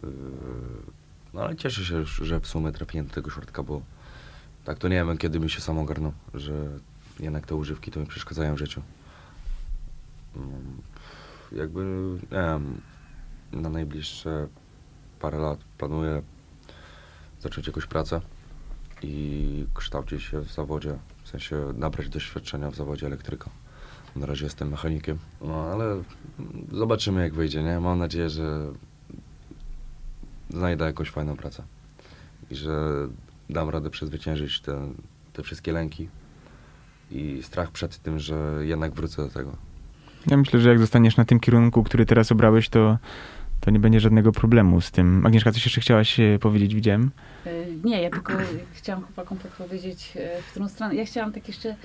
Yy, 0.04 0.10
No 1.34 1.41
ale 1.41 1.56
cieszę 1.56 1.86
się, 1.86 2.06
że 2.06 2.39
w 2.39 2.47
sumie 2.47 2.71
trafiłem 2.71 3.08
do 3.08 3.13
tego 3.13 3.27
ośrodka, 3.27 3.63
bo 3.63 3.82
tak 4.65 4.80
to 4.80 4.88
nie 4.88 4.95
wiem, 4.95 5.17
kiedy 5.17 5.39
mi 5.39 5.49
się 5.49 5.62
sam 5.62 5.77
ogarnął, 5.77 6.13
że 6.34 6.54
jednak 7.21 7.45
te 7.47 7.55
używki 7.55 7.91
to 7.91 7.99
mi 7.99 8.05
przeszkadzają 8.05 8.55
w 8.55 8.60
życiu. 8.60 8.81
Mm, 10.36 10.81
Jakby, 11.51 12.17
wiem, 12.31 12.81
na 13.51 13.69
najbliższe 13.69 14.47
parę 15.19 15.38
lat 15.38 15.59
planuję 15.78 16.22
zacząć 17.39 17.67
jakąś 17.67 17.86
pracę 17.86 18.22
i 19.01 19.65
kształcić 19.74 20.24
się 20.24 20.39
w 20.39 20.51
zawodzie, 20.51 20.97
w 21.24 21.30
sensie 21.30 21.74
nabrać 21.78 22.09
doświadczenia 22.09 22.72
w 22.72 22.76
zawodzie 22.76 23.07
elektryka. 23.07 23.49
Na 24.15 24.26
razie 24.26 24.43
jestem 24.43 24.69
mechanikiem, 24.69 25.19
no 25.41 25.63
ale 25.63 26.03
zobaczymy 26.72 27.22
jak 27.22 27.34
wyjdzie, 27.34 27.63
nie? 27.63 27.80
Mam 27.80 27.99
nadzieję, 27.99 28.30
że 28.30 28.72
znajdę 30.49 30.86
jakąś 30.86 31.09
fajną 31.09 31.36
pracę 31.38 31.63
i 32.51 32.55
że 32.55 32.91
dam 33.49 33.69
radę 33.69 33.89
przezwyciężyć 33.89 34.61
te, 34.61 34.88
te 35.34 35.43
wszystkie 35.43 35.72
lęki 35.72 36.09
i 37.12 37.43
strach 37.43 37.72
przed 37.72 37.97
tym, 37.99 38.20
że 38.20 38.57
jednak 38.62 38.93
wrócę 38.93 39.24
do 39.24 39.30
tego. 39.30 39.51
Ja 40.28 40.38
myślę, 40.38 40.59
że 40.59 40.70
jak 40.70 40.80
zostaniesz 40.80 41.18
na 41.18 41.26
tym 41.26 41.39
kierunku, 41.39 41.84
który 41.84 42.05
teraz 42.05 42.32
obrałeś, 42.32 42.70
to, 42.70 42.97
to 43.59 43.72
nie 43.72 43.80
będzie 43.80 43.99
żadnego 43.99 44.32
problemu 44.32 44.82
z 44.82 44.91
tym. 44.91 45.26
Agnieszka, 45.26 45.51
coś 45.51 45.66
jeszcze 45.66 45.82
chciałaś 45.82 46.20
e, 46.20 46.39
powiedzieć, 46.39 46.76
widziałem? 46.76 47.12
E, 47.45 47.51
Nie, 47.84 48.01
ja 48.01 48.09
tylko 48.09 48.34
chciałam 48.74 49.03
chłopakom 49.03 49.38
podpowiedzieć, 49.38 50.14
e, 50.16 50.41
w 50.41 50.51
którą 50.51 50.68
stronę. 50.70 50.95
Ja 50.95 51.05
chciałam 51.05 51.32
tak 51.32 51.47
jeszcze 51.47 51.76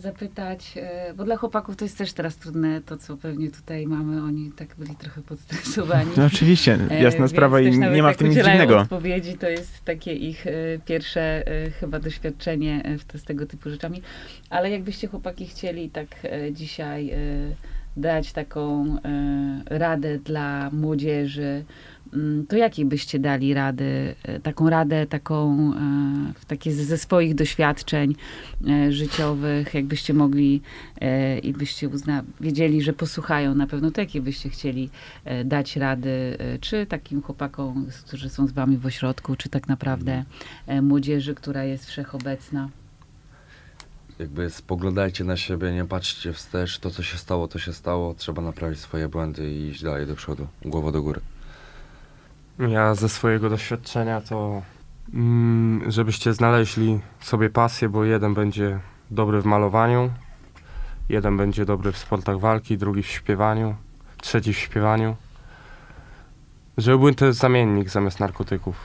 zapytać, 0.00 0.74
e, 0.76 1.14
bo 1.14 1.24
dla 1.24 1.36
chłopaków 1.36 1.76
to 1.76 1.84
jest 1.84 1.98
też 1.98 2.12
teraz 2.12 2.36
trudne, 2.36 2.80
to 2.80 2.96
co 2.96 3.16
pewnie 3.16 3.50
tutaj 3.50 3.86
mamy, 3.86 4.22
oni 4.22 4.52
tak 4.56 4.68
byli 4.78 4.96
trochę 4.96 5.22
podstresowani. 5.22 6.10
No 6.16 6.24
oczywiście, 6.24 6.78
E, 6.90 7.02
jasna 7.02 7.28
sprawa 7.28 7.60
i 7.60 7.70
nie 7.78 8.02
ma 8.02 8.08
w 8.08 8.10
jak 8.10 8.16
tym 8.16 8.28
nic 8.28 8.36
dziwnego. 8.36 8.78
odpowiedzi, 8.78 9.34
to 9.38 9.48
jest 9.48 9.84
takie 9.84 10.12
ich 10.12 10.46
e, 10.46 10.50
pierwsze 10.84 11.46
e, 11.46 11.70
chyba 11.70 11.98
doświadczenie 11.98 12.82
e, 12.84 12.98
w 12.98 13.04
z 13.20 13.24
tego 13.24 13.46
typu 13.46 13.70
rzeczami. 13.70 14.02
Ale 14.50 14.70
jakbyście 14.70 15.08
chłopaki 15.08 15.46
chcieli 15.46 15.90
tak 15.90 16.06
e, 16.24 16.52
dzisiaj 16.52 17.10
e, 17.10 17.16
dać 17.96 18.32
taką 18.32 18.96
e, 19.04 19.78
radę 19.78 20.18
dla 20.18 20.70
młodzieży, 20.72 21.64
to 22.48 22.56
jakiej 22.56 22.84
byście 22.84 23.18
dali 23.18 23.54
rady, 23.54 24.14
e, 24.22 24.40
taką 24.40 24.70
radę, 24.70 25.06
taką 25.06 25.52
e, 25.74 26.32
w 26.34 26.44
takie 26.44 26.72
ze- 26.72 26.98
swoich 26.98 27.34
doświadczeń 27.34 28.14
e, 28.68 28.92
życiowych, 28.92 29.74
jakbyście 29.74 30.14
mogli 30.14 30.60
i 31.42 31.52
byście 31.52 31.88
uzna, 31.88 32.24
wiedzieli, 32.40 32.82
że 32.82 32.92
posłuchają 32.92 33.54
na 33.54 33.66
pewno, 33.66 33.90
to 33.90 34.00
jakie 34.00 34.20
byście 34.20 34.48
chcieli 34.50 34.90
dać 35.44 35.76
rady, 35.76 36.36
czy 36.60 36.86
takim 36.86 37.22
chłopakom, 37.22 37.86
którzy 38.06 38.28
są 38.28 38.46
z 38.46 38.52
wami 38.52 38.76
w 38.76 38.86
ośrodku, 38.86 39.36
czy 39.36 39.48
tak 39.48 39.68
naprawdę 39.68 40.24
e, 40.66 40.82
młodzieży, 40.82 41.34
która 41.34 41.64
jest 41.64 41.86
wszechobecna. 41.86 42.68
Jakby 44.18 44.50
spoglądajcie 44.50 45.24
na 45.24 45.36
siebie, 45.36 45.72
nie 45.72 45.84
patrzcie 45.84 46.32
wstecz, 46.32 46.78
to 46.78 46.90
co 46.90 47.02
się 47.02 47.18
stało, 47.18 47.48
to 47.48 47.58
się 47.58 47.72
stało, 47.72 48.14
trzeba 48.14 48.42
naprawić 48.42 48.78
swoje 48.78 49.08
błędy 49.08 49.52
i 49.52 49.68
iść 49.68 49.82
dalej 49.82 50.06
do 50.06 50.14
przodu, 50.16 50.46
głowa 50.64 50.92
do 50.92 51.02
góry. 51.02 51.20
Ja 52.58 52.94
ze 52.94 53.08
swojego 53.08 53.50
doświadczenia 53.50 54.20
to, 54.20 54.62
mm, 55.14 55.90
żebyście 55.90 56.32
znaleźli 56.32 57.00
sobie 57.20 57.50
pasję, 57.50 57.88
bo 57.88 58.04
jeden 58.04 58.34
będzie 58.34 58.80
dobry 59.10 59.42
w 59.42 59.44
malowaniu, 59.44 60.10
jeden 61.08 61.36
będzie 61.36 61.64
dobry 61.64 61.92
w 61.92 61.98
sportach 61.98 62.38
walki, 62.38 62.78
drugi 62.78 63.02
w 63.02 63.06
śpiewaniu, 63.06 63.74
trzeci 64.22 64.52
w 64.52 64.58
śpiewaniu. 64.58 65.16
Żeby 66.78 66.98
był 66.98 67.14
to 67.14 67.32
zamiennik 67.32 67.90
zamiast 67.90 68.20
narkotyków, 68.20 68.76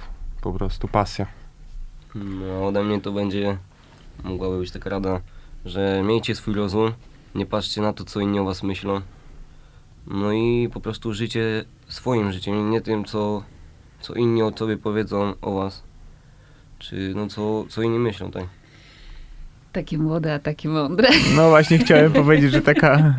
po 0.42 0.54
prostu 0.54 0.88
pasja. 0.88 1.26
No, 2.16 2.68
ode 2.68 2.84
mnie 2.84 3.02
to 3.02 3.12
będzie, 3.12 3.58
mogłaby 4.24 4.60
być 4.60 4.72
taka 4.72 4.90
rada, 4.90 5.22
że 5.66 6.04
miejcie 6.04 6.36
swój 6.36 6.54
rozum, 6.54 6.92
nie 7.36 7.46
patrzcie 7.46 7.82
na 7.82 7.94
to, 7.94 8.04
co 8.04 8.20
inni 8.20 8.40
o 8.40 8.46
was 8.46 8.64
myślą. 8.64 9.02
No 10.08 10.32
i 10.32 10.70
po 10.74 10.80
prostu 10.80 11.14
życie 11.14 11.66
swoim 11.88 12.32
życiem, 12.32 12.72
nie 12.72 12.82
tym, 12.82 13.06
co, 13.06 13.44
co 14.04 14.14
inni 14.14 14.44
o 14.44 14.52
sobie 14.58 14.78
powiedzą 14.78 15.34
o 15.42 15.54
was. 15.54 15.84
Czy 16.80 17.14
no 17.16 17.28
co, 17.28 17.66
co 17.70 17.82
inni 17.82 18.00
myślą, 18.00 18.32
tak? 18.32 18.44
Takie 19.72 19.98
młode, 19.98 20.34
a 20.34 20.40
takie 20.40 20.70
mądre. 20.70 21.10
No 21.36 21.50
właśnie 21.50 21.78
chciałem 21.78 22.12
powiedzieć, 22.24 22.52
że 22.52 22.62
taka, 22.62 23.16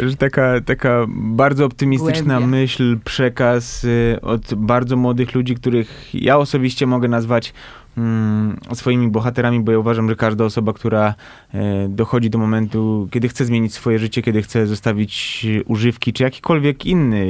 że 0.00 0.16
taka, 0.16 0.60
taka 0.60 1.06
bardzo 1.08 1.64
optymistyczna 1.64 2.38
Głębia. 2.38 2.46
myśl, 2.46 2.98
przekaz 3.04 3.84
y, 3.84 4.18
od 4.22 4.54
bardzo 4.54 4.96
młodych 4.96 5.34
ludzi, 5.34 5.54
których 5.54 6.14
ja 6.14 6.38
osobiście 6.38 6.86
mogę 6.86 7.08
nazwać 7.08 7.52
mm, 7.96 8.56
swoimi 8.72 9.08
bohaterami, 9.08 9.60
bo 9.60 9.72
ja 9.72 9.78
uważam, 9.78 10.08
że 10.08 10.16
każda 10.16 10.44
osoba, 10.44 10.72
która 10.72 11.14
e, 11.54 11.88
dochodzi 11.88 12.30
do 12.30 12.38
momentu, 12.38 13.08
kiedy 13.10 13.28
chce 13.28 13.44
zmienić 13.44 13.74
swoje 13.74 13.98
życie, 13.98 14.22
kiedy 14.22 14.42
chce 14.42 14.66
zostawić 14.66 15.46
używki, 15.66 16.12
czy 16.12 16.22
jakikolwiek 16.22 16.86
inny, 16.86 17.26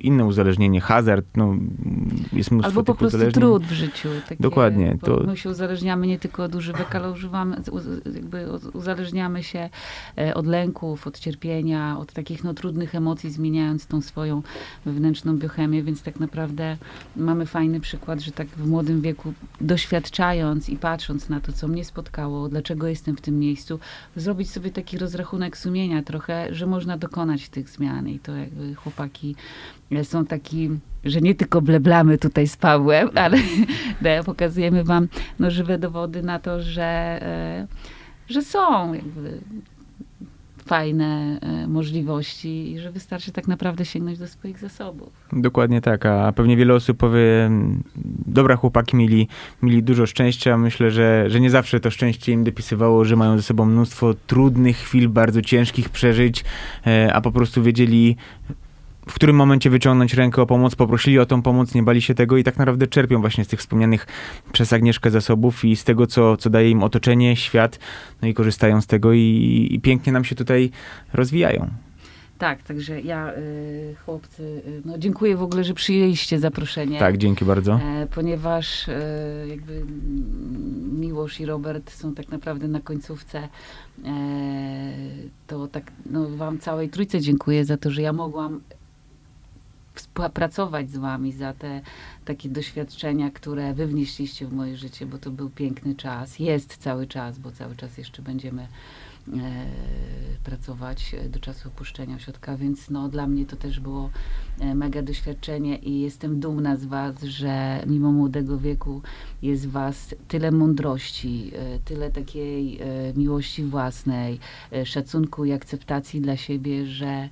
inne 0.00 0.24
uzależnienie, 0.24 0.80
hazard, 0.80 1.26
no 1.36 1.54
jest 2.32 2.50
mnóstwo 2.50 2.68
Albo 2.70 2.82
po 2.84 2.94
prostu 2.94 3.16
uzależnień. 3.16 3.42
trud 3.42 3.62
w 3.66 3.72
życiu. 3.72 4.08
Takie, 4.28 4.42
Dokładnie, 4.42 4.96
to- 5.04 5.22
My 5.26 5.36
się 5.36 5.50
uzależniamy 5.50 6.06
nie 6.06 6.18
tylko 6.18 6.44
od 6.44 6.54
używek, 6.54 6.94
ale 6.94 7.10
używamy, 7.10 7.56
jakby 8.14 8.52
uz- 8.52 8.70
uzależniamy 8.74 9.42
się 9.42 9.70
e, 10.18 10.34
od 10.34 10.46
lęków, 10.46 11.06
od 11.06 11.18
cierpienia, 11.18 11.98
od 11.98 12.12
takich 12.12 12.44
no, 12.44 12.54
trudnych 12.54 12.94
emocji, 12.94 13.30
zmieniając 13.30 13.86
tą 13.86 14.00
swoją 14.00 14.42
wewnętrzną 14.86 15.36
biochemię, 15.38 15.82
więc 15.82 16.02
tak 16.02 16.20
naprawdę 16.20 16.76
mamy 17.16 17.46
fajny 17.46 17.80
przykład, 17.80 18.20
że 18.20 18.32
tak 18.32 18.46
w 18.48 18.68
młodym 18.68 19.00
wieku 19.00 19.32
doświadczając 19.94 20.68
i 20.68 20.76
patrząc 20.76 21.28
na 21.28 21.40
to, 21.40 21.52
co 21.52 21.68
mnie 21.68 21.84
spotkało, 21.84 22.48
dlaczego 22.48 22.88
jestem 22.88 23.16
w 23.16 23.20
tym 23.20 23.38
miejscu, 23.38 23.78
zrobić 24.16 24.50
sobie 24.50 24.70
taki 24.70 24.98
rozrachunek 24.98 25.56
sumienia 25.56 26.02
trochę, 26.02 26.54
że 26.54 26.66
można 26.66 26.98
dokonać 26.98 27.48
tych 27.48 27.68
zmian. 27.68 28.08
I 28.08 28.18
to 28.18 28.36
jakby 28.36 28.74
chłopaki 28.74 29.36
e, 29.92 30.04
są 30.04 30.26
taki, 30.26 30.70
że 31.04 31.20
nie 31.20 31.34
tylko 31.34 31.62
bleblamy 31.62 32.18
tutaj 32.18 32.48
z 32.48 32.56
Pawłem, 32.56 33.10
ale 33.14 33.38
da- 34.02 34.22
pokazujemy 34.24 34.84
wam 34.84 35.08
no, 35.38 35.50
żywe 35.50 35.78
dowody 35.78 36.22
na 36.22 36.38
to, 36.38 36.62
że, 36.62 36.84
e, 37.22 37.66
że 38.28 38.42
są 38.42 38.94
jakby 38.94 39.40
fajne 40.66 41.38
e, 41.40 41.66
możliwości 41.66 42.72
i 42.72 42.78
że 42.78 42.92
wystarczy 42.92 43.32
tak 43.32 43.48
naprawdę 43.48 43.84
sięgnąć 43.84 44.18
do 44.18 44.28
swoich 44.28 44.58
zasobów. 44.58 45.12
Dokładnie 45.32 45.80
tak, 45.80 46.06
a 46.06 46.32
pewnie 46.32 46.56
wiele 46.56 46.74
osób 46.74 46.96
powie, 46.96 47.50
dobra 48.26 48.56
chłopaki 48.56 48.96
mieli, 48.96 49.28
mieli 49.62 49.82
dużo 49.82 50.06
szczęścia, 50.06 50.58
myślę, 50.58 50.90
że, 50.90 51.30
że 51.30 51.40
nie 51.40 51.50
zawsze 51.50 51.80
to 51.80 51.90
szczęście 51.90 52.32
im 52.32 52.44
dopisywało, 52.44 53.04
że 53.04 53.16
mają 53.16 53.36
ze 53.36 53.42
sobą 53.42 53.66
mnóstwo 53.66 54.14
trudnych 54.26 54.76
chwil, 54.76 55.08
bardzo 55.08 55.42
ciężkich 55.42 55.88
przeżyć, 55.88 56.44
e, 56.86 57.14
a 57.14 57.20
po 57.20 57.32
prostu 57.32 57.62
wiedzieli 57.62 58.16
w 59.08 59.14
którym 59.14 59.36
momencie 59.36 59.70
wyciągnąć 59.70 60.14
rękę 60.14 60.42
o 60.42 60.46
pomoc, 60.46 60.74
poprosili 60.74 61.18
o 61.18 61.26
tą 61.26 61.42
pomoc, 61.42 61.74
nie 61.74 61.82
bali 61.82 62.02
się 62.02 62.14
tego 62.14 62.36
i 62.36 62.44
tak 62.44 62.58
naprawdę 62.58 62.86
czerpią 62.86 63.20
właśnie 63.20 63.44
z 63.44 63.48
tych 63.48 63.60
wspomnianych 63.60 64.06
przez 64.52 64.72
Agnieszkę 64.72 65.10
zasobów 65.10 65.64
i 65.64 65.76
z 65.76 65.84
tego, 65.84 66.06
co, 66.06 66.36
co 66.36 66.50
daje 66.50 66.70
im 66.70 66.82
otoczenie, 66.82 67.36
świat, 67.36 67.78
no 68.22 68.28
i 68.28 68.34
korzystają 68.34 68.80
z 68.80 68.86
tego 68.86 69.12
i, 69.12 69.68
i 69.70 69.80
pięknie 69.80 70.12
nam 70.12 70.24
się 70.24 70.34
tutaj 70.34 70.70
rozwijają. 71.12 71.70
Tak, 72.38 72.62
także 72.62 73.00
ja, 73.00 73.32
y, 73.34 73.94
chłopcy, 74.04 74.42
y, 74.42 74.82
no 74.84 74.98
dziękuję 74.98 75.36
w 75.36 75.42
ogóle, 75.42 75.64
że 75.64 75.74
przyjęliście 75.74 76.38
zaproszenie. 76.38 76.98
Tak, 76.98 77.18
dzięki 77.18 77.44
bardzo. 77.44 77.74
E, 77.74 78.06
ponieważ 78.14 78.88
e, 78.88 79.00
jakby 79.48 79.84
Miłosz 80.92 81.40
i 81.40 81.46
Robert 81.46 81.90
są 81.92 82.14
tak 82.14 82.28
naprawdę 82.28 82.68
na 82.68 82.80
końcówce, 82.80 83.38
e, 83.38 83.48
to 85.46 85.68
tak 85.68 85.92
no, 86.10 86.28
wam 86.28 86.58
całej 86.58 86.88
trójce 86.88 87.20
dziękuję 87.20 87.64
za 87.64 87.76
to, 87.76 87.90
że 87.90 88.02
ja 88.02 88.12
mogłam 88.12 88.60
współpracować 89.94 90.90
z 90.90 90.96
wami 90.96 91.32
za 91.32 91.52
te 91.52 91.80
takie 92.24 92.48
doświadczenia, 92.48 93.30
które 93.30 93.74
wy 93.74 93.86
wnieśliście 93.86 94.46
w 94.46 94.52
moje 94.52 94.76
życie, 94.76 95.06
bo 95.06 95.18
to 95.18 95.30
był 95.30 95.50
piękny 95.50 95.94
czas. 95.94 96.38
Jest 96.38 96.76
cały 96.76 97.06
czas, 97.06 97.38
bo 97.38 97.50
cały 97.50 97.76
czas 97.76 97.98
jeszcze 97.98 98.22
będziemy 98.22 98.62
e, 98.62 98.66
pracować 100.44 101.16
do 101.28 101.40
czasu 101.40 101.68
opuszczenia 101.68 102.16
ośrodka, 102.16 102.56
więc 102.56 102.90
no, 102.90 103.08
dla 103.08 103.26
mnie 103.26 103.46
to 103.46 103.56
też 103.56 103.80
było 103.80 104.10
e, 104.60 104.74
mega 104.74 105.02
doświadczenie 105.02 105.76
i 105.76 106.00
jestem 106.00 106.40
dumna 106.40 106.76
z 106.76 106.84
was, 106.84 107.22
że 107.22 107.82
mimo 107.86 108.12
młodego 108.12 108.58
wieku 108.58 109.02
jest 109.42 109.68
w 109.68 109.70
was 109.70 110.14
tyle 110.28 110.50
mądrości, 110.50 111.50
e, 111.54 111.78
tyle 111.78 112.10
takiej 112.10 112.80
e, 112.80 112.86
miłości 113.16 113.62
własnej, 113.62 114.38
e, 114.72 114.86
szacunku 114.86 115.44
i 115.44 115.52
akceptacji 115.52 116.20
dla 116.20 116.36
siebie, 116.36 116.86
że 116.86 117.28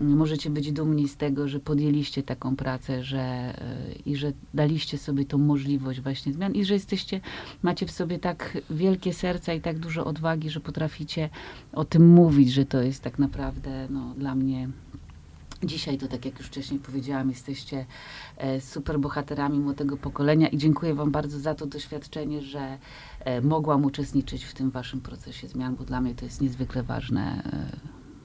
możecie 0.00 0.50
być 0.50 0.72
dumni 0.72 1.08
z 1.08 1.16
tego, 1.16 1.48
że 1.48 1.60
podjęliście 1.60 2.22
taką 2.22 2.56
pracę, 2.56 3.04
że 3.04 3.18
e, 3.18 3.54
i 4.06 4.16
że 4.16 4.32
daliście 4.54 4.98
sobie 4.98 5.24
tą 5.24 5.38
możliwość 5.38 6.00
właśnie 6.00 6.32
zmian 6.32 6.54
i 6.54 6.64
że 6.64 6.74
jesteście, 6.74 7.20
macie 7.62 7.86
w 7.86 7.90
sobie 7.90 8.18
tak 8.18 8.58
wielkie 8.70 9.12
serca 9.12 9.54
i 9.54 9.60
tak 9.60 9.78
dużo 9.78 10.04
odwagi, 10.04 10.50
że 10.50 10.60
potraficie 10.60 11.28
o 11.72 11.84
tym 11.84 12.08
mówić, 12.08 12.52
że 12.52 12.64
to 12.64 12.82
jest 12.82 13.02
tak 13.02 13.18
naprawdę 13.18 13.88
no, 13.90 14.14
dla 14.14 14.34
mnie 14.34 14.68
Dzisiaj 15.64 15.98
to, 15.98 16.08
tak 16.08 16.24
jak 16.24 16.38
już 16.38 16.46
wcześniej 16.46 16.80
powiedziałam, 16.80 17.28
jesteście 17.28 17.86
e, 18.36 18.60
super 18.60 18.98
bohaterami 18.98 19.58
młodego 19.58 19.96
pokolenia 19.96 20.48
i 20.48 20.58
dziękuję 20.58 20.94
Wam 20.94 21.10
bardzo 21.10 21.38
za 21.38 21.54
to 21.54 21.66
doświadczenie, 21.66 22.42
że 22.42 22.78
e, 23.20 23.40
mogłam 23.40 23.84
uczestniczyć 23.84 24.44
w 24.44 24.54
tym 24.54 24.70
Waszym 24.70 25.00
procesie 25.00 25.48
zmian, 25.48 25.76
bo 25.76 25.84
dla 25.84 26.00
mnie 26.00 26.14
to 26.14 26.24
jest 26.24 26.40
niezwykle 26.40 26.82
ważne 26.82 27.42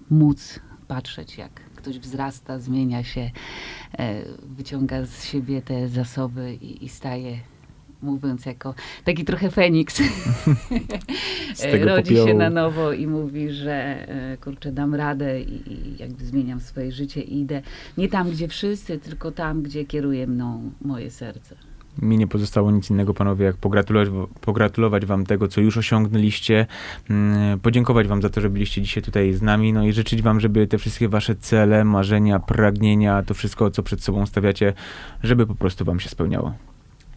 móc 0.09 0.59
patrzeć, 0.91 1.37
jak 1.37 1.51
ktoś 1.75 1.99
wzrasta, 1.99 2.59
zmienia 2.59 3.03
się, 3.03 3.31
e, 3.99 4.21
wyciąga 4.43 5.05
z 5.05 5.25
siebie 5.25 5.61
te 5.61 5.87
zasoby 5.87 6.53
i, 6.53 6.85
i 6.85 6.89
staje, 6.89 7.37
mówiąc 8.01 8.45
jako 8.45 8.73
taki 9.03 9.25
trochę 9.25 9.49
Feniks. 9.51 10.01
Tego 11.71 11.85
Rodzi 11.85 12.15
się 12.15 12.21
popiołu. 12.21 12.39
na 12.39 12.49
nowo 12.49 12.93
i 12.93 13.07
mówi, 13.07 13.51
że 13.51 13.73
e, 13.73 14.37
kurczę, 14.37 14.71
dam 14.71 14.95
radę 14.95 15.41
i, 15.41 15.73
i 15.73 15.97
jakby 15.97 16.25
zmieniam 16.25 16.59
swoje 16.59 16.91
życie 16.91 17.21
i 17.21 17.39
idę 17.39 17.61
nie 17.97 18.09
tam, 18.09 18.31
gdzie 18.31 18.47
wszyscy, 18.47 18.99
tylko 18.99 19.31
tam, 19.31 19.61
gdzie 19.61 19.85
kieruje 19.85 20.27
mną 20.27 20.71
moje 20.81 21.11
serce. 21.11 21.70
Mi 22.01 22.17
nie 22.17 22.27
pozostało 22.27 22.71
nic 22.71 22.89
innego, 22.89 23.13
panowie, 23.13 23.45
jak 23.45 23.55
pogratulować, 23.55 24.09
pogratulować 24.41 25.05
wam 25.05 25.25
tego, 25.25 25.47
co 25.47 25.61
już 25.61 25.77
osiągnęliście, 25.77 26.67
mm, 27.09 27.59
podziękować 27.59 28.07
wam 28.07 28.21
za 28.21 28.29
to, 28.29 28.41
że 28.41 28.49
byliście 28.49 28.81
dzisiaj 28.81 29.03
tutaj 29.03 29.33
z 29.33 29.41
nami, 29.41 29.73
no 29.73 29.85
i 29.85 29.93
życzyć 29.93 30.21
wam, 30.21 30.39
żeby 30.39 30.67
te 30.67 30.77
wszystkie 30.77 31.09
wasze 31.09 31.35
cele, 31.35 31.83
marzenia, 31.83 32.39
pragnienia, 32.39 33.23
to 33.23 33.33
wszystko, 33.33 33.71
co 33.71 33.83
przed 33.83 34.03
sobą 34.03 34.25
stawiacie, 34.25 34.73
żeby 35.23 35.47
po 35.47 35.55
prostu 35.55 35.85
wam 35.85 35.99
się 35.99 36.09
spełniało. 36.09 36.53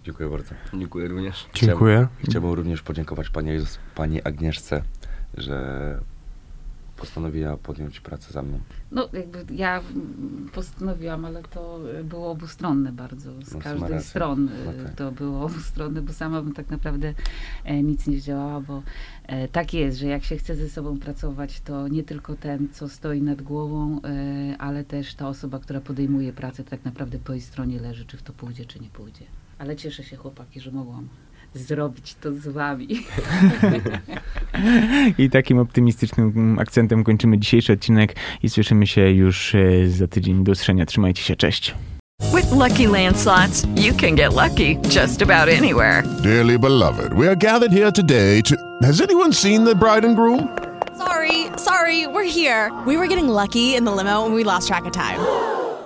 Dziękuję 0.04 0.28
bardzo. 0.28 0.54
Dziękuję 0.74 1.08
również. 1.08 1.46
Dziękuję. 1.54 2.08
Chciałbym 2.28 2.52
również 2.52 2.82
podziękować 2.82 3.30
pani, 3.30 3.50
pani 3.94 4.22
Agnieszce, 4.22 4.82
że 5.36 6.00
postanowiła 7.04 7.56
podjąć 7.56 8.00
pracę 8.00 8.32
za 8.32 8.42
mną. 8.42 8.60
No, 8.90 9.08
jakby 9.12 9.54
ja 9.54 9.80
postanowiłam, 10.54 11.24
ale 11.24 11.42
to 11.42 11.80
było 12.04 12.30
obustronne 12.30 12.92
bardzo. 12.92 13.32
Z 13.42 13.54
No, 13.54 13.60
każdej 13.60 14.00
strony 14.02 14.52
Okej. 14.68 14.96
to 14.96 15.12
było 15.12 15.44
obustronne, 15.44 16.02
bo 16.02 16.12
sama 16.12 16.42
bym 16.42 16.52
tak 16.52 16.70
naprawdę 16.70 17.14
e, 17.64 17.82
nic 17.82 18.06
nie 18.06 18.20
zdziałała, 18.20 18.60
bo 18.60 18.82
e, 19.26 19.48
tak 19.48 19.74
jest, 19.74 19.98
że 19.98 20.06
jak 20.06 20.24
się 20.24 20.36
chce 20.36 20.56
ze 20.56 20.68
sobą 20.68 20.98
pracować, 20.98 21.60
to 21.60 21.88
nie 21.88 22.02
tylko 22.02 22.36
ten, 22.36 22.68
co 22.72 22.88
stoi 22.88 23.22
nad 23.22 23.42
głową, 23.42 24.00
e, 24.02 24.58
ale 24.58 24.84
też 24.84 25.14
ta 25.14 25.28
osoba, 25.28 25.58
która 25.58 25.80
podejmuje 25.80 26.32
pracę, 26.32 26.64
tak 26.64 26.84
naprawdę 26.84 27.18
po 27.18 27.32
jej 27.32 27.40
stronie 27.42 27.80
leży, 27.80 28.06
czy 28.06 28.16
w 28.16 28.22
to 28.22 28.32
pójdzie, 28.32 28.64
czy 28.64 28.80
nie 28.80 28.88
pójdzie. 28.88 29.24
Ale 29.58 29.76
cieszę 29.76 30.02
się, 30.04 30.16
chłopaki, 30.16 30.60
że 30.60 30.70
mogłam 30.70 31.08
zrobić 31.54 32.14
to 32.20 32.32
z 32.32 32.48
wami. 32.48 32.88
I 35.18 35.30
takim 35.30 35.58
optymistycznym 35.58 36.58
akcentem 36.58 37.04
kończymy 37.04 37.38
dzisiejszy 37.38 37.72
odcinek 37.72 38.16
i 38.42 38.48
słyszymy 38.48 38.86
się 38.86 39.10
już 39.10 39.54
e, 39.54 39.88
za 39.88 40.08
tydzień. 40.08 40.44
Do 40.44 40.52
usłyszenia. 40.52 40.86
Trzymajcie 40.86 41.22
się. 41.22 41.36
Cześć. 41.36 41.74
With 42.34 42.52
Lucky 42.52 42.86
Land 42.86 43.18
slots, 43.18 43.66
you 43.76 43.94
can 43.94 44.14
get 44.14 44.32
lucky 44.32 44.78
just 44.90 45.22
about 45.22 45.48
anywhere. 45.48 46.02
Dearly 46.22 46.58
beloved, 46.58 47.12
we 47.12 47.28
are 47.28 47.36
gathered 47.36 47.72
here 47.72 47.92
today 47.92 48.42
to. 48.42 48.56
Has 48.82 49.00
anyone 49.00 49.32
seen 49.32 49.64
the 49.64 49.74
bride 49.74 50.06
and 50.06 50.16
groom? 50.16 50.48
Sorry, 50.96 51.46
sorry, 51.56 52.06
we're 52.06 52.24
here. 52.24 52.72
We 52.86 52.96
were 52.96 53.08
getting 53.08 53.28
lucky 53.28 53.74
in 53.74 53.84
the 53.84 53.92
limo 53.92 54.24
and 54.24 54.34
we 54.34 54.44
lost 54.44 54.68
track 54.68 54.84
of 54.86 54.92
time. 54.92 55.18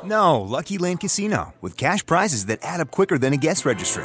No, 0.04 0.40
Lucky 0.40 0.78
Land 0.78 1.00
Casino, 1.00 1.54
with 1.60 1.76
cash 1.76 2.04
prizes 2.04 2.46
that 2.46 2.58
add 2.62 2.80
up 2.80 2.90
quicker 2.90 3.18
than 3.18 3.32
a 3.32 3.36
guest 3.36 3.64
registry. 3.66 4.04